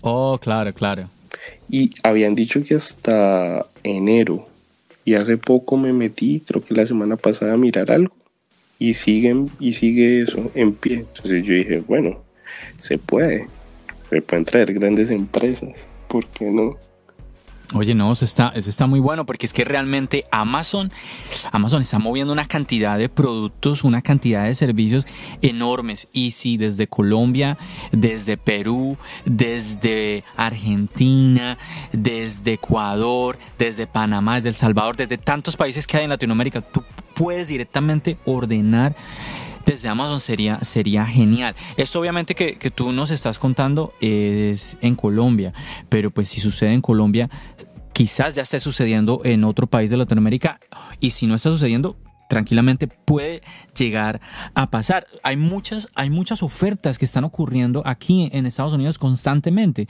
Oh, 0.00 0.38
claro, 0.38 0.72
claro. 0.74 1.08
Y 1.68 1.90
habían 2.02 2.34
dicho 2.34 2.62
que 2.64 2.74
hasta 2.74 3.66
enero. 3.82 4.48
Y 5.04 5.14
hace 5.14 5.36
poco 5.38 5.76
me 5.76 5.92
metí, 5.92 6.40
creo 6.40 6.62
que 6.62 6.74
la 6.74 6.84
semana 6.84 7.16
pasada, 7.16 7.52
a 7.52 7.56
mirar 7.56 7.92
algo. 7.92 8.14
Y 8.78 8.94
siguen, 8.94 9.50
y 9.60 9.72
sigue 9.72 10.20
eso 10.20 10.50
en 10.54 10.74
pie. 10.74 10.94
Entonces 10.94 11.44
yo 11.44 11.54
dije, 11.54 11.82
bueno, 11.86 12.18
se 12.76 12.98
puede. 12.98 13.46
Se 14.10 14.22
pueden 14.22 14.44
traer 14.44 14.72
grandes 14.72 15.10
empresas. 15.10 15.70
¿Por 16.08 16.26
qué 16.26 16.46
no? 16.46 16.76
Oye, 17.74 17.94
no, 17.94 18.12
eso 18.12 18.24
está, 18.24 18.52
eso 18.54 18.70
está 18.70 18.86
muy 18.86 19.00
bueno 19.00 19.26
porque 19.26 19.44
es 19.44 19.52
que 19.52 19.64
realmente 19.64 20.24
Amazon, 20.30 20.92
Amazon 21.50 21.82
está 21.82 21.98
moviendo 21.98 22.32
una 22.32 22.46
cantidad 22.46 22.96
de 22.96 23.08
productos, 23.08 23.82
una 23.82 24.02
cantidad 24.02 24.44
de 24.44 24.54
servicios 24.54 25.04
enormes. 25.42 26.06
Y 26.12 26.30
si 26.30 26.58
desde 26.58 26.86
Colombia, 26.86 27.58
desde 27.90 28.36
Perú, 28.36 28.96
desde 29.24 30.22
Argentina, 30.36 31.58
desde 31.92 32.52
Ecuador, 32.52 33.36
desde 33.58 33.88
Panamá, 33.88 34.36
desde 34.36 34.50
El 34.50 34.54
Salvador, 34.54 34.96
desde 34.96 35.18
tantos 35.18 35.56
países 35.56 35.88
que 35.88 35.96
hay 35.96 36.04
en 36.04 36.10
Latinoamérica, 36.10 36.60
tú 36.60 36.84
puedes 37.14 37.48
directamente 37.48 38.16
ordenar 38.24 38.94
desde 39.66 39.88
Amazon 39.88 40.20
sería, 40.20 40.60
sería 40.62 41.04
genial. 41.04 41.54
Esto 41.76 42.00
obviamente 42.00 42.34
que, 42.34 42.56
que, 42.56 42.70
tú 42.70 42.92
nos 42.92 43.10
estás 43.10 43.38
contando 43.38 43.92
es 44.00 44.78
en 44.80 44.94
Colombia, 44.94 45.52
pero 45.88 46.10
pues 46.10 46.28
si 46.28 46.40
sucede 46.40 46.72
en 46.72 46.80
Colombia, 46.80 47.28
quizás 47.92 48.34
ya 48.34 48.42
esté 48.42 48.60
sucediendo 48.60 49.20
en 49.24 49.44
otro 49.44 49.66
país 49.66 49.90
de 49.90 49.96
Latinoamérica 49.96 50.60
y 51.00 51.10
si 51.10 51.26
no 51.26 51.34
está 51.34 51.50
sucediendo, 51.50 51.96
tranquilamente 52.28 52.88
puede 52.88 53.42
llegar 53.76 54.20
a 54.54 54.70
pasar. 54.70 55.06
Hay 55.22 55.36
muchas, 55.36 55.88
hay 55.94 56.10
muchas 56.10 56.42
ofertas 56.42 56.98
que 56.98 57.04
están 57.04 57.24
ocurriendo 57.24 57.82
aquí 57.84 58.28
en 58.32 58.46
Estados 58.46 58.72
Unidos 58.72 58.98
constantemente 58.98 59.88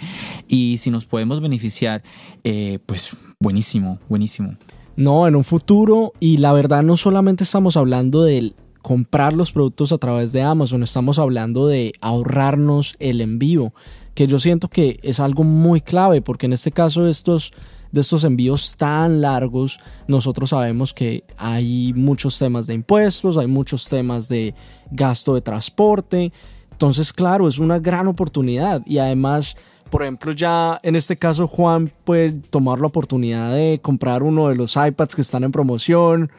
y 0.48 0.78
si 0.78 0.90
nos 0.90 1.04
podemos 1.04 1.40
beneficiar, 1.40 2.02
eh, 2.44 2.78
pues 2.86 3.10
buenísimo, 3.40 3.98
buenísimo. 4.08 4.56
No, 4.96 5.26
en 5.26 5.36
un 5.36 5.44
futuro 5.44 6.12
y 6.20 6.38
la 6.38 6.52
verdad 6.52 6.82
no 6.82 6.96
solamente 6.96 7.44
estamos 7.44 7.76
hablando 7.76 8.22
del 8.22 8.54
comprar 8.86 9.32
los 9.32 9.50
productos 9.50 9.90
a 9.90 9.98
través 9.98 10.30
de 10.30 10.42
Amazon, 10.42 10.84
estamos 10.84 11.18
hablando 11.18 11.66
de 11.66 11.92
ahorrarnos 12.00 12.94
el 13.00 13.20
envío, 13.20 13.74
que 14.14 14.28
yo 14.28 14.38
siento 14.38 14.68
que 14.68 15.00
es 15.02 15.18
algo 15.18 15.42
muy 15.42 15.80
clave, 15.80 16.22
porque 16.22 16.46
en 16.46 16.52
este 16.52 16.70
caso 16.70 17.08
estos, 17.08 17.52
de 17.90 18.02
estos 18.02 18.22
envíos 18.22 18.76
tan 18.76 19.20
largos, 19.20 19.80
nosotros 20.06 20.50
sabemos 20.50 20.94
que 20.94 21.24
hay 21.36 21.94
muchos 21.96 22.38
temas 22.38 22.68
de 22.68 22.74
impuestos, 22.74 23.36
hay 23.38 23.48
muchos 23.48 23.88
temas 23.88 24.28
de 24.28 24.54
gasto 24.92 25.34
de 25.34 25.40
transporte, 25.40 26.32
entonces 26.70 27.12
claro, 27.12 27.48
es 27.48 27.58
una 27.58 27.80
gran 27.80 28.06
oportunidad. 28.06 28.82
Y 28.86 28.98
además... 28.98 29.56
Por 29.90 30.02
ejemplo, 30.02 30.32
ya 30.32 30.80
en 30.82 30.96
este 30.96 31.16
caso 31.16 31.46
Juan 31.46 31.92
puede 32.02 32.32
tomar 32.32 32.80
la 32.80 32.88
oportunidad 32.88 33.52
de 33.52 33.78
comprar 33.80 34.24
uno 34.24 34.48
de 34.48 34.56
los 34.56 34.74
iPads 34.74 35.14
que 35.14 35.22
están 35.22 35.44
en 35.44 35.52
promoción 35.52 36.32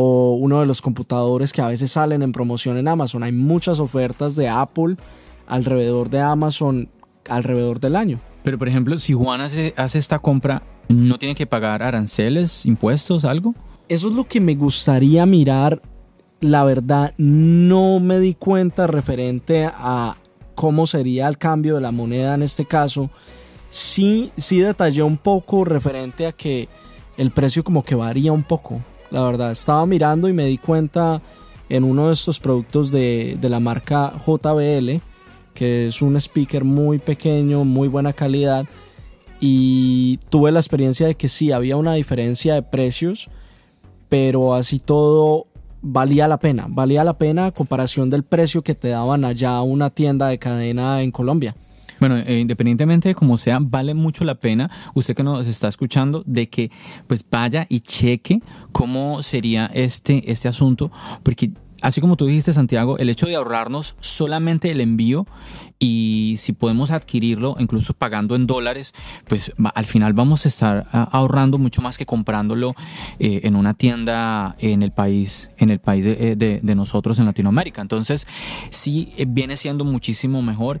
o 0.00 0.34
uno 0.34 0.60
de 0.60 0.66
los 0.66 0.80
computadores 0.80 1.52
que 1.52 1.60
a 1.60 1.66
veces 1.66 1.90
salen 1.90 2.22
en 2.22 2.30
promoción 2.30 2.76
en 2.76 2.86
Amazon. 2.86 3.24
Hay 3.24 3.32
muchas 3.32 3.80
ofertas 3.80 4.36
de 4.36 4.48
Apple 4.48 4.94
alrededor 5.48 6.08
de 6.08 6.20
Amazon 6.20 6.88
alrededor 7.28 7.80
del 7.80 7.96
año. 7.96 8.20
Pero 8.44 8.58
por 8.58 8.68
ejemplo, 8.68 8.96
si 9.00 9.12
Juan 9.12 9.40
hace, 9.40 9.74
hace 9.76 9.98
esta 9.98 10.20
compra, 10.20 10.62
¿no 10.86 11.18
tiene 11.18 11.34
que 11.34 11.46
pagar 11.46 11.82
aranceles, 11.82 12.64
impuestos, 12.64 13.24
algo? 13.24 13.56
Eso 13.88 14.08
es 14.08 14.14
lo 14.14 14.28
que 14.28 14.40
me 14.40 14.54
gustaría 14.54 15.26
mirar. 15.26 15.82
La 16.40 16.62
verdad, 16.62 17.12
no 17.16 17.98
me 17.98 18.20
di 18.20 18.34
cuenta 18.34 18.86
referente 18.86 19.68
a 19.68 20.14
cómo 20.54 20.86
sería 20.86 21.26
el 21.26 21.38
cambio 21.38 21.74
de 21.74 21.80
la 21.80 21.90
moneda 21.90 22.36
en 22.36 22.44
este 22.44 22.66
caso. 22.66 23.10
Sí, 23.68 24.30
sí 24.36 24.60
detallé 24.60 25.02
un 25.02 25.16
poco 25.16 25.64
referente 25.64 26.28
a 26.28 26.32
que 26.32 26.68
el 27.16 27.32
precio 27.32 27.64
como 27.64 27.82
que 27.82 27.96
varía 27.96 28.30
un 28.30 28.44
poco. 28.44 28.80
La 29.10 29.22
verdad, 29.22 29.52
estaba 29.52 29.86
mirando 29.86 30.28
y 30.28 30.32
me 30.32 30.44
di 30.44 30.58
cuenta 30.58 31.22
en 31.68 31.84
uno 31.84 32.08
de 32.08 32.14
estos 32.14 32.40
productos 32.40 32.90
de, 32.90 33.38
la 33.42 33.60
marca 33.60 34.12
JBL, 34.26 35.00
que 35.54 35.86
es 35.86 36.02
un 36.02 36.16
speaker 36.16 36.64
muy 36.64 36.98
pequeño, 36.98 37.64
muy 37.64 37.88
buena 37.88 38.12
calidad. 38.12 38.66
Y 39.40 40.18
tuve 40.28 40.50
la 40.50 40.60
experiencia 40.60 41.06
de 41.06 41.14
que 41.14 41.28
sí, 41.28 41.52
había 41.52 41.76
una 41.76 41.94
diferencia 41.94 42.54
de 42.54 42.62
precios, 42.62 43.28
pero 44.08 44.54
así 44.54 44.78
todo 44.78 45.46
valía 45.80 46.28
la 46.28 46.38
pena. 46.38 46.66
Valía 46.68 47.04
la 47.04 47.18
pena 47.18 47.46
a 47.46 47.52
comparación 47.52 48.10
del 48.10 48.24
precio 48.24 48.62
que 48.62 48.74
te 48.74 48.88
daban 48.88 49.24
allá 49.24 49.60
una 49.62 49.90
tienda 49.90 50.28
de 50.28 50.38
cadena 50.38 51.02
en 51.02 51.12
Colombia. 51.12 51.54
Bueno, 52.00 52.16
eh, 52.16 52.38
independientemente 52.38 53.08
de 53.08 53.14
cómo 53.14 53.38
sea, 53.38 53.58
vale 53.60 53.94
mucho 53.94 54.24
la 54.24 54.36
pena, 54.36 54.70
usted 54.94 55.14
que 55.14 55.22
nos 55.22 55.46
está 55.46 55.68
escuchando, 55.68 56.22
de 56.26 56.48
que 56.48 56.70
pues 57.06 57.24
vaya 57.28 57.66
y 57.68 57.80
cheque 57.80 58.40
cómo 58.72 59.22
sería 59.22 59.66
este, 59.74 60.30
este 60.30 60.48
asunto, 60.48 60.90
porque 61.22 61.50
así 61.80 62.00
como 62.00 62.16
tú 62.16 62.26
dijiste, 62.26 62.52
Santiago, 62.52 62.98
el 62.98 63.08
hecho 63.08 63.26
de 63.26 63.36
ahorrarnos 63.36 63.96
solamente 64.00 64.70
el 64.70 64.80
envío 64.80 65.26
y 65.78 66.34
si 66.38 66.52
podemos 66.52 66.90
adquirirlo, 66.90 67.56
incluso 67.58 67.94
pagando 67.94 68.34
en 68.34 68.46
dólares, 68.46 68.94
pues 69.28 69.52
al 69.74 69.86
final 69.86 70.12
vamos 70.12 70.44
a 70.44 70.48
estar 70.48 70.86
ah, 70.92 71.08
ahorrando 71.12 71.58
mucho 71.58 71.82
más 71.82 71.98
que 71.98 72.06
comprándolo 72.06 72.74
eh, 73.20 73.40
en 73.44 73.54
una 73.54 73.74
tienda 73.74 74.56
en 74.58 74.82
el 74.82 74.90
país, 74.90 75.50
en 75.56 75.70
el 75.70 75.78
país 75.78 76.04
de, 76.04 76.36
eh, 76.40 76.74
nosotros 76.74 77.18
en 77.18 77.26
Latinoamérica. 77.26 77.80
Entonces, 77.80 78.26
si 78.70 79.12
eh, 79.16 79.24
viene 79.28 79.56
siendo 79.56 79.84
muchísimo 79.84 80.42
mejor, 80.42 80.80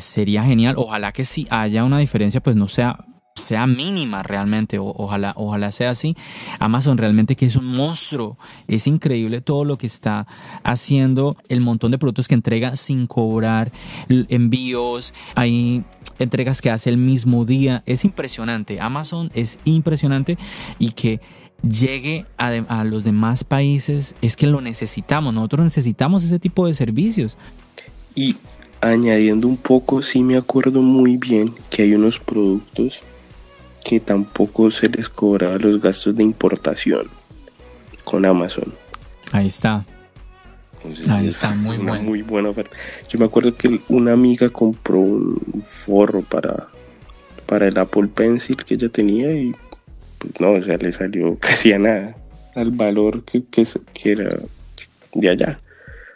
sería 0.00 0.44
genial. 0.44 0.74
Ojalá 0.76 1.12
que 1.12 1.24
si 1.24 1.46
haya 1.50 1.84
una 1.84 1.98
diferencia, 1.98 2.40
pues 2.40 2.56
no 2.56 2.68
sea 2.68 3.04
sea 3.34 3.66
mínima 3.66 4.22
realmente, 4.22 4.78
ojalá, 4.78 5.32
ojalá 5.36 5.72
sea 5.72 5.90
así. 5.90 6.16
Amazon 6.58 6.98
realmente 6.98 7.36
que 7.36 7.46
es 7.46 7.56
un 7.56 7.66
monstruo, 7.66 8.36
es 8.68 8.86
increíble 8.86 9.40
todo 9.40 9.64
lo 9.64 9.78
que 9.78 9.86
está 9.86 10.26
haciendo, 10.62 11.36
el 11.48 11.60
montón 11.60 11.90
de 11.90 11.98
productos 11.98 12.28
que 12.28 12.34
entrega 12.34 12.76
sin 12.76 13.06
cobrar, 13.06 13.72
envíos, 14.08 15.14
hay 15.34 15.84
entregas 16.18 16.60
que 16.60 16.70
hace 16.70 16.90
el 16.90 16.98
mismo 16.98 17.44
día, 17.44 17.82
es 17.86 18.04
impresionante, 18.04 18.80
Amazon 18.80 19.30
es 19.34 19.58
impresionante 19.64 20.38
y 20.78 20.92
que 20.92 21.20
llegue 21.62 22.26
a, 22.38 22.48
a 22.48 22.84
los 22.84 23.04
demás 23.04 23.44
países 23.44 24.14
es 24.22 24.36
que 24.36 24.46
lo 24.46 24.60
necesitamos, 24.60 25.34
nosotros 25.34 25.64
necesitamos 25.64 26.24
ese 26.24 26.38
tipo 26.38 26.66
de 26.66 26.74
servicios. 26.74 27.36
Y 28.14 28.36
añadiendo 28.80 29.46
un 29.46 29.56
poco, 29.56 30.02
sí 30.02 30.22
me 30.22 30.36
acuerdo 30.36 30.82
muy 30.82 31.16
bien 31.16 31.54
que 31.70 31.82
hay 31.82 31.94
unos 31.94 32.18
productos 32.18 33.02
que 33.84 34.00
tampoco 34.00 34.70
se 34.70 34.88
les 34.88 35.08
cobraba 35.08 35.58
los 35.58 35.80
gastos 35.80 36.16
de 36.16 36.22
importación 36.22 37.08
con 38.04 38.26
Amazon. 38.26 38.72
Ahí 39.32 39.46
está. 39.46 39.84
Ahí 41.10 41.28
está, 41.28 41.54
muy 41.54 41.76
una 41.76 42.00
muy 42.00 42.22
buena 42.22 42.48
oferta. 42.48 42.74
Yo 43.08 43.18
me 43.18 43.26
acuerdo 43.26 43.54
que 43.54 43.80
una 43.88 44.12
amiga 44.12 44.48
compró 44.48 44.98
un 44.98 45.62
forro 45.62 46.22
para, 46.22 46.68
para 47.46 47.68
el 47.68 47.76
Apple 47.76 48.08
Pencil 48.08 48.56
que 48.56 48.74
ella 48.74 48.88
tenía 48.88 49.30
y 49.32 49.54
pues 50.18 50.40
no, 50.40 50.52
o 50.52 50.62
sea, 50.62 50.78
le 50.78 50.92
salió 50.92 51.36
casi 51.40 51.72
a 51.72 51.78
nada 51.78 52.16
al 52.54 52.70
valor 52.70 53.24
que, 53.24 53.44
que, 53.44 53.66
que 53.92 54.12
era 54.12 54.38
de 55.14 55.28
allá. 55.28 55.60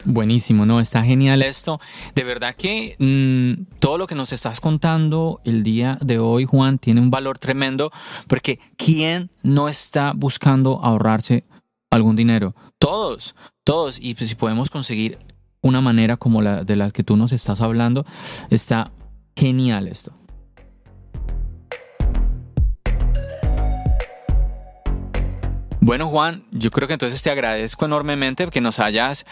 Buenísimo, 0.05 0.67
¿no? 0.67 0.81
Está 0.81 1.03
genial 1.03 1.43
esto. 1.43 1.81
De 2.15 2.25
verdad 2.25 2.55
que 2.55 2.97
mm, 2.99 3.79
todo 3.79 3.97
lo 3.97 4.07
que 4.07 4.15
nos 4.15 4.33
estás 4.33 4.61
contando 4.61 5.41
el 5.45 5.63
día 5.63 5.99
de 6.03 6.19
hoy, 6.19 6.45
Juan, 6.45 6.79
tiene 6.79 7.01
un 7.01 7.11
valor 7.11 7.39
tremendo 7.39 7.91
porque 8.27 8.59
¿quién 8.77 9.31
no 9.43 9.69
está 9.69 10.13
buscando 10.15 10.81
ahorrarse 10.83 11.45
algún 11.91 12.17
dinero? 12.17 12.55
Todos, 12.79 13.35
todos. 13.65 13.99
Y 13.99 14.15
pues, 14.15 14.29
si 14.29 14.35
podemos 14.35 14.69
conseguir 14.69 15.19
una 15.63 15.81
manera 15.81 16.19
como 16.19 16.43
la 16.43 16.65
de 16.65 16.77
la 16.77 16.91
que 16.91 17.03
tú 17.03 17.17
nos 17.17 17.33
estás 17.33 17.63
hablando, 17.63 18.05
está 18.51 18.93
genial 19.35 19.89
esto. 19.89 20.13
Bueno, 25.85 26.09
Juan, 26.09 26.45
yo 26.51 26.71
creo 26.71 26.89
que 26.89 26.95
entonces 26.95 27.23
te 27.23 27.31
agradezco 27.31 27.85
enormemente 27.85 28.47
que 28.47 28.63
nos 28.63 28.81
hayas 28.81 29.27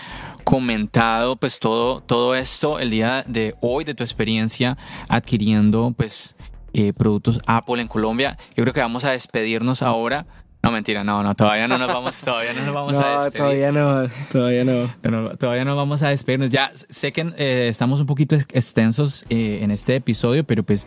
comentado 0.45 1.37
pues 1.37 1.59
todo, 1.59 2.03
todo 2.03 2.35
esto 2.35 2.79
el 2.79 2.91
día 2.91 3.25
de 3.27 3.55
hoy 3.63 3.85
de 3.85 3.95
tu 3.95 4.03
experiencia 4.03 4.77
adquiriendo 5.09 5.95
pues 5.97 6.37
eh, 6.75 6.93
productos 6.93 7.41
Apple 7.47 7.81
en 7.81 7.89
Colombia. 7.89 8.37
Yo 8.55 8.65
creo 8.65 8.75
que 8.75 8.81
vamos 8.81 9.07
a 9.07 9.13
despedirnos 9.13 9.81
ahora. 9.81 10.27
No, 10.63 10.71
mentira, 10.71 11.03
no, 11.03 11.23
no, 11.23 11.35
todavía 11.35 11.67
no 11.69 11.79
nos 11.79 11.91
vamos, 11.91 12.21
todavía 12.25 12.53
no 12.53 12.67
nos 12.67 12.75
vamos 12.75 12.99
a 12.99 13.25
despedir. 13.25 13.33
Todavía 13.33 13.73
no, 13.73 14.11
todavía 14.31 14.65
no. 14.65 14.95
Pero 15.01 15.37
todavía 15.39 15.65
no 15.65 15.75
vamos 15.75 16.03
a 16.03 16.11
despedirnos. 16.11 16.51
Ya 16.51 16.71
sé 16.75 17.13
que 17.13 17.33
eh, 17.39 17.69
estamos 17.71 17.99
un 17.99 18.07
poquito 18.07 18.37
extensos 18.37 19.25
eh, 19.31 19.61
en 19.63 19.71
este 19.71 19.97
episodio, 19.97 20.45
pero 20.45 20.63
pues 20.65 20.87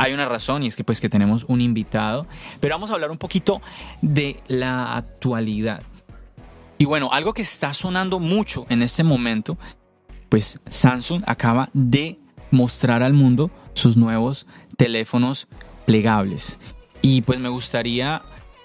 hay 0.00 0.14
una 0.14 0.26
razón 0.26 0.62
y 0.62 0.66
es 0.66 0.76
que 0.76 0.82
pues 0.82 0.98
que 0.98 1.10
tenemos 1.10 1.44
un 1.46 1.60
invitado, 1.60 2.26
pero 2.58 2.74
vamos 2.74 2.90
a 2.90 2.94
hablar 2.94 3.10
un 3.10 3.18
poquito 3.18 3.60
de 4.00 4.40
la 4.48 4.96
actualidad. 4.96 5.82
Y 6.78 6.86
bueno, 6.86 7.10
algo 7.12 7.34
que 7.34 7.42
está 7.42 7.74
sonando 7.74 8.18
mucho 8.18 8.64
en 8.70 8.80
este 8.80 9.04
momento, 9.04 9.58
pues 10.30 10.58
Samsung 10.70 11.22
acaba 11.26 11.68
de 11.74 12.18
mostrar 12.50 13.02
al 13.02 13.12
mundo 13.12 13.50
sus 13.74 13.98
nuevos 13.98 14.46
teléfonos 14.78 15.48
plegables. 15.84 16.58
Y 17.02 17.20
pues 17.20 17.38
me 17.38 17.50
gustaría 17.50 18.22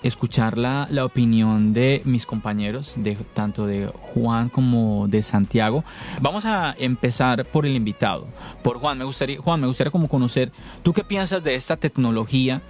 escuchar 0.07 0.57
la, 0.57 0.87
la, 0.91 1.05
opinión 1.05 1.73
de 1.73 2.01
mis 2.05 2.25
compañeros, 2.25 2.93
de, 2.95 3.15
tanto 3.33 3.65
de 3.65 3.87
Juan 4.13 4.49
como 4.49 5.07
de 5.07 5.23
Santiago. 5.23 5.83
Vamos 6.21 6.45
a 6.45 6.75
empezar 6.77 7.45
por 7.45 7.65
el 7.65 7.75
invitado, 7.75 8.27
por 8.63 8.79
Juan. 8.79 8.97
Me 8.97 9.05
gustaría, 9.05 9.39
Juan, 9.39 9.61
me 9.61 9.67
gustaría 9.67 9.91
como 9.91 10.07
conocer, 10.07 10.51
¿tú 10.83 10.93
qué 10.93 11.03
piensas 11.03 11.43
de 11.43 11.55
esta 11.55 11.77
tecnología 11.77 12.61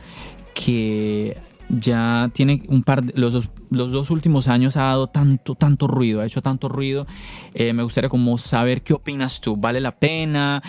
que 0.54 1.38
ya 1.70 2.30
tiene 2.34 2.64
un 2.68 2.84
par 2.84 3.04
de, 3.04 3.14
los 3.20 3.34
dos, 3.34 3.50
los 3.70 3.92
dos 3.92 4.12
últimos 4.12 4.48
años 4.48 4.78
ha 4.78 4.84
dado 4.84 5.08
tanto 5.08 5.56
tanto 5.56 5.88
ruido 5.88 6.22
ha 6.22 6.26
hecho 6.26 6.44
tanto 6.44 6.70
ruido 6.70 7.08
eh, 7.56 7.74
me 7.74 7.82
gustaría 7.82 8.08
como 8.08 8.38
saber 8.38 8.84
qué 8.84 8.94
opinas 8.94 9.42
tú 9.42 9.58
vale 9.58 9.80
la 9.80 9.98
pena 9.98 10.62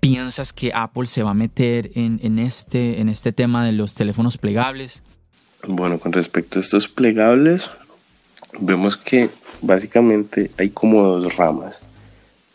piensas 0.00 0.52
que 0.52 0.70
Apple 0.74 1.06
se 1.06 1.22
va 1.22 1.30
a 1.30 1.34
meter 1.34 1.90
en, 1.94 2.20
en 2.22 2.38
este 2.38 3.00
en 3.00 3.08
este 3.08 3.32
tema 3.32 3.64
de 3.64 3.72
los 3.72 3.94
teléfonos 3.94 4.36
plegables 4.36 5.02
bueno, 5.68 5.98
con 5.98 6.12
respecto 6.12 6.58
a 6.58 6.62
estos 6.62 6.88
plegables, 6.88 7.70
vemos 8.58 8.96
que 8.96 9.30
básicamente 9.62 10.50
hay 10.58 10.70
como 10.70 11.02
dos 11.02 11.36
ramas. 11.36 11.82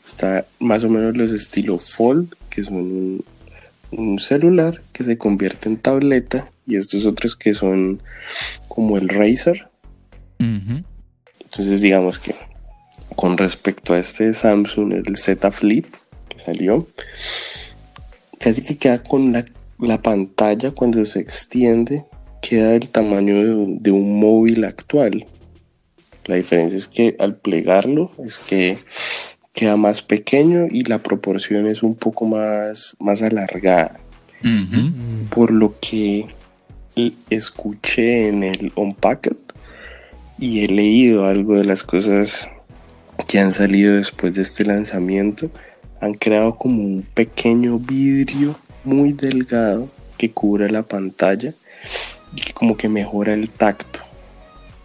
Está 0.06 0.46
más 0.60 0.84
o 0.84 0.90
menos 0.90 1.16
los 1.18 1.32
estilo 1.32 1.78
Fold, 1.78 2.36
que 2.50 2.64
son 2.64 3.24
un, 3.92 4.20
celular 4.20 4.82
que 4.94 5.04
se 5.04 5.18
convierte 5.18 5.70
en 5.70 5.78
tableta, 5.78 6.50
y 6.66 6.76
estos 6.76 7.06
otros 7.06 7.36
que 7.36 7.54
son 7.54 8.02
como 8.68 8.98
el 8.98 9.10
Razer. 9.10 9.68
Entonces 10.38 11.82
digamos 11.82 12.20
que 12.20 12.36
con 13.16 13.38
respecto 13.38 13.94
a 13.94 14.00
este 14.00 14.34
Samsung, 14.34 14.94
el 14.94 15.18
Z 15.18 15.52
Flip 15.52 15.86
que 16.30 16.38
salió, 16.38 16.88
casi 18.40 18.62
que 18.62 18.78
queda 18.78 19.04
con 19.04 19.34
la, 19.34 19.44
la 19.80 20.02
pantalla 20.02 20.72
cuando 20.72 21.04
se 21.06 21.20
extiende 21.20 22.06
queda 22.42 22.72
del 22.72 22.90
tamaño 22.90 23.36
de, 23.80 23.92
un 23.92 24.20
móvil 24.20 24.64
actual. 24.66 25.26
La 26.26 26.36
diferencia 26.36 26.78
es 26.78 26.88
que 26.88 27.16
al 27.20 27.36
plegarlo 27.36 28.12
es 28.24 28.38
que 28.38 28.78
queda 29.54 29.78
más 29.78 30.02
pequeño 30.02 30.68
y 30.70 30.84
la 30.84 31.00
proporción 31.00 31.68
es 31.68 31.84
un 31.84 31.96
poco 31.96 32.26
más, 32.26 32.96
más 33.00 33.22
alargada. 33.22 34.00
Por 35.30 35.52
lo 35.52 35.76
que 35.82 36.28
escuché 37.30 38.28
en 38.28 38.44
el 38.44 38.72
Unpacked 38.76 39.36
y 40.38 40.64
he 40.64 40.68
leído 40.68 41.26
algo 41.26 41.58
de 41.58 41.66
las 41.66 41.84
cosas 41.84 42.50
que 43.28 43.40
han 43.40 43.54
salido 43.54 43.96
después 43.96 44.34
de 44.34 44.44
este 44.44 44.64
lanzamiento, 44.64 45.52
han 46.00 46.14
creado 46.14 46.56
como 46.56 46.84
un 46.84 47.06
pequeño 47.14 47.80
vidrio 47.80 48.58
muy 48.86 49.12
delgado 49.12 49.90
que 50.18 50.32
cubre 50.32 50.70
la 50.70 50.84
pantalla 50.84 51.54
como 52.54 52.78
que 52.78 52.90
mejora 52.90 53.34
el 53.34 53.50
tacto. 53.50 54.00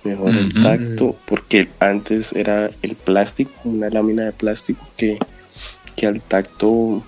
Mejora 0.03 0.38
el 0.38 0.53
tacto 0.62 1.16
porque 1.24 1.68
antes 1.78 2.34
era 2.34 2.70
el 2.82 2.95
plástico, 2.95 3.53
una 3.64 3.88
lámina 3.88 4.24
de 4.24 4.32
plástico 4.32 4.86
que, 4.97 5.18
que 5.97 6.07
al 6.07 6.20
tacto 6.20 7.03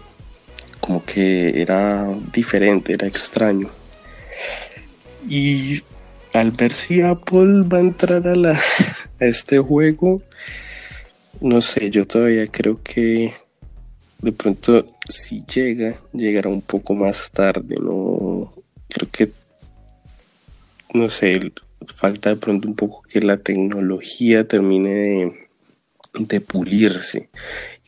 como 0.81 1.05
que 1.05 1.61
era 1.61 2.09
diferente, 2.33 2.95
era 2.95 3.07
extraño. 3.07 3.69
Y 5.29 5.83
al 6.33 6.53
ver 6.53 6.73
si 6.73 7.03
Apple 7.03 7.63
va 7.65 7.79
a 7.79 7.81
entrar 7.81 8.27
a, 8.29 8.35
la, 8.35 8.53
a 9.21 9.25
este 9.25 9.59
juego, 9.59 10.23
no 11.41 11.61
sé, 11.61 11.91
yo 11.91 12.07
todavía 12.07 12.47
creo 12.47 12.81
que 12.83 13.35
de 14.21 14.33
pronto 14.33 14.87
si 15.09 15.45
llega, 15.45 15.97
llegará 16.13 16.49
un 16.49 16.63
poco 16.63 16.95
más 16.95 17.31
tarde, 17.31 17.77
no 17.81 18.53
creo 18.89 19.11
que 19.11 19.31
no 20.97 21.11
sé, 21.11 21.53
falta 21.87 22.31
de 22.31 22.37
pronto 22.37 22.69
un 22.69 22.75
poco 22.75 23.03
que 23.03 23.21
la 23.21 23.37
tecnología 23.37 24.47
termine 24.47 25.33
de, 26.19 26.41
pulirse. 26.41 27.29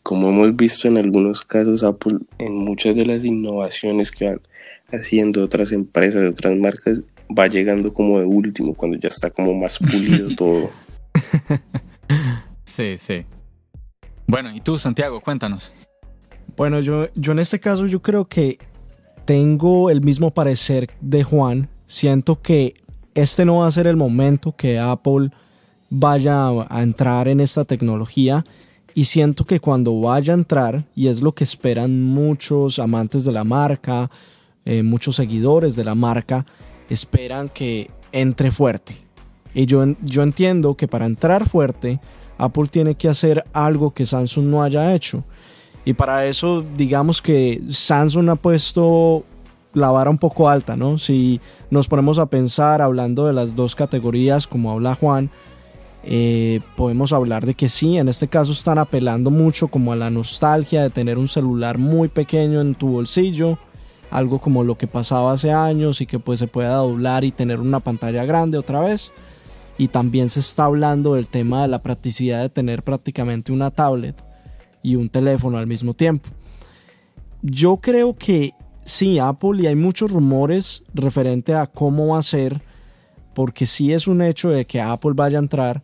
Como 0.02 0.28
hemos 0.28 0.56
visto 0.56 0.88
en 0.88 0.96
algunos 0.96 1.44
casos, 1.44 1.82
Apple, 1.82 2.18
en 2.38 2.54
muchas 2.54 2.94
de 2.94 3.06
las 3.06 3.24
innovaciones 3.24 4.10
que 4.10 4.26
van 4.26 4.40
haciendo 4.92 5.44
otras 5.44 5.72
empresas, 5.72 6.30
otras 6.30 6.56
marcas, 6.56 7.02
va 7.36 7.46
llegando 7.46 7.92
como 7.92 8.18
de 8.18 8.24
último, 8.24 8.74
cuando 8.74 8.98
ya 8.98 9.08
está 9.08 9.30
como 9.30 9.54
más 9.54 9.78
pulido 9.78 10.28
todo. 10.36 10.70
Sí, 12.64 12.96
sí. 12.98 13.24
Bueno, 14.26 14.54
y 14.54 14.60
tú, 14.60 14.78
Santiago, 14.78 15.20
cuéntanos. 15.20 15.72
Bueno, 16.56 16.80
yo, 16.80 17.08
yo 17.14 17.32
en 17.32 17.38
este 17.38 17.60
caso 17.60 17.86
yo 17.86 18.02
creo 18.02 18.26
que 18.26 18.58
tengo 19.24 19.90
el 19.90 20.00
mismo 20.00 20.32
parecer 20.32 20.90
de 21.00 21.24
Juan. 21.24 21.68
Siento 21.86 22.40
que 22.40 22.74
este 23.22 23.44
no 23.44 23.58
va 23.58 23.66
a 23.66 23.72
ser 23.72 23.86
el 23.86 23.96
momento 23.96 24.54
que 24.54 24.78
Apple 24.78 25.30
vaya 25.90 26.48
a 26.68 26.82
entrar 26.82 27.28
en 27.28 27.40
esta 27.40 27.64
tecnología 27.64 28.44
y 28.94 29.04
siento 29.04 29.44
que 29.44 29.60
cuando 29.60 30.00
vaya 30.00 30.32
a 30.32 30.36
entrar, 30.36 30.84
y 30.94 31.06
es 31.06 31.20
lo 31.20 31.32
que 31.32 31.44
esperan 31.44 32.02
muchos 32.02 32.78
amantes 32.78 33.24
de 33.24 33.32
la 33.32 33.44
marca, 33.44 34.10
eh, 34.64 34.82
muchos 34.82 35.16
seguidores 35.16 35.76
de 35.76 35.84
la 35.84 35.94
marca, 35.94 36.44
esperan 36.88 37.48
que 37.48 37.90
entre 38.12 38.50
fuerte. 38.50 38.96
Y 39.54 39.66
yo, 39.66 39.84
yo 40.02 40.22
entiendo 40.22 40.74
que 40.74 40.88
para 40.88 41.06
entrar 41.06 41.48
fuerte, 41.48 42.00
Apple 42.38 42.66
tiene 42.70 42.94
que 42.94 43.08
hacer 43.08 43.44
algo 43.52 43.92
que 43.92 44.06
Samsung 44.06 44.46
no 44.46 44.62
haya 44.62 44.94
hecho. 44.94 45.24
Y 45.84 45.94
para 45.94 46.26
eso, 46.26 46.64
digamos 46.76 47.22
que 47.22 47.62
Samsung 47.68 48.30
ha 48.30 48.36
puesto 48.36 49.24
la 49.78 49.90
vara 49.90 50.10
un 50.10 50.18
poco 50.18 50.48
alta, 50.48 50.76
¿no? 50.76 50.98
Si 50.98 51.40
nos 51.70 51.88
ponemos 51.88 52.18
a 52.18 52.26
pensar 52.26 52.82
hablando 52.82 53.26
de 53.26 53.32
las 53.32 53.56
dos 53.56 53.74
categorías, 53.74 54.46
como 54.46 54.72
habla 54.72 54.94
Juan, 54.94 55.30
eh, 56.04 56.60
podemos 56.76 57.12
hablar 57.12 57.44
de 57.44 57.54
que 57.54 57.68
sí, 57.68 57.98
en 57.98 58.08
este 58.08 58.28
caso 58.28 58.52
están 58.52 58.78
apelando 58.78 59.30
mucho 59.30 59.68
como 59.68 59.92
a 59.92 59.96
la 59.96 60.10
nostalgia 60.10 60.82
de 60.82 60.90
tener 60.90 61.18
un 61.18 61.28
celular 61.28 61.78
muy 61.78 62.08
pequeño 62.08 62.60
en 62.60 62.74
tu 62.74 62.88
bolsillo, 62.88 63.58
algo 64.10 64.38
como 64.38 64.64
lo 64.64 64.78
que 64.78 64.86
pasaba 64.86 65.32
hace 65.32 65.52
años 65.52 66.00
y 66.00 66.06
que 66.06 66.18
pues 66.18 66.38
se 66.38 66.46
pueda 66.46 66.76
doblar 66.76 67.24
y 67.24 67.32
tener 67.32 67.60
una 67.60 67.80
pantalla 67.80 68.24
grande 68.24 68.58
otra 68.58 68.80
vez. 68.80 69.12
Y 69.76 69.88
también 69.88 70.28
se 70.30 70.40
está 70.40 70.64
hablando 70.64 71.14
del 71.14 71.28
tema 71.28 71.62
de 71.62 71.68
la 71.68 71.82
practicidad 71.82 72.40
de 72.40 72.48
tener 72.48 72.82
prácticamente 72.82 73.52
una 73.52 73.70
tablet 73.70 74.16
y 74.82 74.96
un 74.96 75.08
teléfono 75.08 75.58
al 75.58 75.66
mismo 75.66 75.94
tiempo. 75.94 76.28
Yo 77.42 77.76
creo 77.76 78.14
que 78.14 78.54
sí, 78.88 79.18
Apple, 79.18 79.62
y 79.62 79.66
hay 79.66 79.76
muchos 79.76 80.10
rumores 80.10 80.82
referente 80.94 81.54
a 81.54 81.66
cómo 81.66 82.08
va 82.08 82.18
a 82.18 82.22
ser, 82.22 82.60
porque 83.34 83.66
sí 83.66 83.92
es 83.92 84.08
un 84.08 84.22
hecho 84.22 84.48
de 84.48 84.64
que 84.64 84.80
Apple 84.80 85.12
vaya 85.14 85.38
a 85.38 85.42
entrar, 85.42 85.82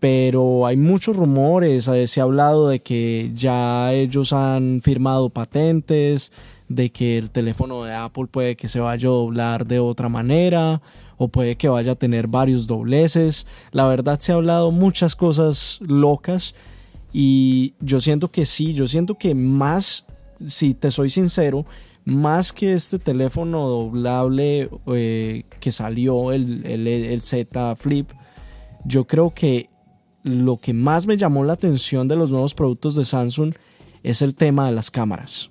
pero 0.00 0.66
hay 0.66 0.76
muchos 0.76 1.16
rumores, 1.16 1.86
eh, 1.88 2.06
se 2.06 2.20
ha 2.20 2.24
hablado 2.24 2.68
de 2.68 2.80
que 2.80 3.30
ya 3.34 3.92
ellos 3.92 4.32
han 4.32 4.80
firmado 4.80 5.28
patentes, 5.28 6.32
de 6.68 6.90
que 6.90 7.18
el 7.18 7.30
teléfono 7.30 7.84
de 7.84 7.94
Apple 7.94 8.26
puede 8.30 8.56
que 8.56 8.68
se 8.68 8.80
vaya 8.80 9.08
a 9.08 9.12
doblar 9.12 9.66
de 9.66 9.78
otra 9.78 10.08
manera, 10.08 10.80
o 11.18 11.28
puede 11.28 11.56
que 11.56 11.68
vaya 11.68 11.92
a 11.92 11.96
tener 11.96 12.26
varios 12.26 12.66
dobleces. 12.66 13.46
La 13.72 13.86
verdad 13.86 14.18
se 14.18 14.32
ha 14.32 14.36
hablado 14.36 14.70
muchas 14.70 15.14
cosas 15.14 15.78
locas 15.82 16.54
y 17.12 17.74
yo 17.80 18.00
siento 18.00 18.28
que 18.28 18.46
sí, 18.46 18.72
yo 18.72 18.88
siento 18.88 19.16
que 19.16 19.34
más, 19.34 20.06
si 20.46 20.74
te 20.74 20.90
soy 20.90 21.10
sincero, 21.10 21.66
más 22.08 22.52
que 22.52 22.72
este 22.72 22.98
teléfono 22.98 23.68
doblable 23.68 24.70
eh, 24.86 25.44
que 25.60 25.72
salió, 25.72 26.32
el, 26.32 26.64
el, 26.64 27.20
Z 27.20 27.76
Flip, 27.76 28.10
yo 28.84 29.06
creo 29.06 29.34
que 29.34 29.68
lo 30.22 30.56
que 30.56 30.72
más 30.72 31.06
me 31.06 31.16
llamó 31.16 31.44
la 31.44 31.52
atención 31.52 32.08
de 32.08 32.16
los 32.16 32.30
nuevos 32.30 32.54
productos 32.54 32.94
de 32.94 33.04
Samsung 33.04 33.54
es 34.02 34.22
el 34.22 34.34
tema 34.34 34.66
de 34.66 34.72
las 34.72 34.90
cámaras. 34.90 35.50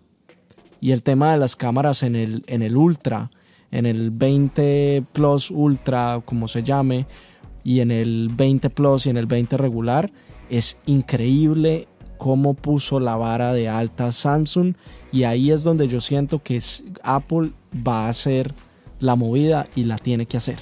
Y 0.82 0.92
el 0.92 1.04
tema 1.04 1.32
de 1.32 1.38
las 1.38 1.56
cámaras 1.56 2.04
en 2.04 2.16
el, 2.16 2.44
en 2.48 2.62
el 2.62 2.76
Ultra, 2.76 3.30
en 3.72 3.86
el 3.86 4.12
20 4.12 5.04
Plus 5.14 5.52
Ultra, 5.52 6.22
como 6.26 6.48
se 6.48 6.64
llame, 6.64 7.06
y 7.64 7.82
en 7.82 7.92
el 7.92 8.30
20 8.34 8.70
Plus 8.72 9.06
y 9.06 9.10
en 9.12 9.18
el 9.18 9.26
20 9.26 9.58
regular, 9.58 10.12
es 10.50 10.78
increíble 10.86 11.88
cómo 12.18 12.54
puso 12.54 13.00
la 13.00 13.16
vara 13.16 13.54
de 13.54 13.70
alta 13.70 14.12
Samsung 14.12 14.76
y 15.12 15.24
ahí 15.24 15.52
es 15.52 15.64
donde 15.64 15.88
yo 15.88 16.02
siento 16.02 16.42
que 16.44 16.62
Apple 17.04 17.52
va 17.88 18.06
a 18.06 18.10
hacer 18.10 18.54
la 19.00 19.16
movida 19.16 19.68
y 19.76 19.84
la 19.84 19.98
tiene 19.98 20.26
que 20.26 20.38
hacer. 20.38 20.58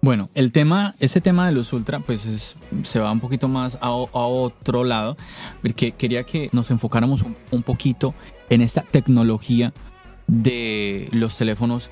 Bueno, 0.00 0.30
el 0.34 0.52
tema, 0.52 0.94
ese 1.00 1.20
tema 1.20 1.46
de 1.46 1.52
los 1.52 1.72
ultra, 1.72 1.98
pues 1.98 2.54
se 2.82 3.00
va 3.00 3.10
un 3.10 3.18
poquito 3.18 3.48
más 3.48 3.78
a, 3.80 3.90
otro 3.90 4.84
lado, 4.84 5.16
porque 5.60 5.90
quería 5.92 6.22
que 6.22 6.50
nos 6.52 6.70
enfocáramos 6.70 7.24
un, 7.50 7.62
poquito 7.62 8.14
en 8.48 8.60
esta 8.60 8.82
tecnología 8.82 9.72
de 10.28 11.08
los 11.12 11.36
teléfonos 11.36 11.90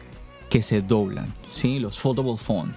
que 0.49 0.63
se 0.63 0.83
doblan, 0.83 1.35
¿sí? 1.51 1.81
Los 1.81 1.99
foldable 1.99 2.37
phone. 2.37 2.75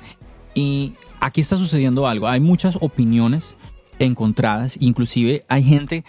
Y 0.56 0.94
aquí 1.20 1.42
está 1.42 1.58
sucediendo 1.58 2.08
algo. 2.08 2.28
Hay 2.28 2.40
muchas 2.40 2.78
opiniones 2.82 3.56
encontradas. 4.00 4.78
Inclusive 4.80 5.46
hay 5.48 5.64
gente 5.64 6.04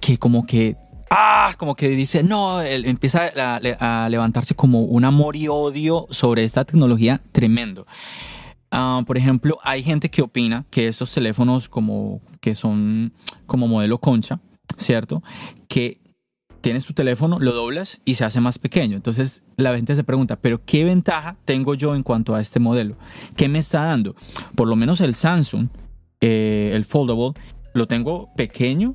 que 0.00 0.18
como 0.18 0.46
que 0.46 0.76
ah, 1.12 1.54
como 1.58 1.74
que 1.74 1.88
dice, 1.88 2.22
no, 2.22 2.62
empieza 2.62 3.32
a, 3.36 4.08
levantarse 4.08 4.54
como 4.54 4.82
un 4.82 5.04
amor 5.04 5.36
y 5.36 5.48
odio 5.48 6.06
sobre 6.10 6.44
esta 6.44 6.64
tecnología 6.64 7.20
tremendo. 7.32 7.86
Ah, 8.70 9.02
por 9.06 9.18
ejemplo, 9.18 9.58
hay 9.62 9.82
gente 9.82 10.08
que 10.10 10.22
opina 10.22 10.64
que 10.70 10.88
estos 10.88 11.12
teléfonos 11.12 11.68
como 11.68 12.20
que 12.40 12.54
son 12.54 13.12
como 13.46 13.68
modelo 13.68 13.98
concha, 13.98 14.40
¿cierto? 14.78 15.22
Que 15.68 16.00
tienes 16.62 16.86
tu 16.86 16.94
teléfono, 16.94 17.38
lo 17.38 17.52
doblas 17.52 18.00
y 18.06 18.14
se 18.14 18.24
hace 18.24 18.40
más 18.40 18.58
pequeño. 18.58 18.96
Entonces 18.96 19.42
la 19.56 19.76
gente 19.76 19.94
se 19.94 20.04
pregunta, 20.04 20.36
pero 20.36 20.64
¿qué 20.64 20.84
ventaja 20.84 21.36
tengo 21.44 21.74
yo 21.74 21.94
en 21.94 22.02
cuanto 22.02 22.34
a 22.34 22.40
este 22.40 22.60
modelo? 22.60 22.96
¿Qué 23.36 23.48
me 23.48 23.58
está 23.58 23.84
dando? 23.84 24.16
Por 24.54 24.68
lo 24.68 24.76
menos 24.76 25.02
el 25.02 25.14
Samsung 25.14 25.68
eh, 26.22 26.70
el 26.72 26.84
foldable, 26.84 27.32
lo 27.74 27.86
tengo 27.86 28.30
pequeño 28.36 28.94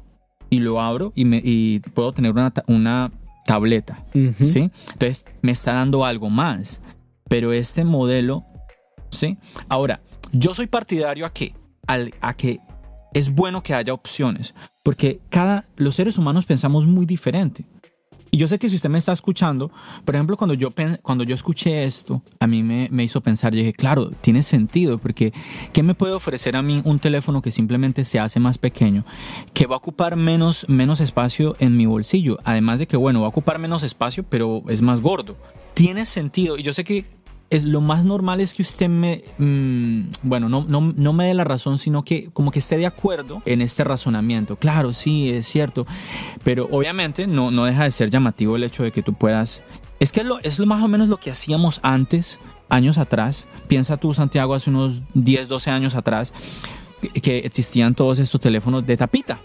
y 0.49 0.61
lo 0.61 0.81
abro 0.81 1.11
y, 1.13 1.25
me, 1.25 1.41
y 1.43 1.79
puedo 1.79 2.13
tener 2.13 2.31
una, 2.31 2.53
una 2.67 3.11
tableta, 3.45 4.05
¿sí? 4.39 4.71
Entonces 4.93 5.25
me 5.41 5.51
está 5.51 5.73
dando 5.73 6.05
algo 6.05 6.29
más. 6.29 6.81
Pero 7.29 7.51
este 7.51 7.83
modelo, 7.83 8.45
¿sí? 9.09 9.37
Ahora, 9.67 10.01
yo 10.31 10.53
soy 10.53 10.67
partidario 10.67 11.25
a 11.25 11.33
que, 11.33 11.53
a 11.85 12.33
que 12.35 12.59
es 13.13 13.29
bueno 13.29 13.61
que 13.61 13.73
haya 13.73 13.93
opciones, 13.93 14.55
porque 14.83 15.19
cada, 15.29 15.65
los 15.75 15.95
seres 15.95 16.17
humanos 16.17 16.45
pensamos 16.45 16.87
muy 16.87 17.05
diferente. 17.05 17.65
Y 18.31 18.37
yo 18.37 18.47
sé 18.47 18.59
que 18.59 18.69
si 18.69 18.75
usted 18.75 18.89
me 18.89 18.97
está 18.97 19.13
escuchando, 19.13 19.71
por 20.05 20.15
ejemplo, 20.15 20.37
cuando 20.37 20.53
yo, 20.53 20.69
cuando 21.01 21.23
yo 21.23 21.35
escuché 21.35 21.85
esto, 21.85 22.21
a 22.39 22.47
mí 22.47 22.63
me, 22.63 22.87
me 22.91 23.03
hizo 23.03 23.21
pensar, 23.21 23.53
yo 23.53 23.59
dije, 23.59 23.73
claro, 23.73 24.09
tiene 24.21 24.43
sentido, 24.43 24.97
porque 24.97 25.33
¿qué 25.73 25.83
me 25.83 25.93
puede 25.93 26.13
ofrecer 26.13 26.55
a 26.55 26.61
mí 26.61 26.81
un 26.83 26.99
teléfono 26.99 27.41
que 27.41 27.51
simplemente 27.51 28.05
se 28.05 28.19
hace 28.19 28.39
más 28.39 28.57
pequeño, 28.57 29.05
que 29.53 29.65
va 29.65 29.75
a 29.75 29.77
ocupar 29.77 30.15
menos, 30.15 30.65
menos 30.67 30.99
espacio 30.99 31.55
en 31.59 31.77
mi 31.77 31.85
bolsillo? 31.85 32.37
Además 32.43 32.79
de 32.79 32.87
que, 32.87 32.97
bueno, 32.97 33.21
va 33.21 33.27
a 33.27 33.29
ocupar 33.29 33.59
menos 33.59 33.83
espacio, 33.83 34.23
pero 34.23 34.63
es 34.67 34.81
más 34.81 35.01
gordo. 35.01 35.37
Tiene 35.73 36.05
sentido. 36.05 36.57
Y 36.57 36.63
yo 36.63 36.73
sé 36.73 36.83
que 36.83 37.05
es, 37.49 37.63
lo 37.63 37.81
más 37.81 38.03
normal 38.03 38.41
es 38.41 38.53
que 38.53 38.61
usted 38.61 38.89
me, 38.89 39.23
mm, 39.37 40.09
bueno, 40.23 40.49
no, 40.49 40.65
no, 40.67 40.93
no, 40.95 41.13
me 41.13 41.25
dé 41.25 41.33
la 41.33 41.43
razón, 41.43 41.77
sino 41.77 42.03
que 42.03 42.29
como 42.33 42.51
que 42.51 42.59
esté 42.59 42.77
de 42.77 42.85
acuerdo 42.85 43.41
en 43.45 43.61
este 43.61 43.83
razonamiento. 43.83 44.57
Claro, 44.57 44.93
sí, 44.93 45.29
es 45.29 45.47
cierto, 45.47 45.85
pero 46.43 46.67
obviamente 46.71 47.27
no, 47.27 47.51
no 47.51 47.65
deja 47.65 47.85
de 47.85 47.91
ser 47.91 48.09
llamativo 48.09 48.55
el 48.55 48.63
hecho 48.63 48.83
de 48.83 48.91
que 48.91 49.03
tú 49.03 49.13
puedas... 49.13 49.63
Es 49.99 50.11
que 50.11 50.21
es 50.21 50.25
lo, 50.25 50.39
es 50.39 50.59
lo 50.59 50.65
más 50.67 50.83
o 50.83 50.87
menos 50.87 51.09
lo 51.09 51.17
que 51.17 51.31
hacíamos 51.31 51.79
antes, 51.83 52.39
años 52.69 52.97
atrás. 52.97 53.47
Piensa 53.67 53.97
tú, 53.97 54.13
Santiago, 54.13 54.53
hace 54.53 54.69
unos 54.69 55.01
10, 55.13 55.47
12 55.47 55.71
años 55.71 55.95
atrás, 55.95 56.33
que, 57.01 57.09
que 57.21 57.39
existían 57.39 57.95
todos 57.95 58.19
estos 58.19 58.39
teléfonos 58.39 58.85
de 58.85 58.97
tapita, 58.97 59.39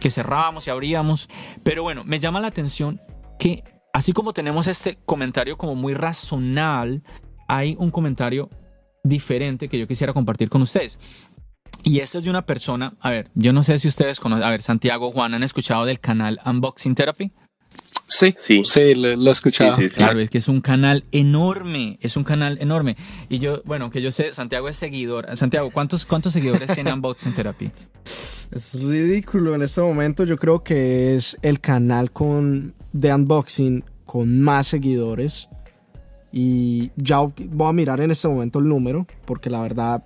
que 0.00 0.10
cerrábamos 0.10 0.66
y 0.66 0.70
abríamos. 0.70 1.28
Pero 1.62 1.82
bueno, 1.82 2.04
me 2.04 2.20
llama 2.20 2.40
la 2.40 2.46
atención 2.46 3.00
que 3.38 3.64
así 3.92 4.12
como 4.12 4.32
tenemos 4.32 4.66
este 4.66 4.98
comentario 5.04 5.58
como 5.58 5.74
muy 5.74 5.92
razonal 5.92 7.02
hay 7.48 7.74
un 7.78 7.90
comentario 7.90 8.48
diferente 9.02 9.68
que 9.68 9.78
yo 9.78 9.86
quisiera 9.86 10.12
compartir 10.12 10.48
con 10.48 10.62
ustedes. 10.62 10.98
Y 11.82 12.00
este 12.00 12.18
es 12.18 12.24
de 12.24 12.30
una 12.30 12.44
persona, 12.44 12.94
a 13.00 13.10
ver, 13.10 13.30
yo 13.34 13.52
no 13.52 13.62
sé 13.62 13.78
si 13.78 13.88
ustedes 13.88 14.20
conocen, 14.20 14.44
a 14.44 14.50
ver, 14.50 14.62
Santiago, 14.62 15.10
Juan, 15.10 15.34
¿han 15.34 15.42
escuchado 15.42 15.84
del 15.84 16.00
canal 16.00 16.40
Unboxing 16.44 16.94
Therapy? 16.94 17.32
Sí, 18.06 18.34
sí, 18.38 18.62
sí, 18.64 18.94
lo, 18.94 19.08
he 19.08 19.30
escuchado. 19.30 19.76
claro, 19.94 20.18
es 20.18 20.30
que 20.30 20.38
es 20.38 20.48
un 20.48 20.60
canal 20.60 21.04
enorme, 21.12 21.98
es 22.00 22.16
un 22.16 22.24
canal 22.24 22.58
enorme. 22.60 22.96
Y 23.28 23.38
yo, 23.38 23.62
bueno, 23.64 23.90
que 23.90 24.00
yo 24.00 24.10
sé, 24.10 24.32
Santiago 24.32 24.68
es 24.68 24.76
seguidor. 24.76 25.36
Santiago, 25.36 25.70
¿cuántos, 25.70 26.06
cuántos 26.06 26.32
seguidores 26.32 26.74
tiene 26.74 26.92
Unboxing 26.92 27.34
Therapy? 27.34 27.70
Es 28.50 28.74
ridículo 28.82 29.54
en 29.54 29.60
este 29.60 29.82
momento. 29.82 30.24
Yo 30.24 30.38
creo 30.38 30.64
que 30.64 31.14
es 31.14 31.36
el 31.42 31.60
canal 31.60 32.10
con, 32.10 32.74
de 32.92 33.12
unboxing 33.12 33.84
con 34.06 34.40
más 34.40 34.68
seguidores. 34.68 35.50
Y 36.32 36.90
ya 36.96 37.20
voy 37.20 37.68
a 37.68 37.72
mirar 37.72 38.00
en 38.00 38.10
este 38.10 38.28
momento 38.28 38.58
el 38.58 38.68
número, 38.68 39.06
porque 39.24 39.50
la 39.50 39.62
verdad 39.62 40.04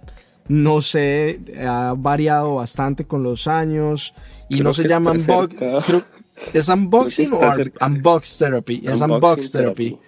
no 0.49 0.81
sé, 0.81 1.41
ha 1.67 1.95
variado 1.97 2.57
bastante 2.57 3.07
con 3.07 3.23
los 3.23 3.47
años 3.47 4.15
y 4.49 4.61
no 4.61 4.73
se 4.73 4.89
llama 4.89 5.13
unboxing. 5.13 6.05
¿Es 6.53 6.69
unboxing 6.69 7.33
o 7.33 7.41
unbox 7.87 8.39
therapy? 8.39 8.83
Es 8.85 9.01
unbox 9.01 9.53
therapy. 9.53 9.99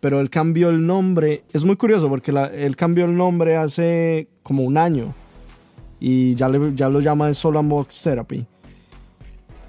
Pero 0.00 0.20
él 0.20 0.30
cambió 0.30 0.68
el 0.70 0.86
nombre. 0.86 1.44
Es 1.52 1.64
muy 1.64 1.76
curioso 1.76 2.08
porque 2.08 2.32
él 2.54 2.76
cambió 2.76 3.04
el 3.06 3.16
nombre 3.16 3.56
hace 3.56 4.28
como 4.42 4.62
un 4.62 4.76
año 4.76 5.14
y 5.98 6.34
ya, 6.34 6.48
le, 6.48 6.74
ya 6.74 6.88
lo 6.88 7.00
llama 7.00 7.32
solo 7.34 7.60
unbox 7.60 8.02
therapy. 8.02 8.46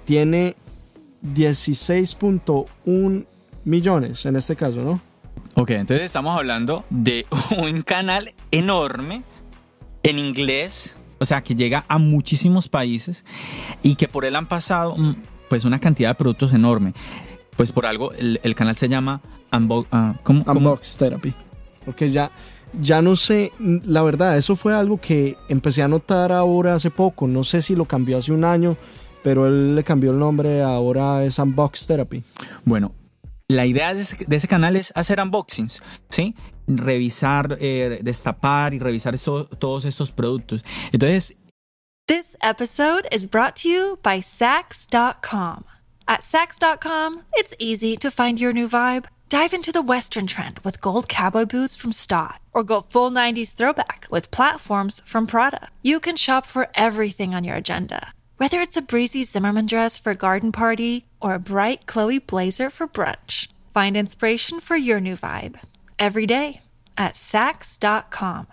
Tiene 0.04 0.54
16.1 1.34 3.24
millones 3.64 4.26
en 4.26 4.36
este 4.36 4.54
caso, 4.54 4.82
¿no? 4.82 5.00
Ok, 5.58 5.70
entonces 5.70 6.04
estamos 6.04 6.36
hablando 6.36 6.84
de 6.90 7.24
un 7.58 7.80
canal 7.80 8.34
enorme 8.50 9.22
en 10.02 10.18
inglés, 10.18 10.98
o 11.18 11.24
sea, 11.24 11.42
que 11.42 11.54
llega 11.54 11.86
a 11.88 11.96
muchísimos 11.96 12.68
países 12.68 13.24
y 13.82 13.96
que 13.96 14.06
por 14.06 14.26
él 14.26 14.36
han 14.36 14.46
pasado 14.46 14.94
mm, 14.96 15.16
pues 15.48 15.64
una 15.64 15.78
cantidad 15.80 16.10
de 16.10 16.14
productos 16.14 16.52
enorme. 16.52 16.92
Pues 17.56 17.72
por 17.72 17.86
algo 17.86 18.12
el, 18.12 18.54
canal 18.54 18.76
se 18.76 18.90
llama 18.90 19.22
ah, 19.50 20.14
Unbox 20.26 20.98
Therapy. 20.98 21.32
Porque 21.86 22.10
ya, 22.10 22.30
ya 22.78 23.00
no 23.00 23.16
sé, 23.16 23.50
la 23.58 24.02
verdad, 24.02 24.36
eso 24.36 24.56
fue 24.56 24.74
algo 24.74 25.00
que 25.00 25.38
empecé 25.48 25.82
a 25.82 25.88
notar 25.88 26.32
ahora 26.32 26.74
hace 26.74 26.90
poco. 26.90 27.26
No 27.26 27.44
sé 27.44 27.62
si 27.62 27.74
lo 27.74 27.86
cambió 27.86 28.18
hace 28.18 28.32
un 28.32 28.44
año, 28.44 28.76
pero 29.22 29.46
él 29.46 29.74
le 29.74 29.84
cambió 29.84 30.10
el 30.10 30.18
nombre, 30.18 30.62
ahora 30.62 31.24
es 31.24 31.38
Unbox 31.38 31.86
Therapy. 31.86 32.22
Bueno, 32.66 32.92
la 33.48 33.64
idea 33.64 33.94
de 33.94 34.00
ese, 34.36 34.48
canal 34.48 34.76
es 34.76 34.92
hacer 34.96 35.20
unboxings, 35.20 35.82
¿sí? 36.10 36.34
Revisar, 36.66 37.56
eh, 37.60 38.00
destapar 38.02 38.74
y 38.74 38.78
revisar 38.78 39.16
todos 39.18 39.84
estos 39.84 40.12
productos. 40.12 40.64
Entonces... 40.92 41.34
This 42.08 42.36
episode 42.40 43.08
is 43.10 43.26
brought 43.26 43.56
to 43.62 43.68
you 43.68 43.98
by 44.02 44.20
Sax.com. 44.20 45.64
At 46.06 46.22
Sax.com, 46.22 47.22
it's 47.32 47.54
easy 47.58 47.96
to 47.96 48.12
find 48.12 48.38
your 48.38 48.52
new 48.52 48.68
vibe. 48.68 49.06
Dive 49.28 49.52
into 49.52 49.72
the 49.72 49.82
Western 49.82 50.28
trend 50.28 50.60
with 50.60 50.80
gold 50.80 51.08
cowboy 51.08 51.46
boots 51.46 51.74
from 51.74 51.92
Stott, 51.92 52.40
or 52.54 52.62
go 52.62 52.80
full 52.80 53.10
90s 53.10 53.56
throwback 53.56 54.06
with 54.08 54.30
platforms 54.30 55.02
from 55.04 55.26
Prada. 55.26 55.70
You 55.82 55.98
can 55.98 56.16
shop 56.16 56.46
for 56.46 56.68
everything 56.76 57.34
on 57.34 57.42
your 57.42 57.56
agenda 57.56 58.12
whether 58.36 58.60
it's 58.60 58.76
a 58.76 58.82
breezy 58.82 59.24
Zimmerman 59.24 59.66
dress 59.66 59.98
for 59.98 60.10
a 60.10 60.14
garden 60.14 60.52
party 60.52 61.06
or 61.26 61.34
a 61.34 61.40
bright 61.40 61.86
Chloe 61.86 62.20
blazer 62.20 62.70
for 62.70 62.86
brunch, 62.86 63.48
find 63.74 63.96
inspiration 63.96 64.60
for 64.60 64.76
your 64.76 65.00
new 65.00 65.16
vibe 65.16 65.58
every 65.98 66.26
day 66.26 66.60
at 66.96 67.16
Sax.com. 67.16 68.46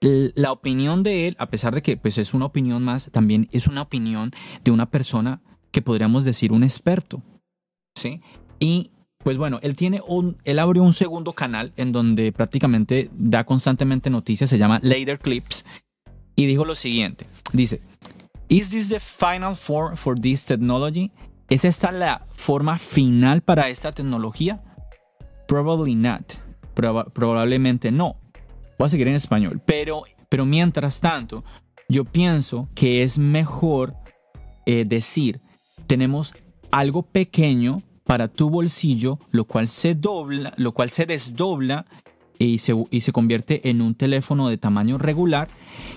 La 0.00 0.52
opinión 0.52 1.02
de 1.02 1.28
él, 1.28 1.36
a 1.38 1.50
pesar 1.50 1.74
de 1.74 1.82
que 1.82 1.96
pues, 1.96 2.18
es 2.18 2.34
una 2.34 2.46
opinión 2.46 2.84
más, 2.84 3.10
también 3.10 3.48
es 3.52 3.66
una 3.66 3.82
opinión 3.82 4.32
de 4.64 4.70
una 4.70 4.90
persona 4.90 5.40
que 5.70 5.82
podríamos 5.82 6.24
decir 6.24 6.52
un 6.52 6.62
experto. 6.62 7.22
¿Sí? 7.96 8.20
Y 8.60 8.90
pues 9.18 9.36
bueno, 9.36 9.58
él 9.62 9.74
tiene 9.74 10.00
un, 10.06 10.36
él 10.44 10.58
abrió 10.60 10.82
un 10.82 10.92
segundo 10.92 11.32
canal 11.32 11.72
en 11.76 11.90
donde 11.92 12.32
prácticamente 12.32 13.10
da 13.12 13.44
constantemente 13.44 14.08
noticias, 14.10 14.48
se 14.50 14.58
llama 14.58 14.78
Later 14.82 15.18
Clips, 15.18 15.64
y 16.36 16.46
dijo 16.46 16.64
lo 16.64 16.76
siguiente, 16.76 17.26
dice, 17.52 17.80
Is 18.48 18.70
this 18.70 18.88
the 18.88 19.00
final 19.00 19.54
form 19.54 19.96
for 19.96 20.18
this 20.18 20.46
technology? 20.46 21.10
¿Es 21.48 21.64
esta 21.64 21.92
la 21.92 22.26
forma 22.32 22.76
final 22.76 23.40
para 23.40 23.70
esta 23.70 23.92
tecnología? 23.92 24.62
Probably 25.46 25.94
not. 25.94 26.34
probablemente 26.74 27.90
no. 27.90 28.16
Voy 28.78 28.86
a 28.86 28.88
seguir 28.90 29.08
en 29.08 29.14
español. 29.14 29.60
Pero, 29.64 30.02
pero 30.28 30.44
mientras 30.44 31.00
tanto, 31.00 31.44
yo 31.88 32.04
pienso 32.04 32.68
que 32.74 33.02
es 33.02 33.16
mejor 33.16 33.94
eh, 34.66 34.84
decir, 34.86 35.40
tenemos 35.86 36.34
algo 36.70 37.02
pequeño 37.02 37.82
para 38.04 38.28
tu 38.28 38.50
bolsillo, 38.50 39.18
lo 39.30 39.46
cual 39.46 39.68
se 39.68 39.94
dobla, 39.94 40.52
lo 40.56 40.72
cual 40.72 40.90
se 40.90 41.06
desdobla 41.06 41.86
y 42.38 42.58
se, 42.58 42.74
y 42.90 43.00
se 43.00 43.12
convierte 43.12 43.68
en 43.70 43.82
un 43.82 43.94
teléfono 43.94 44.48
de 44.48 44.58
tamaño 44.58 44.98
regular, 44.98 45.48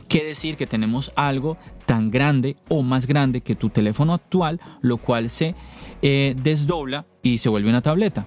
que 0.07 0.23
decir 0.23 0.57
que 0.57 0.67
tenemos 0.67 1.11
algo 1.15 1.57
tan 1.85 2.11
grande 2.11 2.57
o 2.69 2.83
más 2.83 3.05
grande 3.05 3.41
que 3.41 3.55
tu 3.55 3.69
teléfono 3.69 4.13
actual, 4.13 4.59
lo 4.81 4.97
cual 4.97 5.29
se 5.29 5.55
eh, 6.01 6.35
desdobla 6.41 7.05
y 7.21 7.37
se 7.37 7.49
vuelve 7.49 7.69
una 7.69 7.81
tableta. 7.81 8.25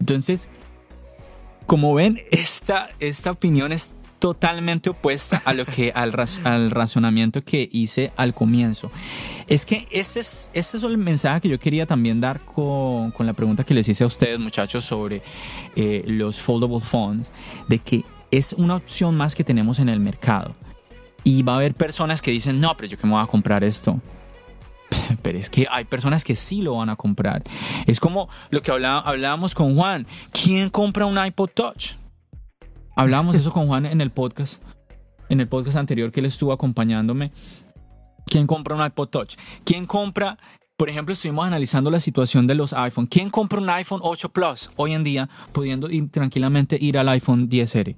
Entonces, 0.00 0.48
como 1.66 1.94
ven, 1.94 2.20
esta, 2.30 2.88
esta 2.98 3.30
opinión 3.30 3.72
es 3.72 3.94
totalmente 4.22 4.88
opuesta 4.88 5.42
a 5.44 5.52
lo 5.52 5.66
que 5.66 5.90
al, 5.96 6.14
al 6.44 6.70
razonamiento 6.70 7.42
que 7.42 7.68
hice 7.72 8.12
al 8.16 8.34
comienzo. 8.34 8.92
Es 9.48 9.66
que 9.66 9.88
este 9.90 10.20
es, 10.20 10.48
este 10.52 10.76
es 10.76 10.82
el 10.84 10.96
mensaje 10.96 11.40
que 11.40 11.48
yo 11.48 11.58
quería 11.58 11.86
también 11.86 12.20
dar 12.20 12.38
con, 12.44 13.10
con 13.10 13.26
la 13.26 13.32
pregunta 13.32 13.64
que 13.64 13.74
les 13.74 13.88
hice 13.88 14.04
a 14.04 14.06
ustedes, 14.06 14.38
muchachos, 14.38 14.84
sobre 14.84 15.22
eh, 15.74 16.04
los 16.06 16.38
foldable 16.38 16.80
phones, 16.80 17.32
de 17.66 17.80
que 17.80 18.04
es 18.30 18.52
una 18.52 18.76
opción 18.76 19.16
más 19.16 19.34
que 19.34 19.42
tenemos 19.42 19.80
en 19.80 19.88
el 19.88 19.98
mercado. 19.98 20.54
Y 21.24 21.42
va 21.42 21.54
a 21.54 21.56
haber 21.56 21.74
personas 21.74 22.22
que 22.22 22.30
dicen, 22.30 22.60
no, 22.60 22.76
pero 22.76 22.90
yo 22.90 22.98
que 22.98 23.08
me 23.08 23.14
voy 23.14 23.24
a 23.24 23.26
comprar 23.26 23.64
esto. 23.64 24.00
Pero 25.22 25.38
es 25.38 25.48
que 25.48 25.66
hay 25.70 25.84
personas 25.84 26.22
que 26.22 26.36
sí 26.36 26.60
lo 26.62 26.74
van 26.76 26.90
a 26.90 26.96
comprar. 26.96 27.42
Es 27.86 27.98
como 27.98 28.28
lo 28.50 28.60
que 28.60 28.70
hablábamos 28.70 29.54
con 29.54 29.74
Juan. 29.74 30.06
¿Quién 30.32 30.68
compra 30.68 31.06
un 31.06 31.24
iPod 31.24 31.50
Touch? 31.54 32.01
Hablábamos 32.94 33.36
eso 33.36 33.52
con 33.52 33.66
Juan 33.66 33.86
en 33.86 34.00
el 34.00 34.10
podcast, 34.10 34.62
en 35.28 35.40
el 35.40 35.48
podcast 35.48 35.76
anterior 35.76 36.12
que 36.12 36.20
él 36.20 36.26
estuvo 36.26 36.52
acompañándome. 36.52 37.32
¿Quién 38.26 38.46
compra 38.46 38.74
un 38.74 38.84
iPod 38.84 39.08
Touch? 39.08 39.36
¿Quién 39.64 39.86
compra, 39.86 40.38
por 40.76 40.88
ejemplo, 40.88 41.12
estuvimos 41.12 41.46
analizando 41.46 41.90
la 41.90 42.00
situación 42.00 42.46
de 42.46 42.54
los 42.54 42.72
iPhone. 42.72 43.06
¿Quién 43.06 43.30
compra 43.30 43.60
un 43.60 43.70
iPhone 43.70 44.00
8 44.02 44.28
Plus 44.30 44.70
hoy 44.76 44.92
en 44.92 45.04
día, 45.04 45.28
pudiendo 45.52 45.90
ir 45.90 46.10
tranquilamente 46.10 46.76
ir 46.80 46.98
al 46.98 47.08
iPhone 47.08 47.48
10R? 47.48 47.96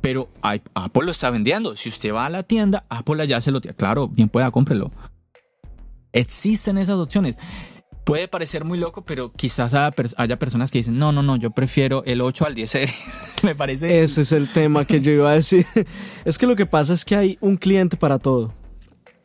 Pero 0.00 0.28
Apple 0.42 1.04
lo 1.04 1.10
está 1.12 1.30
vendiendo. 1.30 1.76
Si 1.76 1.88
usted 1.88 2.12
va 2.12 2.26
a 2.26 2.30
la 2.30 2.42
tienda, 2.42 2.84
Apple 2.88 3.26
ya 3.26 3.40
se 3.40 3.50
lo 3.50 3.60
tiene. 3.60 3.76
Claro, 3.76 4.08
bien 4.08 4.28
pueda, 4.28 4.50
cómprelo. 4.50 4.90
Existen 6.12 6.78
esas 6.78 6.98
opciones 6.98 7.36
puede 8.04 8.28
parecer 8.28 8.64
muy 8.64 8.78
loco, 8.78 9.02
pero 9.02 9.32
quizás 9.32 9.74
haya, 9.74 10.38
personas 10.38 10.70
que 10.70 10.78
dicen, 10.78 10.98
no, 10.98 11.10
no, 11.10 11.22
no, 11.22 11.36
yo 11.36 11.50
prefiero 11.50 12.04
el 12.04 12.20
8 12.20 12.46
al 12.46 12.54
10 12.54 12.76
Me 13.42 13.54
parece... 13.54 14.02
Ese 14.02 14.22
es 14.22 14.32
el 14.32 14.52
tema 14.52 14.84
que 14.84 15.00
yo 15.00 15.10
iba 15.10 15.30
a 15.30 15.34
decir. 15.34 15.66
es 16.24 16.38
que 16.38 16.46
lo 16.46 16.54
que 16.54 16.66
pasa 16.66 16.94
es 16.94 17.04
que 17.04 17.16
hay 17.16 17.38
un 17.40 17.56
cliente 17.56 17.96
para 17.96 18.18
todo. 18.18 18.52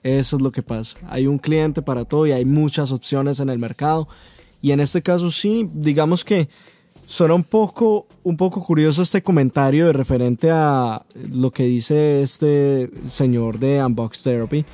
Eso 0.01 0.37
es 0.37 0.41
lo 0.41 0.51
que 0.51 0.63
pasa. 0.63 0.97
Hay 1.09 1.27
un 1.27 1.37
cliente 1.37 1.81
para 1.81 2.05
todo 2.05 2.25
y 2.25 2.31
hay 2.31 2.45
muchas 2.45 2.91
opciones 2.91 3.39
en 3.39 3.49
el 3.49 3.59
mercado. 3.59 4.07
Y 4.61 4.71
en 4.71 4.79
este 4.79 5.01
caso 5.01 5.29
sí, 5.29 5.69
digamos 5.73 6.23
que 6.23 6.49
suena 7.05 7.33
un 7.33 7.43
poco, 7.43 8.07
un 8.23 8.37
poco 8.37 8.63
curioso 8.63 9.01
este 9.01 9.21
comentario 9.21 9.87
de 9.87 9.93
referente 9.93 10.49
a 10.51 11.03
lo 11.31 11.51
que 11.51 11.63
dice 11.63 12.21
este 12.21 12.89
señor 13.07 13.59
de 13.59 13.83
Unbox 13.83 14.23
Therapy 14.23 14.65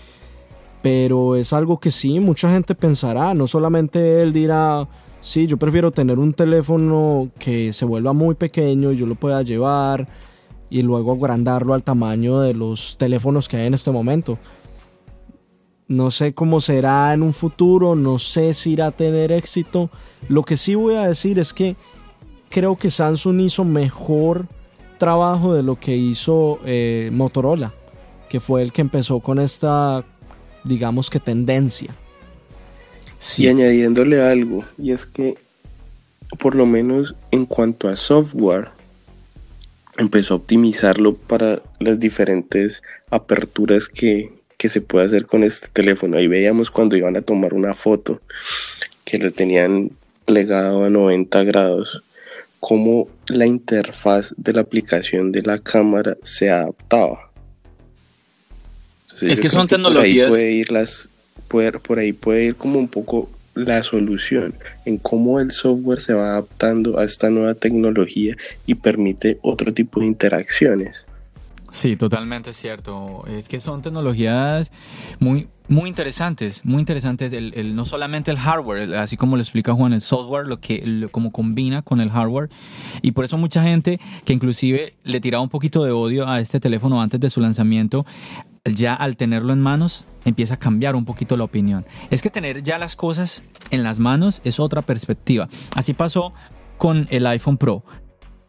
pero 0.85 1.35
es 1.35 1.51
algo 1.51 1.79
que 1.79 1.89
sí, 1.89 2.19
mucha 2.19 2.47
gente 2.47 2.75
pensará, 2.75 3.33
no 3.33 3.47
solamente 3.47 4.21
él 4.21 4.31
dirá, 4.31 4.87
sí, 5.19 5.47
yo 5.47 5.57
prefiero 5.57 5.89
tener 5.89 6.19
un 6.19 6.31
teléfono 6.31 7.31
que 7.39 7.73
se 7.73 7.85
vuelva 7.85 8.13
muy 8.13 8.35
pequeño 8.35 8.91
y 8.91 8.97
yo 8.97 9.07
lo 9.07 9.15
pueda 9.15 9.41
llevar 9.41 10.07
y 10.69 10.83
luego 10.83 11.13
agrandarlo 11.13 11.73
al 11.73 11.81
tamaño 11.81 12.39
de 12.41 12.53
los 12.53 12.99
teléfonos 12.99 13.47
que 13.47 13.57
hay 13.57 13.65
en 13.65 13.73
este 13.73 13.89
momento. 13.89 14.37
No 15.87 16.11
sé 16.11 16.35
cómo 16.35 16.61
será 16.61 17.15
en 17.15 17.23
un 17.23 17.33
futuro, 17.33 17.95
no 17.95 18.19
sé 18.19 18.53
si 18.53 18.73
irá 18.73 18.85
a 18.85 18.91
tener 18.91 19.31
éxito. 19.31 19.89
Lo 20.29 20.43
que 20.43 20.55
sí 20.55 20.75
voy 20.75 20.93
a 20.93 21.07
decir 21.07 21.39
es 21.39 21.51
que 21.51 21.75
creo 22.49 22.75
que 22.75 22.91
Samsung 22.91 23.41
hizo 23.41 23.63
mejor 23.63 24.45
trabajo 24.99 25.55
de 25.55 25.63
lo 25.63 25.79
que 25.79 25.97
hizo 25.97 26.59
eh, 26.63 27.09
Motorola, 27.11 27.73
que 28.29 28.39
fue 28.39 28.61
el 28.61 28.71
que 28.71 28.81
empezó 28.81 29.19
con 29.19 29.39
esta 29.39 30.05
digamos 30.65 31.09
que 31.09 31.19
tendencia. 31.19 31.95
Sí, 33.19 33.47
añadiéndole 33.47 34.21
algo, 34.21 34.63
y 34.77 34.91
es 34.91 35.05
que 35.05 35.35
por 36.37 36.55
lo 36.55 36.65
menos 36.65 37.15
en 37.31 37.45
cuanto 37.45 37.87
a 37.87 37.95
software, 37.95 38.69
empezó 39.97 40.33
a 40.33 40.37
optimizarlo 40.37 41.15
para 41.15 41.61
las 41.79 41.99
diferentes 41.99 42.83
aperturas 43.09 43.87
que, 43.87 44.33
que 44.57 44.67
se 44.67 44.81
puede 44.81 45.05
hacer 45.05 45.25
con 45.25 45.43
este 45.43 45.67
teléfono. 45.71 46.17
Ahí 46.17 46.27
veíamos 46.27 46.71
cuando 46.71 46.97
iban 46.97 47.15
a 47.15 47.21
tomar 47.21 47.53
una 47.53 47.73
foto 47.73 48.21
que 49.05 49.17
lo 49.17 49.31
tenían 49.31 49.91
plegado 50.25 50.83
a 50.83 50.89
90 50.89 51.43
grados, 51.43 52.03
cómo 52.59 53.07
la 53.27 53.45
interfaz 53.45 54.33
de 54.37 54.53
la 54.53 54.61
aplicación 54.61 55.31
de 55.31 55.43
la 55.43 55.59
cámara 55.59 56.17
se 56.23 56.49
adaptaba 56.49 57.24
es 59.21 59.39
que 59.39 59.49
son 59.49 59.67
tecnologías. 59.67 60.29
Por 60.29 60.37
ahí 60.37 60.41
puede 60.41 60.51
ir 60.51 60.71
las, 60.71 61.09
por 61.47 61.99
ahí 61.99 62.13
puede 62.13 62.45
ir 62.45 62.55
como 62.55 62.79
un 62.79 62.87
poco 62.87 63.29
la 63.55 63.81
solución 63.83 64.53
en 64.85 64.97
cómo 64.97 65.39
el 65.39 65.51
software 65.51 66.01
se 66.01 66.13
va 66.13 66.31
adaptando 66.31 66.99
a 66.99 67.05
esta 67.05 67.29
nueva 67.29 67.53
tecnología 67.53 68.35
y 68.65 68.75
permite 68.75 69.39
otro 69.41 69.73
tipo 69.73 70.01
de 70.01 70.07
interacciones. 70.07 71.05
Sí, 71.75 71.97
totalmente 71.97 72.53
cierto. 72.53 73.25
Es 73.27 73.49
que 73.49 73.59
son 73.59 73.81
tecnologías 73.81 74.71
muy, 75.19 75.49
muy 75.67 75.89
interesantes, 75.89 76.63
muy 76.63 76.79
interesantes. 76.79 77.33
El, 77.33 77.75
no 77.75 77.83
solamente 77.83 78.31
el 78.31 78.37
hardware, 78.37 78.95
así 78.95 79.17
como 79.17 79.35
lo 79.35 79.41
explica 79.41 79.73
Juan, 79.73 79.91
el 79.91 79.99
software, 79.99 80.47
lo 80.47 80.61
que 80.61 81.09
como 81.11 81.33
combina 81.33 81.81
con 81.81 81.99
el 81.99 82.09
hardware. 82.11 82.49
Y 83.01 83.11
por 83.11 83.25
eso 83.25 83.37
mucha 83.37 83.61
gente 83.61 83.99
que 84.23 84.31
inclusive 84.31 84.93
le 85.03 85.19
tiraba 85.19 85.43
un 85.43 85.49
poquito 85.49 85.83
de 85.83 85.91
odio 85.91 86.29
a 86.29 86.39
este 86.39 86.61
teléfono 86.61 87.01
antes 87.01 87.19
de 87.19 87.29
su 87.29 87.41
lanzamiento, 87.41 88.05
ya 88.63 88.93
al 88.93 89.17
tenerlo 89.17 89.51
en 89.51 89.59
manos 89.59 90.07
empieza 90.23 90.53
a 90.53 90.57
cambiar 90.57 90.95
un 90.95 91.03
poquito 91.03 91.35
la 91.35 91.43
opinión. 91.43 91.85
Es 92.09 92.21
que 92.21 92.29
tener 92.29 92.63
ya 92.63 92.79
las 92.79 92.95
cosas 92.95 93.43
en 93.71 93.83
las 93.83 93.99
manos 93.99 94.39
es 94.45 94.61
otra 94.61 94.81
perspectiva. 94.81 95.49
Así 95.75 95.93
pasó 95.93 96.33
con 96.77 97.05
el 97.09 97.27
iPhone 97.27 97.57
Pro. 97.57 97.83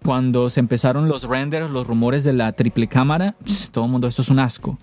Cuando 0.07 0.51
se 0.51 0.61
empezaron 0.61 1.09
los 1.09 1.25
renders, 1.25 1.69
los 1.69 1.85
rumores 1.85 2.23
de 2.23 2.33
la 2.33 2.53
triple 2.53 2.87
cámara, 2.87 3.35
todo 3.73 3.87
el 3.87 3.91
mundo, 3.91 4.07
esto 4.07 4.23
es 4.23 4.29
un 4.29 4.39
asco. 4.39 4.79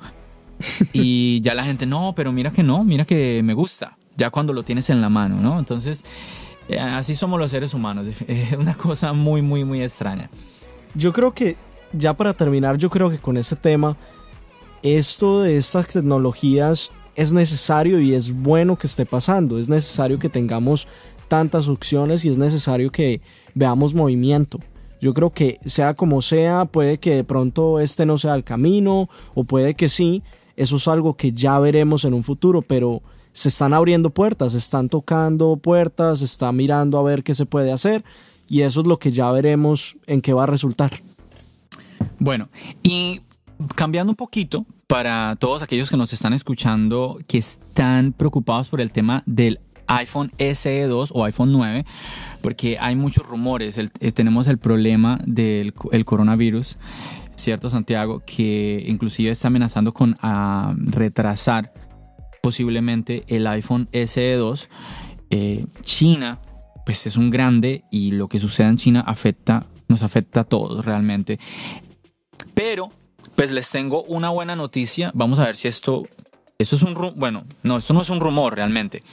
y 0.93 1.39
ya 1.39 1.53
la 1.53 1.63
gente, 1.63 1.85
no, 1.85 2.11
pero 2.13 2.33
mira 2.33 2.51
que 2.51 2.61
no, 2.61 2.83
mira 2.83 3.05
que 3.05 3.41
me 3.41 3.53
gusta. 3.53 3.97
Ya 4.17 4.29
cuando 4.31 4.51
lo 4.51 4.63
tienes 4.63 4.89
en 4.89 4.99
la 4.99 5.07
mano, 5.07 5.37
¿no? 5.37 5.57
Entonces, 5.59 6.03
eh, 6.67 6.77
así 6.77 7.15
somos 7.15 7.39
los 7.39 7.51
seres 7.51 7.73
humanos. 7.73 8.05
Es 8.27 8.51
una 8.51 8.73
cosa 8.73 9.13
muy, 9.13 9.41
muy, 9.41 9.63
muy 9.63 9.81
extraña. 9.81 10.29
Yo 10.93 11.13
creo 11.13 11.33
que, 11.33 11.55
ya 11.93 12.13
para 12.17 12.33
terminar, 12.33 12.77
yo 12.77 12.89
creo 12.89 13.09
que 13.09 13.17
con 13.17 13.37
este 13.37 13.55
tema 13.55 13.95
esto 14.81 15.41
de 15.41 15.55
estas 15.55 15.87
tecnologías 15.87 16.91
es 17.15 17.31
necesario 17.31 18.01
y 18.01 18.13
es 18.13 18.33
bueno 18.33 18.75
que 18.75 18.87
esté 18.87 19.05
pasando. 19.05 19.57
Es 19.57 19.69
necesario 19.69 20.19
que 20.19 20.27
tengamos 20.27 20.85
tantas 21.29 21.69
opciones 21.69 22.25
y 22.25 22.29
es 22.29 22.37
necesario 22.37 22.91
que 22.91 23.21
veamos 23.55 23.93
movimiento. 23.93 24.59
Yo 25.03 25.13
creo 25.13 25.31
que 25.31 25.59
sea 25.65 25.95
como 25.95 26.21
sea, 26.21 26.63
puede 26.63 26.97
que 26.97 27.13
de 27.13 27.25
pronto 27.25 27.81
este 27.81 28.05
no 28.05 28.17
sea 28.17 28.35
el 28.35 28.45
camino 28.45 29.09
o 29.35 29.43
puede 29.43 29.73
que 29.73 29.89
sí. 29.89 30.23
Eso 30.55 30.77
es 30.77 30.87
algo 30.87 31.17
que 31.17 31.33
ya 31.33 31.59
veremos 31.59 32.05
en 32.05 32.13
un 32.13 32.23
futuro, 32.23 32.61
pero 32.61 33.01
se 33.33 33.49
están 33.49 33.73
abriendo 33.73 34.11
puertas, 34.11 34.53
se 34.53 34.59
están 34.59 34.87
tocando 34.87 35.57
puertas, 35.57 36.19
se 36.19 36.25
está 36.25 36.53
mirando 36.53 36.97
a 36.97 37.03
ver 37.03 37.25
qué 37.25 37.35
se 37.35 37.45
puede 37.45 37.73
hacer 37.73 38.05
y 38.47 38.61
eso 38.61 38.79
es 38.79 38.87
lo 38.87 38.97
que 38.97 39.11
ya 39.11 39.29
veremos 39.29 39.97
en 40.07 40.21
qué 40.21 40.31
va 40.31 40.43
a 40.43 40.45
resultar. 40.45 41.01
Bueno, 42.17 42.47
y 42.81 43.19
cambiando 43.75 44.13
un 44.13 44.15
poquito 44.15 44.65
para 44.87 45.35
todos 45.35 45.63
aquellos 45.63 45.89
que 45.89 45.97
nos 45.97 46.13
están 46.13 46.31
escuchando 46.31 47.19
que 47.27 47.39
están 47.39 48.13
preocupados 48.13 48.69
por 48.69 48.79
el 48.79 48.93
tema 48.93 49.21
del 49.25 49.59
iPhone 49.97 50.31
SE 50.37 50.81
2 50.81 51.11
o 51.13 51.23
iPhone 51.25 51.51
9, 51.51 51.85
porque 52.41 52.77
hay 52.79 52.95
muchos 52.95 53.27
rumores. 53.27 53.77
Eh, 53.77 54.11
tenemos 54.11 54.47
el 54.47 54.57
problema 54.57 55.19
del 55.25 55.73
el 55.91 56.05
coronavirus, 56.05 56.77
¿cierto, 57.35 57.69
Santiago? 57.69 58.21
Que 58.25 58.83
inclusive 58.87 59.31
está 59.31 59.47
amenazando 59.47 59.93
con 59.93 60.17
ah, 60.21 60.73
retrasar 60.77 61.73
posiblemente 62.41 63.23
el 63.27 63.47
iPhone 63.47 63.87
SE 63.91 64.33
2. 64.33 64.69
Eh, 65.29 65.65
China, 65.81 66.39
pues 66.85 67.05
es 67.07 67.17
un 67.17 67.29
grande 67.29 67.85
y 67.89 68.11
lo 68.11 68.27
que 68.27 68.39
suceda 68.39 68.69
en 68.69 68.77
China 68.77 69.03
afecta, 69.05 69.65
nos 69.87 70.03
afecta 70.03 70.41
a 70.41 70.43
todos 70.43 70.85
realmente. 70.85 71.39
Pero, 72.53 72.91
pues 73.35 73.51
les 73.51 73.69
tengo 73.71 74.03
una 74.03 74.29
buena 74.29 74.55
noticia. 74.55 75.11
Vamos 75.15 75.39
a 75.39 75.45
ver 75.45 75.55
si 75.55 75.67
esto 75.67 76.03
esto 76.57 76.75
es 76.75 76.81
un 76.83 76.93
bueno, 77.15 77.43
no, 77.63 77.77
esto 77.77 77.93
no 77.93 78.01
es 78.01 78.09
un 78.09 78.19
rumor 78.19 78.55
realmente. 78.55 79.03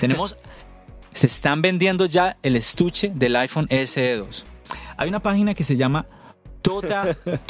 Tenemos, 0.00 0.36
se 1.12 1.26
están 1.26 1.62
vendiendo 1.62 2.06
ya 2.06 2.36
el 2.42 2.56
estuche 2.56 3.12
del 3.14 3.36
iPhone 3.36 3.68
SE 3.68 4.16
2. 4.16 4.44
Hay 4.96 5.08
una 5.08 5.20
página 5.20 5.54
que 5.54 5.64
se 5.64 5.76
llama 5.76 6.06
total. 6.62 7.16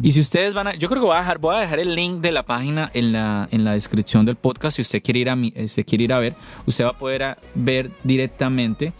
Y 0.00 0.12
si 0.12 0.20
ustedes 0.20 0.54
van 0.54 0.68
a, 0.68 0.74
yo 0.74 0.88
creo 0.88 1.00
que 1.00 1.06
voy 1.06 1.16
a 1.16 1.20
dejar, 1.20 1.38
voy 1.38 1.56
a 1.56 1.60
dejar 1.60 1.80
el 1.80 1.94
link 1.96 2.20
de 2.20 2.30
la 2.30 2.44
página 2.44 2.88
en 2.94 3.12
la, 3.12 3.48
en 3.50 3.64
la 3.64 3.72
descripción 3.72 4.24
del 4.24 4.36
podcast. 4.36 4.76
Si 4.76 4.82
usted 4.82 5.02
quiere 5.02 5.20
ir 5.20 5.30
a, 5.30 5.36
si 5.66 5.84
quiere 5.84 6.04
ir 6.04 6.12
a 6.12 6.20
ver, 6.20 6.36
usted 6.66 6.84
va 6.84 6.90
a 6.90 6.98
poder 6.98 7.36
ver 7.54 7.90
directamente 8.04 8.92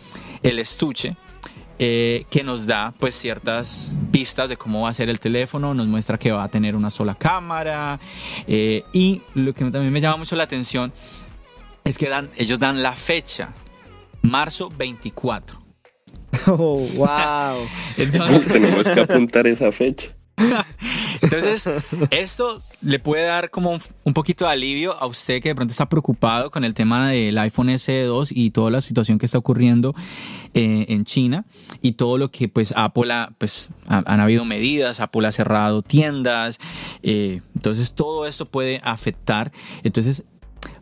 el 0.43 0.59
estuche 0.59 1.17
eh, 1.79 2.25
que 2.31 2.43
nos 2.43 2.67
da 2.67 2.93
pues 2.99 3.15
ciertas 3.15 3.93
pistas 4.11 4.49
de 4.49 4.57
cómo 4.57 4.83
va 4.83 4.91
a 4.91 4.95
ser 4.95 5.09
el 5.09 5.21
teléfono, 5.21 5.75
nos 5.75 5.87
muestra 5.87 6.19
que 6.19 6.33
va 6.33 6.45
a 6.45 6.49
tener 6.49 6.75
una 6.75 6.91
sola 6.91 7.15
cámara 7.15 8.01
eh, 8.47 8.83
y 8.93 9.23
lo 9.35 9.55
que 9.55 9.65
también 9.67 9.93
me 9.93 10.01
llama 10.01 10.17
mucho 10.17 10.35
la 10.35 10.45
atención 10.45 10.93
es 11.85 11.97
que 11.97 12.09
dan, 12.09 12.31
ellos 12.37 12.59
dan 12.59 12.83
la 12.83 12.95
fecha, 12.95 13.51
marzo 14.23 14.71
24. 14.77 15.59
Oh, 16.47 16.87
wow. 16.95 17.67
Entonces, 17.97 18.53
tenemos 18.53 18.89
que 18.89 19.01
apuntar 19.01 19.47
esa 19.47 19.71
fecha. 19.73 20.09
Entonces, 21.23 21.69
esto 22.11 22.63
le 22.81 22.99
puede 22.99 23.25
dar 23.25 23.51
como 23.51 23.79
un, 24.05 24.15
poquito 24.15 24.45
de 24.45 24.53
alivio 24.53 24.95
a 25.01 25.07
usted 25.07 25.43
que 25.43 25.51
de 25.51 25.55
pronto 25.55 25.73
está 25.73 25.89
preocupado 25.89 26.51
con 26.51 26.65
el 26.65 26.75
tema 26.75 27.11
del 27.11 27.37
iPhone 27.39 27.69
SE2 27.69 28.29
y 28.31 28.51
toda 28.51 28.71
la 28.71 28.81
situación 28.81 29.19
que 29.19 29.27
está 29.27 29.39
ocurriendo 29.39 29.95
eh, 30.55 30.87
en 30.89 31.05
China 31.05 31.45
y 31.83 31.93
todo 31.93 32.19
lo 32.19 32.31
que 32.31 32.49
pues 32.49 32.73
Apple 32.77 33.13
ha, 33.13 33.31
pues 33.39 33.71
han 33.87 34.21
habido 34.21 34.45
medidas, 34.45 35.01
Apple 35.01 35.27
ha 35.27 35.33
cerrado 35.33 35.83
tiendas, 35.83 36.59
eh, 37.03 37.41
entonces 37.55 37.93
todo 37.93 38.27
esto 38.27 38.47
puede 38.47 38.81
afectar. 38.85 39.53
Entonces, 39.83 40.25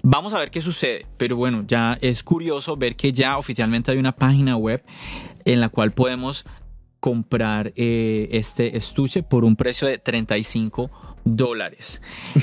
Vamos 0.03 0.33
a 0.33 0.39
ver 0.39 0.51
qué 0.51 0.63
sucede, 0.63 1.05
pero 1.17 1.37
bueno, 1.37 1.65
ya 1.67 1.99
es 2.01 2.23
curioso 2.23 2.77
ver 2.77 2.97
que 2.97 3.13
ya 3.13 3.37
oficialmente 3.39 3.91
hay 3.91 3.99
una 3.99 4.13
página 4.13 4.57
web 4.57 4.83
en 5.45 5.61
la 5.61 5.69
cual 5.69 5.93
podemos 5.93 6.45
comprar 7.01 7.73
eh, 7.77 8.29
este 8.33 8.77
estuche 8.77 9.23
por 9.23 9.45
un 9.45 9.57
precio 9.57 9.87
de 9.89 9.99
35 9.99 11.16
dólares. 11.27 12.01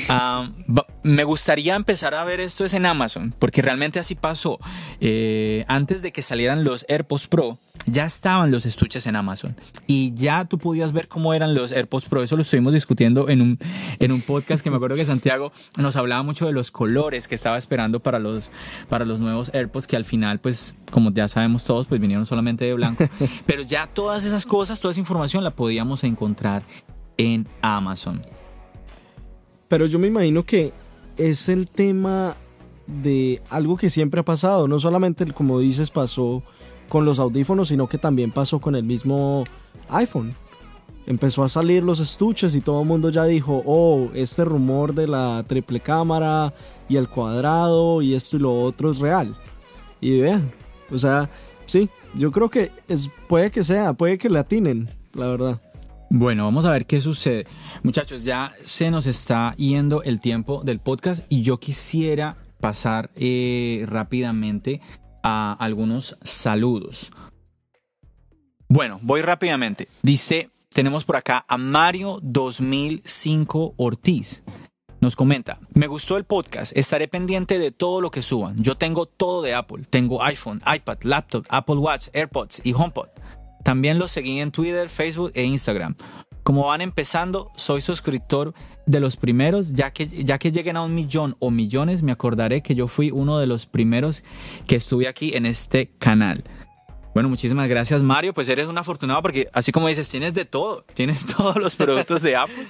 Ah, 0.10 0.50
me 1.04 1.24
gustaría 1.24 1.76
empezar 1.76 2.14
a 2.14 2.24
ver 2.24 2.40
esto 2.40 2.66
es 2.66 2.74
en 2.74 2.86
Amazon, 2.86 3.34
porque 3.40 3.62
realmente 3.62 4.00
así 4.00 4.14
pasó. 4.14 4.60
Eh, 5.00 5.66
antes 5.68 6.02
de 6.02 6.12
que 6.12 6.22
salieran 6.22 6.64
los 6.64 6.86
AirPods 6.88 7.28
Pro, 7.28 7.58
ya 7.86 8.06
estaban 8.06 8.52
los 8.52 8.66
estuches 8.66 9.08
en 9.08 9.16
Amazon 9.16 9.58
y 9.88 10.14
ya 10.14 10.46
tú 10.46 10.58
podías 10.58 10.94
ver 10.94 11.08
cómo 11.08 11.34
eran 11.34 11.54
los 11.54 11.72
AirPods 11.72 12.06
Pro. 12.08 12.24
Eso 12.24 12.36
lo 12.36 12.44
estuvimos 12.44 12.74
discutiendo 12.74 13.30
en 13.30 13.42
un, 13.42 13.60
en 14.00 14.12
un 14.12 14.22
podcast 14.22 14.64
que 14.64 14.70
me 14.70 14.78
acuerdo 14.78 14.96
que 14.96 15.06
Santiago 15.06 15.52
nos 15.78 15.96
hablaba 15.96 16.24
mucho 16.24 16.46
de 16.46 16.54
los 16.54 16.72
colores 16.72 17.28
que 17.28 17.36
estaba 17.36 17.58
esperando 17.58 18.00
para 18.02 18.20
los, 18.20 18.52
para 18.90 19.06
los 19.06 19.20
nuevos 19.20 19.54
AirPods, 19.54 19.88
que 19.88 19.96
al 19.96 20.06
final, 20.06 20.40
pues, 20.40 20.76
como 20.92 21.12
ya 21.12 21.28
sabemos 21.28 21.64
todos, 21.64 21.88
pues 21.88 22.00
vinieron 22.00 22.26
solamente 22.26 22.66
de 22.66 22.74
blanco. 22.74 23.06
Pero 23.46 23.64
ya 23.64 23.88
todas 23.88 24.26
esas 24.26 24.46
cosas, 24.46 24.80
toda 24.80 24.92
esa 24.92 25.00
información 25.00 25.44
la 25.44 25.52
podíamos 25.52 26.04
encontrar 26.04 26.64
en 27.18 27.48
Amazon. 27.62 28.24
Pero 29.74 29.88
yo 29.88 29.98
me 29.98 30.06
imagino 30.06 30.46
que 30.46 30.72
es 31.18 31.50
el 31.50 31.68
tema 31.68 32.36
de 32.86 33.42
algo 33.50 33.76
que 33.76 33.90
siempre 33.90 34.20
ha 34.20 34.24
pasado, 34.24 34.68
no 34.68 34.78
solamente 34.78 35.26
como 35.34 35.58
dices 35.58 35.90
pasó 35.90 36.44
con 36.90 37.06
los 37.06 37.18
audífonos, 37.18 37.70
sino 37.70 37.90
que 37.90 37.98
también 37.98 38.30
pasó 38.32 38.62
con 38.62 38.76
el 38.76 38.84
mismo 38.84 39.46
iPhone. 39.90 40.36
Empezó 41.08 41.44
a 41.44 41.50
salir 41.50 41.84
los 41.84 42.00
estuches 42.00 42.54
y 42.54 42.62
todo 42.62 42.84
el 42.84 42.88
mundo 42.88 43.10
ya 43.10 43.24
dijo, 43.24 43.64
oh, 43.66 44.12
este 44.14 44.46
rumor 44.46 44.94
de 44.94 45.08
la 45.08 45.44
triple 45.48 45.80
cámara 45.80 46.54
y 46.88 46.98
el 46.98 47.10
cuadrado 47.10 48.04
y 48.04 48.14
esto 48.14 48.38
y 48.38 48.42
lo 48.42 48.54
otro 48.62 48.92
es 48.92 49.00
real. 49.00 49.36
Y 50.00 50.20
vean, 50.20 50.52
o 50.92 51.00
sea, 51.00 51.32
sí, 51.66 51.90
yo 52.14 52.32
creo 52.32 52.48
que 52.48 52.70
es, 52.88 53.10
puede 53.28 53.50
que 53.50 53.64
sea, 53.64 53.94
puede 53.94 54.20
que 54.20 54.30
le 54.30 54.38
atinen, 54.38 54.88
la 55.16 55.30
verdad. 55.30 55.73
Bueno, 56.16 56.44
vamos 56.44 56.66
a 56.66 56.72
ver 56.72 56.86
qué 56.86 57.02
sucede. 57.02 57.48
Muchachos, 57.82 58.24
ya 58.24 58.54
se 58.64 58.92
nos 58.92 59.08
está 59.08 59.56
yendo 59.58 60.04
el 60.04 60.20
tiempo 60.20 60.62
del 60.64 60.80
podcast 60.80 61.26
y 61.28 61.42
yo 61.42 61.58
quisiera 61.58 62.38
pasar 62.60 63.10
eh, 63.16 63.84
rápidamente 63.88 64.80
a 65.24 65.54
algunos 65.54 66.16
saludos. 66.22 67.12
Bueno, 68.68 69.00
voy 69.02 69.24
rápidamente. 69.24 69.88
Dice, 70.04 70.52
tenemos 70.72 71.04
por 71.04 71.16
acá 71.16 71.46
a 71.48 71.58
Mario 71.58 72.20
2005 72.22 73.74
Ortiz. 73.78 74.44
Nos 75.02 75.16
comenta, 75.16 75.60
me 75.74 75.88
gustó 75.88 76.18
el 76.18 76.26
podcast, 76.26 76.78
estaré 76.78 77.08
pendiente 77.08 77.58
de 77.58 77.72
todo 77.72 78.02
lo 78.02 78.12
que 78.12 78.22
suban. 78.22 78.56
Yo 78.62 78.78
tengo 78.78 79.08
todo 79.08 79.42
de 79.42 79.56
Apple, 79.56 79.84
tengo 79.90 80.22
iPhone, 80.22 80.62
iPad, 80.72 81.00
laptop, 81.02 81.48
Apple 81.50 81.78
Watch, 81.78 82.10
AirPods 82.14 82.62
y 82.64 82.74
HomePod. 82.74 83.08
También 83.64 83.98
los 83.98 84.12
seguí 84.12 84.40
en 84.40 84.52
Twitter, 84.52 84.90
Facebook 84.90 85.32
e 85.34 85.44
Instagram. 85.44 85.96
Como 86.44 86.68
van 86.68 86.82
empezando, 86.82 87.52
soy 87.56 87.82
suscriptor 87.82 88.54
de 88.86 89.00
los 89.00 89.16
primeros, 89.16 89.74
ya 89.74 89.92
que, 89.92 90.06
ya 90.06 90.38
que 90.38 90.52
lleguen 90.52 90.76
a 90.76 90.82
un 90.82 90.94
millón 90.94 91.38
o 91.40 91.52
millones, 91.52 92.04
me 92.04 92.12
acordaré 92.12 92.62
que 92.62 92.76
yo 92.76 92.88
fui 92.88 93.12
uno 93.12 93.40
de 93.40 93.48
los 93.48 93.66
primeros 93.66 94.24
que 94.68 94.76
estuve 94.76 95.08
aquí 95.08 95.36
en 95.36 95.46
este 95.46 95.92
canal. 96.00 96.44
Bueno, 97.14 97.30
muchísimas 97.30 97.70
gracias 97.70 98.02
Mario, 98.02 98.34
pues 98.34 98.50
eres 98.50 98.66
un 98.66 98.78
afortunado 98.78 99.22
porque 99.22 99.48
así 99.54 99.72
como 99.72 99.88
dices, 99.88 100.10
tienes 100.10 100.34
de 100.34 100.46
todo, 100.46 100.84
tienes 100.96 101.28
todos 101.28 101.56
los 101.58 101.76
productos 101.76 102.24
de 102.24 102.36
Apple, 102.36 102.68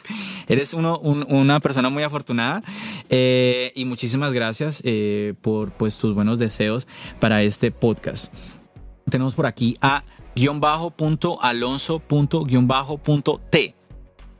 eres 0.49 0.73
uno, 0.73 0.99
una 0.99 1.61
persona 1.61 1.89
muy 1.89 2.03
afortunada 2.03 2.61
eh, 3.09 3.71
y 3.73 3.85
muchísimas 3.85 4.33
gracias 4.33 4.81
eh, 4.83 5.33
por 5.41 5.71
pues, 5.71 5.97
tus 5.97 6.13
buenos 6.13 6.39
deseos 6.39 6.87
para 7.21 7.41
este 7.41 7.71
podcast. 7.71 8.33
Tenemos 9.09 9.33
por 9.33 9.45
aquí 9.45 9.77
a 9.79 10.03
guion. 10.35 10.61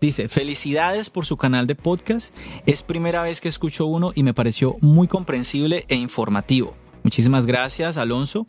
Dice, 0.02 0.28
felicidades 0.28 1.10
por 1.10 1.26
su 1.26 1.38
canal 1.38 1.66
de 1.66 1.76
podcast. 1.76 2.36
Es 2.66 2.84
primera 2.84 3.24
vez 3.24 3.40
que 3.40 3.48
escucho 3.48 3.86
uno 3.86 4.12
y 4.14 4.24
me 4.24 4.34
pareció 4.34 4.76
muy 4.82 5.08
comprensible 5.08 5.86
e 5.88 5.96
informativo. 5.96 6.76
Muchísimas 7.04 7.46
gracias, 7.46 7.96
Alonso. 7.98 8.46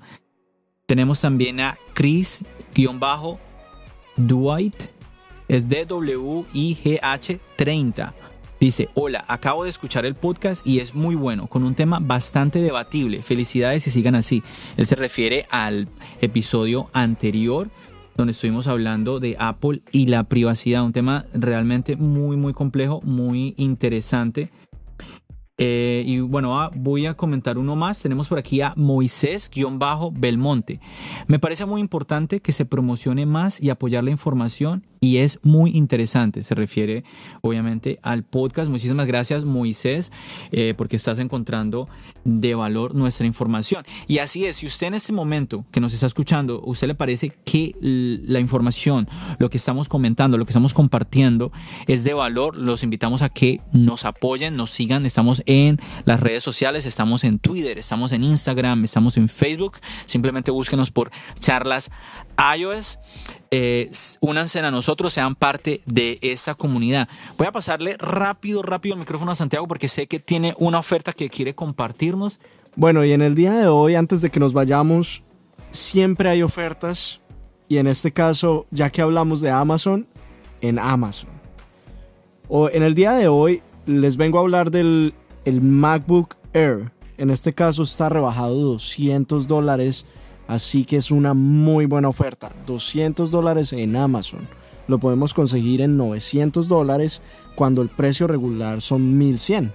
Tenemos 0.86 1.20
también 1.20 1.60
a 1.60 1.78
Chris-Dwight. 1.94 2.44
Es 5.46 5.68
DWIGH30. 5.68 8.14
Dice, 8.64 8.88
hola, 8.94 9.26
acabo 9.28 9.64
de 9.64 9.68
escuchar 9.68 10.06
el 10.06 10.14
podcast 10.14 10.66
y 10.66 10.80
es 10.80 10.94
muy 10.94 11.16
bueno, 11.16 11.48
con 11.48 11.64
un 11.64 11.74
tema 11.74 11.98
bastante 12.00 12.60
debatible. 12.60 13.20
Felicidades 13.20 13.86
y 13.86 13.90
sigan 13.90 14.14
así. 14.14 14.42
Él 14.78 14.86
se 14.86 14.96
refiere 14.96 15.46
al 15.50 15.86
episodio 16.22 16.88
anterior 16.94 17.68
donde 18.16 18.30
estuvimos 18.30 18.66
hablando 18.66 19.20
de 19.20 19.36
Apple 19.38 19.82
y 19.92 20.06
la 20.06 20.24
privacidad, 20.24 20.82
un 20.82 20.92
tema 20.92 21.26
realmente 21.34 21.96
muy, 21.96 22.38
muy 22.38 22.54
complejo, 22.54 23.02
muy 23.02 23.52
interesante. 23.58 24.50
Eh, 25.58 26.02
y 26.06 26.20
bueno, 26.20 26.58
ah, 26.58 26.70
voy 26.74 27.04
a 27.04 27.14
comentar 27.14 27.58
uno 27.58 27.76
más. 27.76 28.00
Tenemos 28.00 28.28
por 28.28 28.38
aquí 28.38 28.62
a 28.62 28.72
Moisés-Belmonte. 28.76 30.80
Me 31.26 31.38
parece 31.38 31.66
muy 31.66 31.82
importante 31.82 32.40
que 32.40 32.52
se 32.52 32.64
promocione 32.64 33.26
más 33.26 33.60
y 33.60 33.68
apoyar 33.68 34.04
la 34.04 34.10
información 34.10 34.86
y 35.04 35.18
es 35.18 35.38
muy 35.42 35.76
interesante. 35.76 36.42
Se 36.44 36.54
refiere 36.54 37.04
obviamente 37.42 37.98
al 38.02 38.24
podcast. 38.24 38.70
Muchísimas 38.70 39.06
gracias 39.06 39.44
Moisés 39.44 40.10
eh, 40.50 40.72
porque 40.78 40.96
estás 40.96 41.18
encontrando 41.18 41.90
de 42.24 42.54
valor 42.54 42.94
nuestra 42.94 43.26
información. 43.26 43.84
Y 44.06 44.18
así 44.18 44.46
es, 44.46 44.56
si 44.56 44.66
usted 44.66 44.86
en 44.86 44.94
este 44.94 45.12
momento 45.12 45.66
que 45.70 45.80
nos 45.80 45.92
está 45.92 46.06
escuchando, 46.06 46.62
usted 46.64 46.86
le 46.86 46.94
parece 46.94 47.34
que 47.44 47.74
la 47.82 48.40
información, 48.40 49.06
lo 49.38 49.50
que 49.50 49.58
estamos 49.58 49.90
comentando, 49.90 50.38
lo 50.38 50.46
que 50.46 50.52
estamos 50.52 50.72
compartiendo 50.72 51.52
es 51.86 52.02
de 52.02 52.14
valor, 52.14 52.56
los 52.56 52.82
invitamos 52.82 53.20
a 53.20 53.28
que 53.28 53.60
nos 53.74 54.06
apoyen, 54.06 54.56
nos 54.56 54.70
sigan. 54.70 55.04
Estamos 55.04 55.42
en 55.44 55.80
las 56.06 56.18
redes 56.18 56.42
sociales, 56.42 56.86
estamos 56.86 57.24
en 57.24 57.38
Twitter, 57.38 57.76
estamos 57.76 58.12
en 58.12 58.24
Instagram, 58.24 58.84
estamos 58.84 59.18
en 59.18 59.28
Facebook. 59.28 59.76
Simplemente 60.06 60.50
búsquenos 60.50 60.90
por 60.90 61.10
charlas 61.38 61.90
iOS. 62.56 62.98
Eh, 63.56 63.88
únanse 64.18 64.58
a 64.58 64.70
nosotros, 64.72 65.12
sean 65.12 65.36
parte 65.36 65.80
de 65.86 66.18
esta 66.22 66.56
comunidad. 66.56 67.08
Voy 67.38 67.46
a 67.46 67.52
pasarle 67.52 67.96
rápido, 67.98 68.62
rápido 68.62 68.94
el 68.94 68.98
micrófono 68.98 69.30
a 69.30 69.36
Santiago 69.36 69.68
porque 69.68 69.86
sé 69.86 70.08
que 70.08 70.18
tiene 70.18 70.56
una 70.58 70.80
oferta 70.80 71.12
que 71.12 71.30
quiere 71.30 71.54
compartirnos. 71.54 72.40
Bueno, 72.74 73.04
y 73.04 73.12
en 73.12 73.22
el 73.22 73.36
día 73.36 73.52
de 73.52 73.68
hoy, 73.68 73.94
antes 73.94 74.22
de 74.22 74.30
que 74.30 74.40
nos 74.40 74.54
vayamos, 74.54 75.22
siempre 75.70 76.30
hay 76.30 76.42
ofertas. 76.42 77.20
Y 77.68 77.76
en 77.76 77.86
este 77.86 78.10
caso, 78.12 78.66
ya 78.72 78.90
que 78.90 79.02
hablamos 79.02 79.40
de 79.40 79.50
Amazon, 79.50 80.08
en 80.60 80.80
Amazon. 80.80 81.30
O 82.48 82.68
en 82.68 82.82
el 82.82 82.96
día 82.96 83.12
de 83.12 83.28
hoy 83.28 83.62
les 83.86 84.16
vengo 84.16 84.38
a 84.38 84.40
hablar 84.40 84.72
del 84.72 85.14
el 85.44 85.60
MacBook 85.60 86.34
Air. 86.54 86.90
En 87.18 87.30
este 87.30 87.52
caso 87.52 87.84
está 87.84 88.08
rebajado 88.08 88.56
200 88.56 89.46
dólares 89.46 90.06
Así 90.46 90.84
que 90.84 90.96
es 90.96 91.10
una 91.10 91.34
muy 91.34 91.86
buena 91.86 92.08
oferta. 92.08 92.52
200 92.66 93.30
dólares 93.30 93.72
en 93.72 93.96
Amazon. 93.96 94.46
Lo 94.86 94.98
podemos 94.98 95.32
conseguir 95.32 95.80
en 95.80 95.96
900 95.96 96.68
dólares 96.68 97.22
cuando 97.54 97.80
el 97.80 97.88
precio 97.88 98.26
regular 98.26 98.80
son 98.80 99.16
1100. 99.16 99.72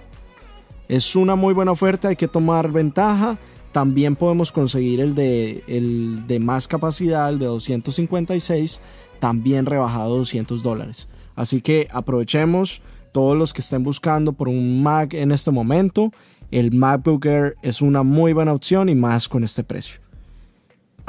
Es 0.88 1.16
una 1.16 1.34
muy 1.36 1.54
buena 1.54 1.72
oferta, 1.72 2.08
hay 2.08 2.16
que 2.16 2.28
tomar 2.28 2.70
ventaja. 2.70 3.38
También 3.72 4.16
podemos 4.16 4.52
conseguir 4.52 5.00
el 5.00 5.14
de, 5.14 5.62
el 5.66 6.26
de 6.26 6.40
más 6.40 6.66
capacidad, 6.66 7.28
el 7.28 7.38
de 7.38 7.46
256, 7.46 8.80
también 9.20 9.66
rebajado 9.66 10.16
200 10.18 10.62
dólares. 10.62 11.08
Así 11.36 11.60
que 11.60 11.88
aprovechemos 11.92 12.82
todos 13.12 13.36
los 13.36 13.52
que 13.52 13.60
estén 13.60 13.82
buscando 13.82 14.32
por 14.32 14.48
un 14.48 14.82
Mac 14.82 15.14
en 15.14 15.32
este 15.32 15.50
momento. 15.50 16.12
El 16.50 16.72
MacBook 16.72 17.24
Air 17.26 17.56
es 17.62 17.80
una 17.80 18.02
muy 18.02 18.32
buena 18.32 18.52
opción 18.52 18.88
y 18.88 18.96
más 18.96 19.28
con 19.28 19.44
este 19.44 19.62
precio 19.62 20.00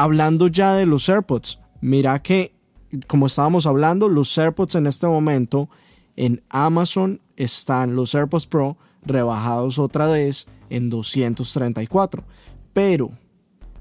hablando 0.04 0.47
ya 0.47 0.74
de 0.74 0.86
los 0.86 1.08
AirPods, 1.08 1.60
mira 1.80 2.22
que, 2.22 2.54
como 3.08 3.28
estábamos 3.28 3.68
hablando, 3.68 4.10
los 4.10 4.36
AirPods 4.36 4.76
en 4.76 4.88
este 4.88 5.06
momento 5.06 5.70
en 6.16 6.41
Amazon 6.49 7.22
están 7.38 7.95
los 7.95 8.16
AirPods 8.16 8.47
Pro 8.47 8.78
rebajados 9.04 9.78
otra 9.78 10.08
vez 10.08 10.47
en 10.70 10.89
234. 10.89 12.24
Pero 12.74 13.12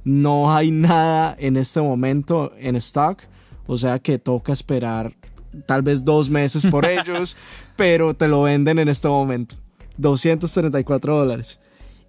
no 0.05 0.55
hay 0.55 0.71
nada 0.71 1.35
en 1.39 1.57
este 1.57 1.81
momento 1.81 2.53
en 2.59 2.77
stock. 2.77 3.23
O 3.67 3.79
sea 3.79 3.99
que 3.99 4.19
toca 4.19 4.53
esperar 4.53 5.15
tal 5.67 5.83
vez 5.83 6.05
dos 6.05 6.29
meses 6.29 6.67
por 6.67 6.85
ellos. 6.87 7.37
pero 7.77 8.15
te 8.15 8.29
lo 8.29 8.43
venden 8.43 8.79
en 8.79 8.89
este 8.89 9.09
momento. 9.09 9.57
234 9.97 11.17
dólares. 11.17 11.61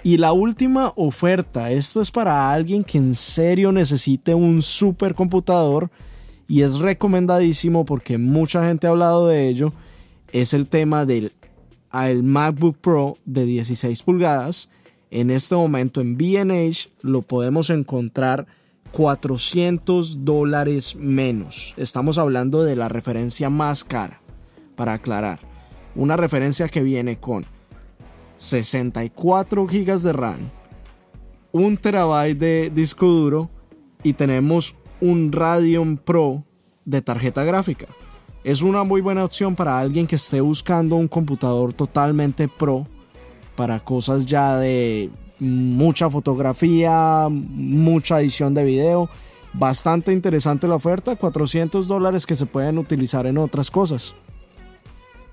Y 0.03 0.17
la 0.17 0.33
última 0.33 0.93
oferta, 0.95 1.69
esto 1.69 2.01
es 2.01 2.09
para 2.09 2.51
alguien 2.51 2.83
que 2.83 2.97
en 2.97 3.13
serio 3.13 3.71
necesite 3.71 4.33
un 4.33 4.63
supercomputador 4.63 5.91
y 6.47 6.63
es 6.63 6.79
recomendadísimo 6.79 7.85
porque 7.85 8.17
mucha 8.17 8.65
gente 8.65 8.87
ha 8.87 8.89
hablado 8.89 9.27
de 9.27 9.47
ello, 9.47 9.73
es 10.33 10.53
el 10.53 10.67
tema 10.67 11.05
del 11.05 11.33
el 11.93 12.23
MacBook 12.23 12.77
Pro 12.77 13.17
de 13.25 13.45
16 13.45 14.01
pulgadas. 14.03 14.69
En 15.11 15.29
este 15.29 15.55
momento 15.55 16.01
en 16.01 16.17
BH 16.17 16.89
lo 17.01 17.21
podemos 17.21 17.69
encontrar 17.69 18.47
400 18.91 20.25
dólares 20.25 20.95
menos. 20.95 21.73
Estamos 21.77 22.17
hablando 22.17 22.63
de 22.63 22.75
la 22.75 22.89
referencia 22.89 23.49
más 23.49 23.83
cara, 23.83 24.21
para 24.75 24.93
aclarar. 24.93 25.39
Una 25.95 26.17
referencia 26.17 26.69
que 26.69 26.81
viene 26.81 27.17
con 27.17 27.45
64 28.41 29.67
GB 29.67 29.99
de 29.99 30.13
RAM, 30.13 30.49
1 31.51 31.77
TB 31.77 32.35
de 32.35 32.71
disco 32.73 33.05
duro 33.05 33.51
y 34.01 34.13
tenemos 34.13 34.75
un 34.99 35.31
Radeon 35.31 35.97
Pro 35.97 36.43
de 36.83 37.03
tarjeta 37.03 37.43
gráfica. 37.43 37.85
Es 38.43 38.63
una 38.63 38.83
muy 38.83 38.99
buena 38.99 39.23
opción 39.23 39.55
para 39.55 39.77
alguien 39.77 40.07
que 40.07 40.15
esté 40.15 40.41
buscando 40.41 40.95
un 40.95 41.07
computador 41.07 41.71
totalmente 41.73 42.47
pro 42.47 42.87
para 43.55 43.79
cosas 43.79 44.25
ya 44.25 44.57
de 44.57 45.11
mucha 45.37 46.09
fotografía, 46.09 47.27
mucha 47.29 48.21
edición 48.21 48.55
de 48.55 48.63
video. 48.63 49.07
Bastante 49.53 50.13
interesante 50.13 50.67
la 50.67 50.75
oferta, 50.75 51.15
400 51.15 51.87
dólares 51.87 52.25
que 52.25 52.35
se 52.35 52.47
pueden 52.47 52.79
utilizar 52.79 53.27
en 53.27 53.37
otras 53.37 53.69
cosas. 53.69 54.15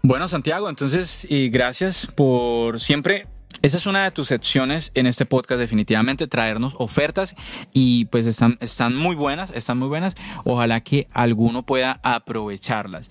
Bueno, 0.02 0.28
Santiago, 0.28 0.68
entonces, 0.68 1.26
y 1.28 1.50
gracias 1.50 2.06
por 2.06 2.80
siempre 2.80 3.26
esa 3.60 3.76
es 3.76 3.86
una 3.86 4.04
de 4.04 4.12
tus 4.12 4.28
secciones 4.28 4.92
en 4.94 5.06
este 5.08 5.26
podcast, 5.26 5.58
definitivamente, 5.58 6.28
traernos 6.28 6.74
ofertas 6.78 7.34
y 7.72 8.04
pues 8.04 8.26
están, 8.26 8.56
están 8.60 8.94
muy 8.94 9.16
buenas, 9.16 9.50
están 9.50 9.78
muy 9.78 9.88
buenas. 9.88 10.14
Ojalá 10.44 10.80
que 10.80 11.08
alguno 11.12 11.66
pueda 11.66 11.98
aprovecharlas. 12.04 13.10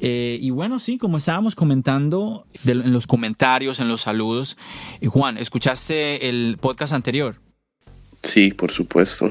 Eh, 0.00 0.38
y 0.40 0.50
bueno, 0.50 0.78
sí, 0.78 0.96
como 0.96 1.18
estábamos 1.18 1.54
comentando 1.54 2.46
en 2.64 2.90
los 2.92 3.06
comentarios, 3.06 3.80
en 3.80 3.88
los 3.88 4.00
saludos, 4.00 4.56
eh, 5.02 5.08
Juan, 5.08 5.36
¿escuchaste 5.36 6.30
el 6.30 6.56
podcast 6.58 6.94
anterior? 6.94 7.36
Sí, 8.22 8.50
por 8.52 8.72
supuesto. 8.72 9.30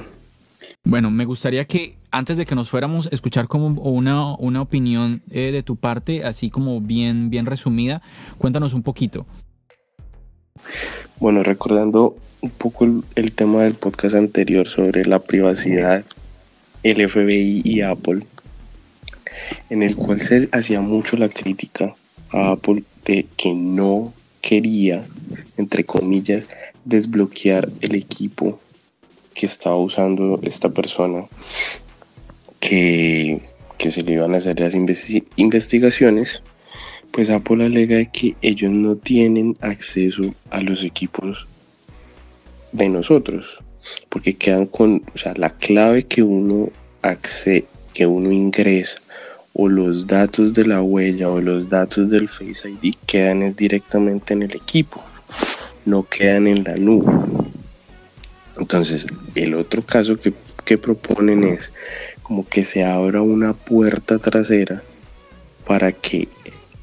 Bueno, 0.83 1.11
me 1.11 1.25
gustaría 1.25 1.65
que 1.65 1.97
antes 2.11 2.37
de 2.37 2.45
que 2.45 2.55
nos 2.55 2.69
fuéramos, 2.69 3.07
escuchar 3.11 3.47
como 3.47 3.67
una, 3.67 4.35
una 4.35 4.61
opinión 4.61 5.23
eh, 5.31 5.51
de 5.51 5.63
tu 5.63 5.77
parte, 5.77 6.25
así 6.25 6.49
como 6.49 6.81
bien, 6.81 7.29
bien 7.29 7.45
resumida. 7.45 8.01
Cuéntanos 8.37 8.73
un 8.73 8.83
poquito. 8.83 9.25
Bueno, 11.19 11.41
recordando 11.43 12.17
un 12.41 12.49
poco 12.49 12.85
el, 13.15 13.31
tema 13.31 13.63
del 13.63 13.75
podcast 13.75 14.15
anterior 14.15 14.67
sobre 14.67 15.05
la 15.05 15.19
privacidad, 15.19 16.03
el 16.83 17.07
FBI 17.07 17.61
y 17.63 17.81
Apple, 17.81 18.25
en 19.69 19.83
el 19.83 19.95
cual 19.95 20.19
se 20.19 20.49
hacía 20.51 20.81
mucho 20.81 21.15
la 21.17 21.29
crítica 21.29 21.95
a 22.33 22.51
Apple 22.51 22.83
de 23.05 23.27
que 23.37 23.53
no 23.53 24.13
quería, 24.41 25.05
entre 25.57 25.85
comillas, 25.85 26.49
desbloquear 26.83 27.69
el 27.81 27.95
equipo 27.95 28.59
que 29.41 29.47
estaba 29.47 29.75
usando 29.75 30.39
esta 30.43 30.69
persona 30.69 31.25
que, 32.59 33.41
se 33.79 34.03
le 34.03 34.13
iban 34.13 34.35
a 34.35 34.37
hacer 34.37 34.59
las 34.59 34.75
investigaciones, 34.75 36.43
pues 37.09 37.31
Apple 37.31 37.65
alega 37.65 38.05
que 38.05 38.35
ellos 38.43 38.71
no 38.71 38.97
tienen 38.97 39.57
acceso 39.59 40.35
a 40.51 40.61
los 40.61 40.83
equipos 40.83 41.47
de 42.71 42.89
nosotros, 42.89 43.63
porque 44.09 44.35
quedan 44.35 44.67
con, 44.67 45.03
o 45.15 45.17
sea, 45.17 45.33
la 45.35 45.49
clave 45.49 46.03
que 46.03 46.21
uno 46.21 46.69
accede, 47.01 47.65
que 47.95 48.05
uno 48.05 48.31
ingresa, 48.31 48.99
o 49.53 49.67
los 49.69 50.05
datos 50.05 50.53
de 50.53 50.67
la 50.67 50.83
huella 50.83 51.29
o 51.29 51.41
los 51.41 51.67
datos 51.67 52.11
del 52.11 52.29
Face 52.29 52.69
ID 52.69 52.93
quedan 53.07 53.41
es 53.41 53.55
directamente 53.55 54.35
en 54.35 54.43
el 54.43 54.55
equipo, 54.55 55.03
no 55.83 56.03
quedan 56.03 56.45
en 56.45 56.63
la 56.63 56.75
nube. 56.75 57.11
Entonces, 58.57 59.05
el 59.35 59.53
otro 59.53 59.83
caso 59.85 60.17
que, 60.17 60.33
que 60.65 60.77
proponen 60.77 61.43
es 61.43 61.71
como 62.21 62.47
que 62.47 62.63
se 62.63 62.83
abra 62.83 63.21
una 63.21 63.53
puerta 63.53 64.19
trasera 64.19 64.83
para 65.65 65.91
que 65.91 66.27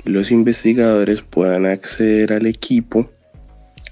los 0.04 0.30
investigadores 0.30 1.22
puedan 1.22 1.66
acceder 1.66 2.32
al 2.32 2.46
equipo 2.46 3.10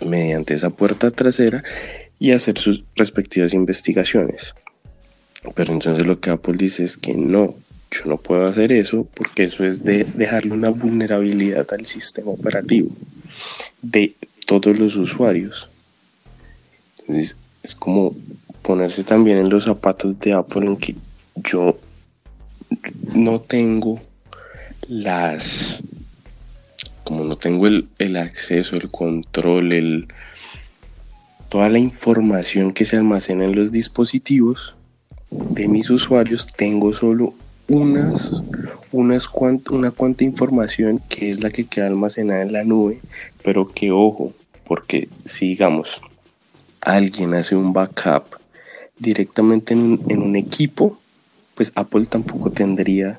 mediante 0.01 0.55
esa 0.55 0.71
puerta 0.71 1.11
trasera 1.11 1.63
y 2.19 2.33
hacer 2.33 2.59
sus 2.59 2.85
respectivas 2.95 3.55
investigaciones. 3.55 4.55
Pero 5.55 5.73
entonces 5.73 6.07
lo 6.07 6.21
que 6.21 6.31
Apple 6.31 6.57
dice 6.57 6.85
es 6.85 6.97
que 6.97 7.15
no, 7.15 7.55
yo 7.91 8.07
no 8.07 8.17
puedo 8.17 8.45
hacer 8.45 8.73
eso 8.73 9.07
porque 9.15 9.45
eso 9.45 9.65
es 9.65 9.85
de 9.85 10.05
dejarle 10.05 10.53
una 10.53 10.71
vulnerabilidad 10.71 11.67
al 11.73 11.87
sistema 11.87 12.31
operativo 12.31 12.91
de 13.83 14.15
todos 14.47 14.79
los 14.79 14.97
usuarios. 14.97 15.69
Entonces 17.01 17.37
es 17.67 17.75
como 17.75 18.15
ponerse 18.63 19.03
también 19.03 19.39
en 19.39 19.51
los 19.51 19.65
zapatos 19.65 20.17
de 20.21 20.33
Apple 20.33 20.67
en 20.67 20.77
que 20.77 20.95
yo 21.35 21.77
no 23.13 23.41
tengo 23.41 24.01
las 24.89 25.79
como 27.03 27.25
no 27.25 27.37
tengo 27.37 27.67
el, 27.67 28.17
acceso, 28.17 28.77
el 28.77 28.89
control, 28.91 29.73
el 29.73 30.09
toda 31.49 31.69
la 31.69 31.79
información 31.79 32.73
que 32.73 32.85
se 32.85 32.97
almacena 32.97 33.45
en 33.45 33.55
los 33.55 33.71
dispositivos 33.73 34.75
de 35.31 35.69
mis 35.69 35.91
usuarios, 35.91 36.49
tengo 36.57 36.93
solo 36.93 37.35
unas, 37.69 38.43
unas 38.93 39.29
una 39.71 39.91
cuanta 39.91 40.25
información 40.25 41.01
que 41.09 41.31
es 41.31 41.41
la 41.41 41.51
que 41.51 41.67
queda 41.67 41.87
almacenada 41.89 42.43
en 42.43 42.53
la 42.53 42.65
nube, 42.65 43.01
pero 43.43 43.69
que 43.69 43.91
ojo, 43.93 44.33
porque 44.65 45.09
si 45.25 45.49
digamos 45.49 46.01
alguien 46.81 47.35
hace 47.35 47.57
un 47.57 47.73
backup 47.73 48.37
directamente 48.99 49.75
en 49.75 50.01
en 50.09 50.23
un 50.23 50.37
equipo, 50.37 50.99
pues 51.55 51.73
Apple 51.75 52.07
tampoco 52.07 52.51
tendría 52.51 53.19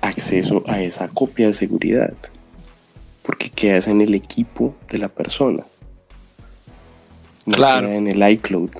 acceso 0.00 0.62
a 0.66 0.80
esa 0.82 1.08
copia 1.08 1.46
de 1.46 1.52
seguridad, 1.52 2.14
porque 3.22 3.50
quedas 3.50 3.86
en 3.86 4.00
el 4.00 4.14
equipo 4.14 4.74
de 4.90 4.98
la 4.98 5.08
persona, 5.08 5.64
no 7.46 7.54
claro. 7.54 7.88
en 7.88 8.08
el 8.08 8.28
iCloud. 8.30 8.70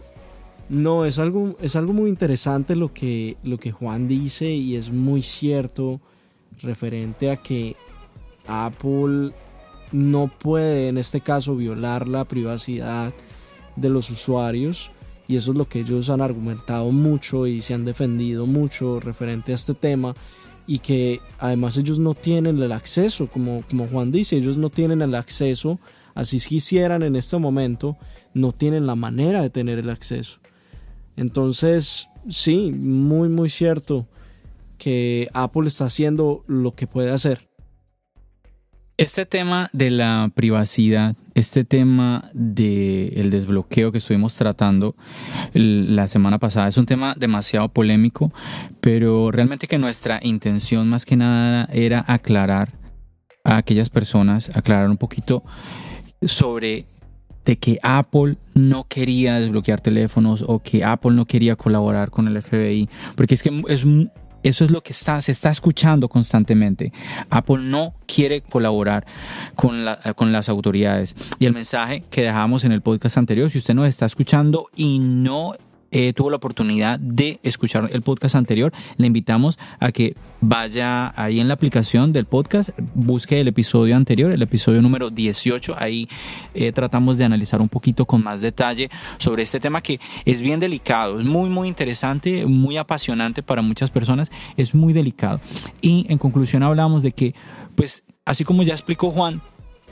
No, 0.69 1.05
es 1.05 1.19
algo, 1.19 1.57
es 1.61 1.77
algo 1.77 1.93
muy 1.93 2.09
interesante 2.09 2.77
lo 2.77 2.93
que, 2.95 3.37
lo 3.43 3.59
que 3.59 3.73
Juan 3.73 4.09
dice 4.09 4.47
y 4.47 4.77
es 4.77 4.91
muy 4.91 5.23
cierto 5.23 6.01
referente 6.63 7.31
a 7.31 7.37
que 7.37 7.77
Apple 8.47 9.33
no 9.93 10.29
puede 10.29 10.89
en 10.89 10.97
este 10.97 11.21
caso 11.21 11.57
violar 11.57 12.09
la 12.09 12.25
privacidad 12.25 13.13
de 13.77 13.89
los 13.89 14.11
usuarios 14.11 14.91
y 15.29 15.37
eso 15.37 15.53
es 15.53 15.57
lo 15.57 15.69
que 15.69 15.81
ellos 15.81 16.11
han 16.11 16.21
argumentado 16.21 16.91
mucho 16.91 17.47
y 17.47 17.63
se 17.63 17.75
han 17.75 17.85
defendido 17.85 18.47
mucho 18.47 19.01
referente 19.01 19.53
a 19.53 19.55
este 19.55 19.75
tema 19.75 20.15
y 20.67 20.79
que 20.79 21.21
además 21.39 21.77
ellos 21.77 21.99
no 21.99 22.15
tienen 22.15 22.63
el 22.63 22.73
acceso, 22.73 23.27
como, 23.27 23.63
como 23.69 23.89
Juan 23.89 24.13
dice, 24.13 24.37
ellos 24.37 24.59
no 24.59 24.71
tienen 24.71 25.03
el 25.03 25.15
acceso, 25.15 25.81
así 26.15 26.39
quisieran 26.39 27.03
en 27.03 27.17
este 27.17 27.37
momento, 27.39 27.97
no 28.35 28.53
tienen 28.53 28.87
la 28.87 28.95
manera 28.95 29.43
de 29.43 29.51
tener 29.51 29.79
el 29.79 29.91
acceso. 29.91 30.39
Entonces, 31.17 32.09
sí, 32.29 32.73
muy, 32.73 33.29
muy 33.29 33.51
cierto 33.51 34.07
que 34.79 35.29
Apple 35.33 35.69
está 35.69 35.87
haciendo 35.87 36.45
lo 36.47 36.75
que 36.75 36.87
puede 36.87 37.11
hacer. 37.11 37.52
Este 38.99 39.25
tema 39.25 39.71
de 39.73 39.91
la 39.91 40.31
privacidad, 40.35 41.17
este 41.35 41.65
tema 41.65 42.31
del 42.35 43.31
desbloqueo 43.31 43.91
que 43.91 43.99
estuvimos 43.99 44.37
tratando 44.37 44.97
la 45.55 46.07
semana 46.07 46.39
pasada 46.39 46.69
es 46.69 46.77
un 46.77 46.85
tema 46.85 47.15
demasiado 47.19 47.71
polémico, 47.71 48.33
pero 48.81 49.31
realmente 49.31 49.67
que 49.67 49.79
nuestra 49.79 50.21
intención 50.23 50.91
más 50.91 51.07
que 51.07 51.17
nada 51.17 51.69
era 51.73 52.05
aclarar 52.07 52.75
a 53.45 53.57
aquellas 53.57 53.89
personas, 53.89 54.55
aclarar 54.55 54.91
un 54.91 54.99
poquito 54.99 55.43
sobre 56.21 56.85
de 57.45 57.57
que 57.57 57.79
Apple 57.83 58.37
no 58.55 58.85
quería 58.85 59.41
desbloquear 59.41 59.81
teléfonos 59.81 60.45
o 60.47 60.61
que 60.63 60.85
Apple 60.85 61.13
no 61.13 61.25
quería 61.25 61.57
colaborar 61.57 62.11
con 62.11 62.29
el 62.29 62.41
FBI, 62.41 62.89
porque 63.17 63.35
es 63.35 63.43
que 63.43 63.63
es 63.69 63.85
eso 64.43 64.65
es 64.65 64.71
lo 64.71 64.83
que 64.83 64.93
está, 64.93 65.21
se 65.21 65.33
está 65.33 65.51
escuchando 65.51 66.09
constantemente. 66.09 66.93
Apple 67.31 67.59
no 67.59 67.95
quiere 68.07 68.41
colaborar 68.41 69.07
con, 69.55 69.85
con 70.17 70.33
las 70.33 70.49
autoridades. 70.49 71.15
Y 71.39 71.47
el 71.47 71.53
mensaje 71.53 72.05
que 72.11 72.23
dejamos 72.23 72.65
en 72.65 72.73
el 72.73 72.83
podcast 72.83 73.19
anterior, 73.19 73.51
si 73.51 73.59
usted 73.59 73.75
nos 73.75 73.89
está 73.89 74.07
escuchando 74.07 74.69
y 74.77 74.99
no 74.99 75.55
eh, 75.93 76.13
tuvo 76.15 76.31
la 76.31 76.37
oportunidad 76.37 76.99
de 76.99 77.39
escuchar 77.43 77.89
el 77.93 78.03
podcast 78.03 78.35
anterior, 78.35 78.73
le 78.97 79.07
invitamos 79.07 79.59
a 79.79 79.93
que 79.93 80.17
vaya 80.41 81.13
ahí 81.17 81.39
en 81.39 81.49
la 81.49 81.55
aplicación 81.55 82.13
del 82.13 82.25
podcast, 82.25 82.71
busque 82.95 83.41
el 83.41 83.49
episodio 83.49 83.95
anterior, 83.95 84.33
el 84.33 84.43
episodio 84.43 84.83
número 84.83 85.11
18. 85.11 85.75
Ahí 85.79 86.09
eh, 86.55 86.73
tratamos 86.73 87.19
de 87.19 87.25
analizar 87.25 87.61
un 87.61 87.69
poquito 87.69 88.07
con 88.07 88.23
más 88.23 88.41
detalle 88.41 88.91
sobre 89.19 89.43
este 89.43 89.61
tema 89.61 89.83
que 89.83 90.01
es 90.25 90.41
bien 90.41 90.61
delicado, 90.61 91.21
es 91.21 91.27
muy, 91.27 91.51
muy 91.51 91.69
interesante, 91.69 92.47
muy 92.47 92.79
apasionante 92.79 93.43
para 93.43 93.63
muchas 93.63 93.91
personas, 93.91 94.31
es 94.57 94.75
muy 94.75 94.93
delicado. 94.93 95.41
Y 95.81 96.07
en 96.09 96.19
conclusión 96.19 96.63
hablamos 96.63 97.03
de 97.03 97.13
que, 97.13 97.35
pues, 97.75 98.05
así 98.25 98.45
como 98.45 98.63
ya 98.63 98.73
explicó 98.73 99.11
Juan, 99.11 99.43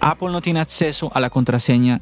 Apple 0.01 0.31
no 0.31 0.41
tiene 0.41 0.61
acceso 0.61 1.11
a 1.15 1.21
la 1.21 1.29
contraseña 1.31 2.01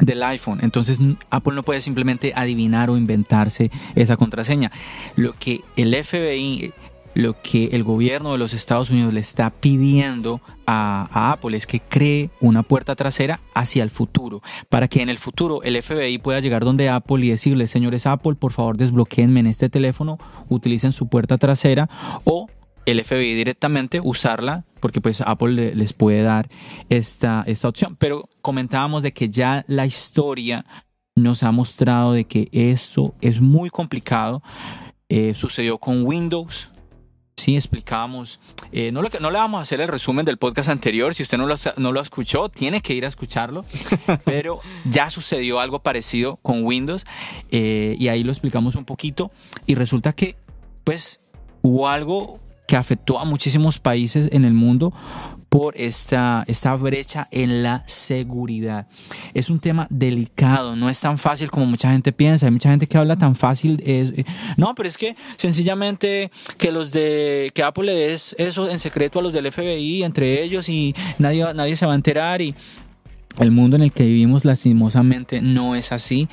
del 0.00 0.22
iPhone. 0.22 0.60
Entonces 0.62 0.98
Apple 1.30 1.54
no 1.54 1.62
puede 1.62 1.80
simplemente 1.80 2.32
adivinar 2.34 2.90
o 2.90 2.96
inventarse 2.96 3.70
esa 3.94 4.16
contraseña. 4.16 4.70
Lo 5.16 5.32
que 5.32 5.60
el 5.76 5.94
FBI, 5.94 6.72
lo 7.14 7.40
que 7.40 7.66
el 7.72 7.82
gobierno 7.84 8.32
de 8.32 8.38
los 8.38 8.52
Estados 8.52 8.90
Unidos 8.90 9.12
le 9.12 9.20
está 9.20 9.50
pidiendo 9.50 10.40
a, 10.66 11.32
Apple 11.32 11.56
es 11.56 11.66
que 11.66 11.80
cree 11.80 12.30
una 12.40 12.62
puerta 12.62 12.94
trasera 12.94 13.40
hacia 13.54 13.82
el 13.82 13.90
futuro, 13.90 14.42
para 14.68 14.88
que 14.88 15.02
en 15.02 15.08
el 15.08 15.18
futuro 15.18 15.62
el 15.62 15.80
FBI 15.82 16.18
pueda 16.18 16.40
llegar 16.40 16.64
donde 16.64 16.88
Apple 16.88 17.24
y 17.26 17.30
decirle, 17.30 17.66
señores 17.66 18.06
Apple, 18.06 18.34
por 18.34 18.52
favor 18.52 18.76
desbloqueenme 18.76 19.40
en 19.40 19.48
este 19.48 19.68
teléfono, 19.68 20.18
utilicen 20.48 20.92
su 20.92 21.08
puerta 21.08 21.38
trasera 21.38 21.88
o 22.24 22.48
el 22.90 23.04
FBI 23.04 23.34
directamente 23.34 24.00
usarla 24.02 24.64
porque 24.80 25.00
pues 25.00 25.20
Apple 25.20 25.74
les 25.74 25.92
puede 25.92 26.22
dar 26.22 26.48
esta, 26.88 27.44
esta 27.46 27.68
opción. 27.68 27.96
Pero 27.96 28.28
comentábamos 28.42 29.02
de 29.02 29.12
que 29.12 29.28
ya 29.28 29.64
la 29.68 29.86
historia 29.86 30.64
nos 31.14 31.42
ha 31.42 31.52
mostrado 31.52 32.12
de 32.12 32.24
que 32.24 32.48
eso 32.52 33.14
es 33.20 33.40
muy 33.40 33.70
complicado. 33.70 34.42
Eh, 35.08 35.34
sucedió 35.34 35.78
con 35.78 36.04
Windows. 36.04 36.70
Sí, 37.36 37.56
explicábamos. 37.56 38.38
Eh, 38.70 38.92
no, 38.92 39.00
le, 39.00 39.08
no 39.18 39.30
le 39.30 39.38
vamos 39.38 39.58
a 39.60 39.62
hacer 39.62 39.80
el 39.80 39.88
resumen 39.88 40.26
del 40.26 40.36
podcast 40.36 40.68
anterior. 40.68 41.14
Si 41.14 41.22
usted 41.22 41.38
no 41.38 41.46
lo, 41.46 41.54
no 41.78 41.92
lo 41.92 42.00
escuchó, 42.00 42.48
tiene 42.48 42.82
que 42.82 42.94
ir 42.94 43.04
a 43.04 43.08
escucharlo. 43.08 43.64
Pero 44.24 44.60
ya 44.84 45.08
sucedió 45.08 45.60
algo 45.60 45.82
parecido 45.82 46.36
con 46.36 46.64
Windows. 46.64 47.06
Eh, 47.50 47.96
y 47.98 48.08
ahí 48.08 48.24
lo 48.24 48.32
explicamos 48.32 48.74
un 48.74 48.84
poquito. 48.84 49.30
Y 49.66 49.74
resulta 49.74 50.12
que, 50.12 50.36
pues, 50.84 51.20
hubo 51.62 51.88
algo 51.88 52.40
que 52.70 52.76
afectó 52.76 53.18
a 53.18 53.24
muchísimos 53.24 53.80
países 53.80 54.28
en 54.30 54.44
el 54.44 54.54
mundo 54.54 54.92
por 55.48 55.76
esta, 55.76 56.44
esta 56.46 56.72
brecha 56.76 57.26
en 57.32 57.64
la 57.64 57.82
seguridad. 57.88 58.86
Es 59.34 59.50
un 59.50 59.58
tema 59.58 59.88
delicado, 59.90 60.76
no 60.76 60.88
es 60.88 61.00
tan 61.00 61.18
fácil 61.18 61.50
como 61.50 61.66
mucha 61.66 61.90
gente 61.90 62.12
piensa. 62.12 62.46
Hay 62.46 62.52
mucha 62.52 62.70
gente 62.70 62.86
que 62.86 62.96
habla 62.96 63.16
tan 63.16 63.34
fácil. 63.34 63.82
Eh, 63.84 64.24
no, 64.56 64.76
pero 64.76 64.88
es 64.88 64.96
que 64.96 65.16
sencillamente 65.36 66.30
que 66.58 66.70
los 66.70 66.92
de 66.92 67.50
que 67.56 67.64
Apple 67.64 67.86
le 67.86 67.94
des 67.96 68.36
eso 68.38 68.70
en 68.70 68.78
secreto 68.78 69.18
a 69.18 69.22
los 69.22 69.32
del 69.32 69.50
FBI 69.50 70.04
entre 70.04 70.40
ellos 70.40 70.68
y 70.68 70.94
nadie, 71.18 71.52
nadie 71.52 71.74
se 71.74 71.86
va 71.86 71.92
a 71.94 71.96
enterar 71.96 72.40
y 72.40 72.54
el 73.40 73.50
mundo 73.50 73.74
en 73.74 73.82
el 73.82 73.90
que 73.90 74.04
vivimos 74.04 74.44
lastimosamente 74.44 75.42
no 75.42 75.74
es 75.74 75.90
así 75.90 76.28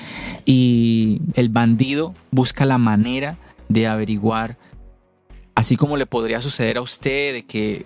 y 0.46 1.20
el 1.34 1.50
bandido 1.50 2.14
busca 2.30 2.64
la 2.68 2.78
manera 2.78 3.40
de 3.70 3.88
averiguar 3.88 4.60
Así 5.58 5.76
como 5.76 5.98
le 5.98 6.06
podría 6.06 6.40
suceder 6.40 6.78
a 6.78 6.82
usted 6.82 7.34
de 7.34 7.44
que 7.44 7.84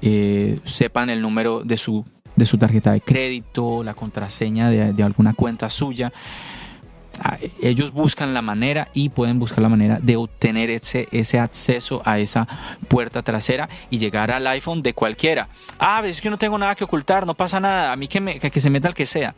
eh, 0.00 0.60
sepan 0.62 1.10
el 1.10 1.20
número 1.20 1.64
de 1.64 1.76
su, 1.76 2.04
de 2.36 2.46
su 2.46 2.56
tarjeta 2.56 2.92
de 2.92 3.00
crédito, 3.00 3.82
la 3.82 3.94
contraseña 3.94 4.70
de, 4.70 5.02
alguna 5.02 5.34
cuenta 5.34 5.68
suya. 5.70 6.12
Ellos 7.60 7.90
buscan 7.90 8.32
la 8.32 8.42
manera 8.42 8.90
y 8.94 9.08
pueden 9.08 9.40
buscar 9.40 9.60
la 9.60 9.68
manera 9.68 9.98
de 10.00 10.14
obtener 10.14 10.70
ese, 10.70 11.08
ese 11.10 11.40
acceso 11.40 12.00
a 12.04 12.20
esa 12.20 12.46
puerta 12.86 13.22
trasera 13.22 13.68
y 13.90 13.98
llegar 13.98 14.30
al 14.30 14.46
iPhone 14.46 14.80
de 14.80 14.94
cualquiera. 14.94 15.48
Ah, 15.80 16.02
es 16.04 16.20
que 16.20 16.30
no 16.30 16.38
tengo 16.38 16.58
nada 16.58 16.76
que 16.76 16.84
ocultar, 16.84 17.26
no 17.26 17.34
pasa 17.34 17.58
nada, 17.58 17.90
a 17.90 17.96
mí 17.96 18.06
que, 18.06 18.20
me, 18.20 18.38
que 18.38 18.60
se 18.60 18.70
meta 18.70 18.86
el 18.86 18.94
que 18.94 19.06
sea. 19.06 19.34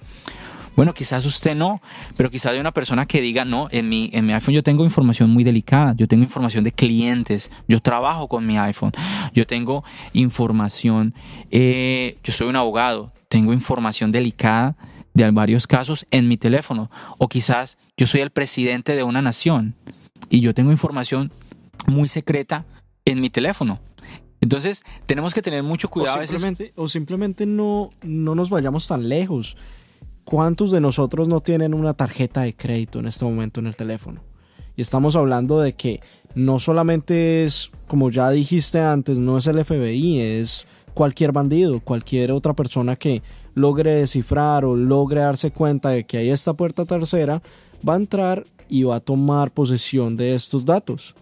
Bueno, 0.75 0.95
quizás 0.95 1.27
usted 1.27 1.55
no, 1.55 1.83
pero 2.17 2.31
quizás 2.31 2.53
hay 2.53 2.59
una 2.59 2.73
persona 2.73 3.07
que 3.07 3.21
diga, 3.21 3.45
no, 3.45 3.69
en 3.71 3.89
mi, 3.89 4.09
en 4.13 4.27
mi 4.27 4.33
iPhone 4.33 4.55
yo 4.55 4.63
tengo 4.63 4.85
información 4.85 5.31
muy 5.31 5.45
delicada, 5.45 5.95
yo 5.97 6.09
tengo 6.09 6.25
información 6.25 6.65
de 6.65 6.73
clientes, 6.73 7.51
yo 7.69 7.81
trabajo 7.81 8.29
con 8.29 8.47
mi 8.47 8.57
iPhone, 8.57 8.93
yo 9.35 9.47
tengo 9.47 9.85
información, 10.15 11.15
eh, 11.51 12.17
yo 12.25 12.33
soy 12.33 12.49
un 12.49 12.57
abogado, 12.57 13.13
tengo 13.29 13.53
información 13.53 14.13
delicada 14.13 14.77
de 15.15 15.31
varios 15.31 15.67
casos 15.67 16.07
en 16.11 16.27
mi 16.29 16.39
teléfono, 16.39 16.91
o 17.19 17.29
quizás 17.29 17.77
yo 17.97 18.07
soy 18.07 18.23
el 18.23 18.31
presidente 18.31 18.97
de 18.97 19.03
una 19.03 19.21
nación 19.21 19.75
y 20.31 20.41
yo 20.41 20.55
tengo 20.55 20.73
información 20.73 21.33
muy 21.87 22.09
secreta 22.09 22.65
en 23.05 23.21
mi 23.21 23.29
teléfono. 23.29 23.81
Entonces 24.41 24.83
tenemos 25.07 25.35
que 25.35 25.43
tener 25.43 25.63
mucho 25.63 25.89
cuidado. 25.89 26.19
O 26.19 26.27
simplemente, 26.27 26.73
o 26.77 26.89
simplemente 26.89 27.47
no, 27.47 27.91
no 28.03 28.35
nos 28.35 28.51
vayamos 28.51 28.89
tan 28.89 29.09
lejos. 29.09 29.57
¿Cuántos 30.25 30.71
de 30.71 30.81
nosotros 30.81 31.29
no 31.29 31.41
tienen 31.41 31.75
una 31.75 31.95
tarjeta 31.95 32.43
de 32.43 32.55
crédito 32.55 33.01
en 33.01 33.07
este 33.07 33.25
momento 33.25 33.61
en 33.61 33.67
el 33.67 33.77
teléfono? 33.77 34.23
Y 34.77 34.83
estamos 34.83 35.17
hablando 35.17 35.61
de 35.61 35.75
que 35.75 36.01
no 36.35 36.61
solamente 36.61 37.45
es, 37.45 37.71
como 37.89 38.09
ya 38.09 38.31
dijiste 38.31 38.81
antes, 38.81 39.19
no 39.19 39.37
es 39.37 39.47
el 39.47 39.63
FBI, 39.63 40.21
es 40.21 40.67
cualquier 40.95 41.33
bandido, 41.33 41.81
cualquier 41.81 42.33
otra 42.33 42.55
persona 42.55 42.97
que 42.97 43.23
logre 43.55 43.97
descifrar 43.97 44.65
o 44.65 44.77
logre 44.77 45.21
darse 45.21 45.51
cuenta 45.51 45.91
de 45.91 46.05
que 46.05 46.19
hay 46.19 46.31
esta 46.31 46.55
puerta 46.55 46.85
tercera, 46.85 47.43
va 47.87 47.95
a 47.95 47.97
entrar 47.97 48.45
y 48.69 48.85
va 48.85 48.97
a 48.97 49.01
tomar 49.01 49.51
posesión 49.51 50.17
de 50.17 50.35
estos 50.35 50.65
datos. 50.65 51.15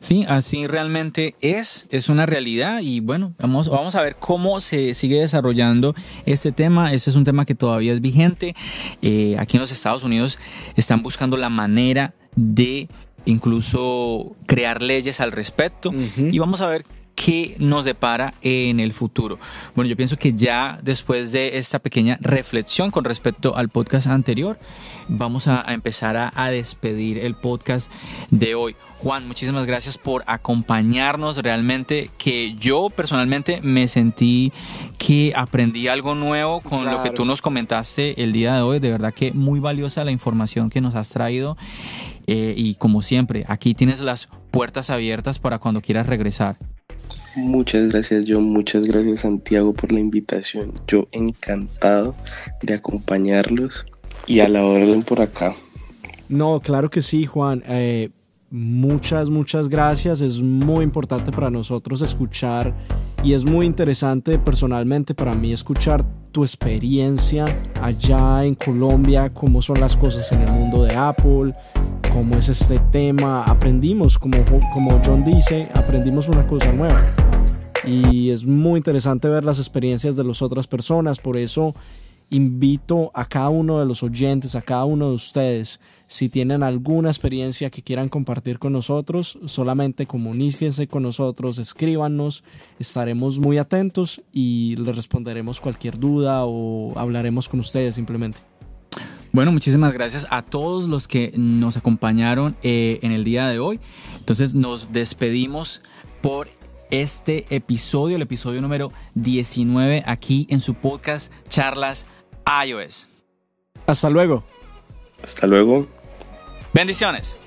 Sí, 0.00 0.24
así 0.28 0.66
realmente 0.66 1.34
es, 1.40 1.86
es 1.90 2.08
una 2.08 2.26
realidad 2.26 2.80
y 2.82 3.00
bueno, 3.00 3.34
vamos, 3.38 3.68
vamos 3.68 3.94
a 3.94 4.02
ver 4.02 4.16
cómo 4.16 4.60
se 4.60 4.94
sigue 4.94 5.20
desarrollando 5.20 5.94
este 6.26 6.52
tema. 6.52 6.92
Este 6.92 7.10
es 7.10 7.16
un 7.16 7.24
tema 7.24 7.44
que 7.44 7.54
todavía 7.54 7.92
es 7.92 8.00
vigente. 8.00 8.54
Eh, 9.00 9.36
aquí 9.38 9.56
en 9.56 9.62
los 9.62 9.72
Estados 9.72 10.02
Unidos 10.02 10.38
están 10.76 11.02
buscando 11.02 11.36
la 11.36 11.48
manera 11.48 12.14
de 12.36 12.88
incluso 13.24 14.36
crear 14.46 14.82
leyes 14.82 15.20
al 15.20 15.32
respecto 15.32 15.92
y 16.18 16.38
vamos 16.38 16.60
a 16.60 16.66
ver 16.66 16.84
qué 17.24 17.56
nos 17.58 17.86
depara 17.86 18.34
en 18.42 18.80
el 18.80 18.92
futuro. 18.92 19.38
Bueno, 19.74 19.88
yo 19.88 19.96
pienso 19.96 20.18
que 20.18 20.34
ya 20.34 20.78
después 20.82 21.32
de 21.32 21.56
esta 21.56 21.78
pequeña 21.78 22.18
reflexión 22.20 22.90
con 22.90 23.04
respecto 23.04 23.56
al 23.56 23.70
podcast 23.70 24.08
anterior, 24.08 24.58
vamos 25.08 25.48
a, 25.48 25.64
empezar 25.68 26.18
a, 26.18 26.50
despedir 26.50 27.16
el 27.16 27.34
podcast 27.34 27.90
de 28.30 28.54
hoy. 28.54 28.76
Juan, 28.98 29.26
muchísimas 29.26 29.64
gracias 29.64 29.96
por 29.96 30.22
acompañarnos. 30.26 31.38
Realmente 31.38 32.10
que 32.18 32.56
yo 32.56 32.90
personalmente 32.90 33.60
me 33.62 33.88
sentí 33.88 34.52
que 34.98 35.32
aprendí 35.34 35.88
algo 35.88 36.14
nuevo 36.14 36.60
con 36.60 36.84
lo 36.84 37.02
que 37.02 37.08
tú 37.08 37.24
nos 37.24 37.40
comentaste 37.40 38.22
el 38.22 38.32
día 38.32 38.54
de 38.54 38.60
hoy. 38.60 38.80
De 38.80 38.90
verdad 38.90 39.14
que 39.14 39.32
muy 39.32 39.60
valiosa 39.60 40.04
la 40.04 40.10
información 40.10 40.68
que 40.68 40.82
nos 40.82 40.94
has 40.94 41.08
traído. 41.08 41.56
Eh, 42.26 42.52
y 42.54 42.74
como 42.74 43.00
siempre, 43.00 43.46
aquí 43.48 43.72
tienes 43.72 44.00
las 44.00 44.28
puertas 44.50 44.90
abiertas 44.90 45.38
para 45.38 45.58
cuando 45.58 45.80
quieras 45.80 46.06
regresar. 46.06 46.58
Muchas 47.36 47.88
gracias 47.88 48.24
John, 48.28 48.44
muchas 48.44 48.84
gracias 48.84 49.20
Santiago 49.20 49.72
por 49.72 49.92
la 49.92 50.00
invitación. 50.00 50.72
Yo 50.86 51.08
encantado 51.12 52.14
de 52.62 52.74
acompañarlos 52.74 53.86
y 54.26 54.40
a 54.40 54.48
la 54.48 54.64
orden 54.64 55.02
por 55.02 55.20
acá. 55.20 55.54
No, 56.28 56.60
claro 56.60 56.90
que 56.90 57.02
sí, 57.02 57.26
Juan. 57.26 57.62
Eh, 57.66 58.10
muchas, 58.54 59.30
muchas 59.30 59.68
gracias. 59.68 60.20
Es 60.20 60.40
muy 60.40 60.84
importante 60.84 61.32
para 61.32 61.50
nosotros 61.50 62.00
escuchar 62.02 62.72
y 63.24 63.32
es 63.32 63.44
muy 63.44 63.66
interesante 63.66 64.38
personalmente 64.38 65.12
para 65.12 65.34
mí 65.34 65.52
escuchar 65.52 66.04
tu 66.30 66.42
experiencia 66.42 67.46
allá 67.82 68.44
en 68.44 68.54
Colombia, 68.54 69.34
cómo 69.34 69.60
son 69.60 69.80
las 69.80 69.96
cosas 69.96 70.30
en 70.30 70.42
el 70.42 70.52
mundo 70.52 70.84
de 70.84 70.94
Apple, 70.94 71.52
cómo 72.12 72.36
es 72.36 72.48
este 72.48 72.78
tema. 72.92 73.42
Aprendimos, 73.42 74.18
como, 74.18 74.36
como 74.72 75.00
John 75.04 75.24
dice, 75.24 75.68
aprendimos 75.74 76.28
una 76.28 76.46
cosa 76.46 76.72
nueva. 76.72 77.02
Y 77.84 78.30
es 78.30 78.46
muy 78.46 78.78
interesante 78.78 79.28
ver 79.28 79.44
las 79.44 79.58
experiencias 79.58 80.14
de 80.14 80.24
las 80.24 80.42
otras 80.42 80.68
personas. 80.68 81.18
Por 81.18 81.36
eso 81.36 81.74
invito 82.30 83.10
a 83.14 83.26
cada 83.26 83.48
uno 83.48 83.78
de 83.78 83.86
los 83.86 84.02
oyentes, 84.02 84.54
a 84.54 84.62
cada 84.62 84.84
uno 84.84 85.08
de 85.08 85.14
ustedes, 85.14 85.80
si 86.06 86.28
tienen 86.28 86.62
alguna 86.62 87.08
experiencia 87.08 87.70
que 87.70 87.82
quieran 87.82 88.08
compartir 88.08 88.58
con 88.58 88.72
nosotros, 88.72 89.38
solamente 89.46 90.06
comuníquense 90.06 90.86
con 90.86 91.02
nosotros, 91.02 91.58
escríbanos, 91.58 92.44
estaremos 92.78 93.38
muy 93.38 93.58
atentos 93.58 94.22
y 94.32 94.76
les 94.76 94.96
responderemos 94.96 95.60
cualquier 95.60 95.98
duda 95.98 96.44
o 96.44 96.98
hablaremos 96.98 97.48
con 97.48 97.60
ustedes 97.60 97.94
simplemente. 97.94 98.38
Bueno, 99.32 99.50
muchísimas 99.50 99.92
gracias 99.92 100.26
a 100.30 100.42
todos 100.42 100.88
los 100.88 101.08
que 101.08 101.32
nos 101.36 101.76
acompañaron 101.76 102.56
eh, 102.62 103.00
en 103.02 103.10
el 103.10 103.24
día 103.24 103.48
de 103.48 103.58
hoy. 103.58 103.80
Entonces 104.18 104.54
nos 104.54 104.92
despedimos 104.92 105.82
por 106.22 106.48
este 106.90 107.46
episodio, 107.50 108.16
el 108.16 108.22
episodio 108.22 108.60
número 108.60 108.92
19 109.14 110.04
aquí 110.06 110.46
en 110.50 110.60
su 110.60 110.74
podcast 110.74 111.32
Charlas 111.48 112.06
iOS. 112.66 113.08
Hasta 113.86 114.10
luego. 114.10 114.44
Hasta 115.22 115.46
luego. 115.46 115.86
Bendiciones. 116.72 117.38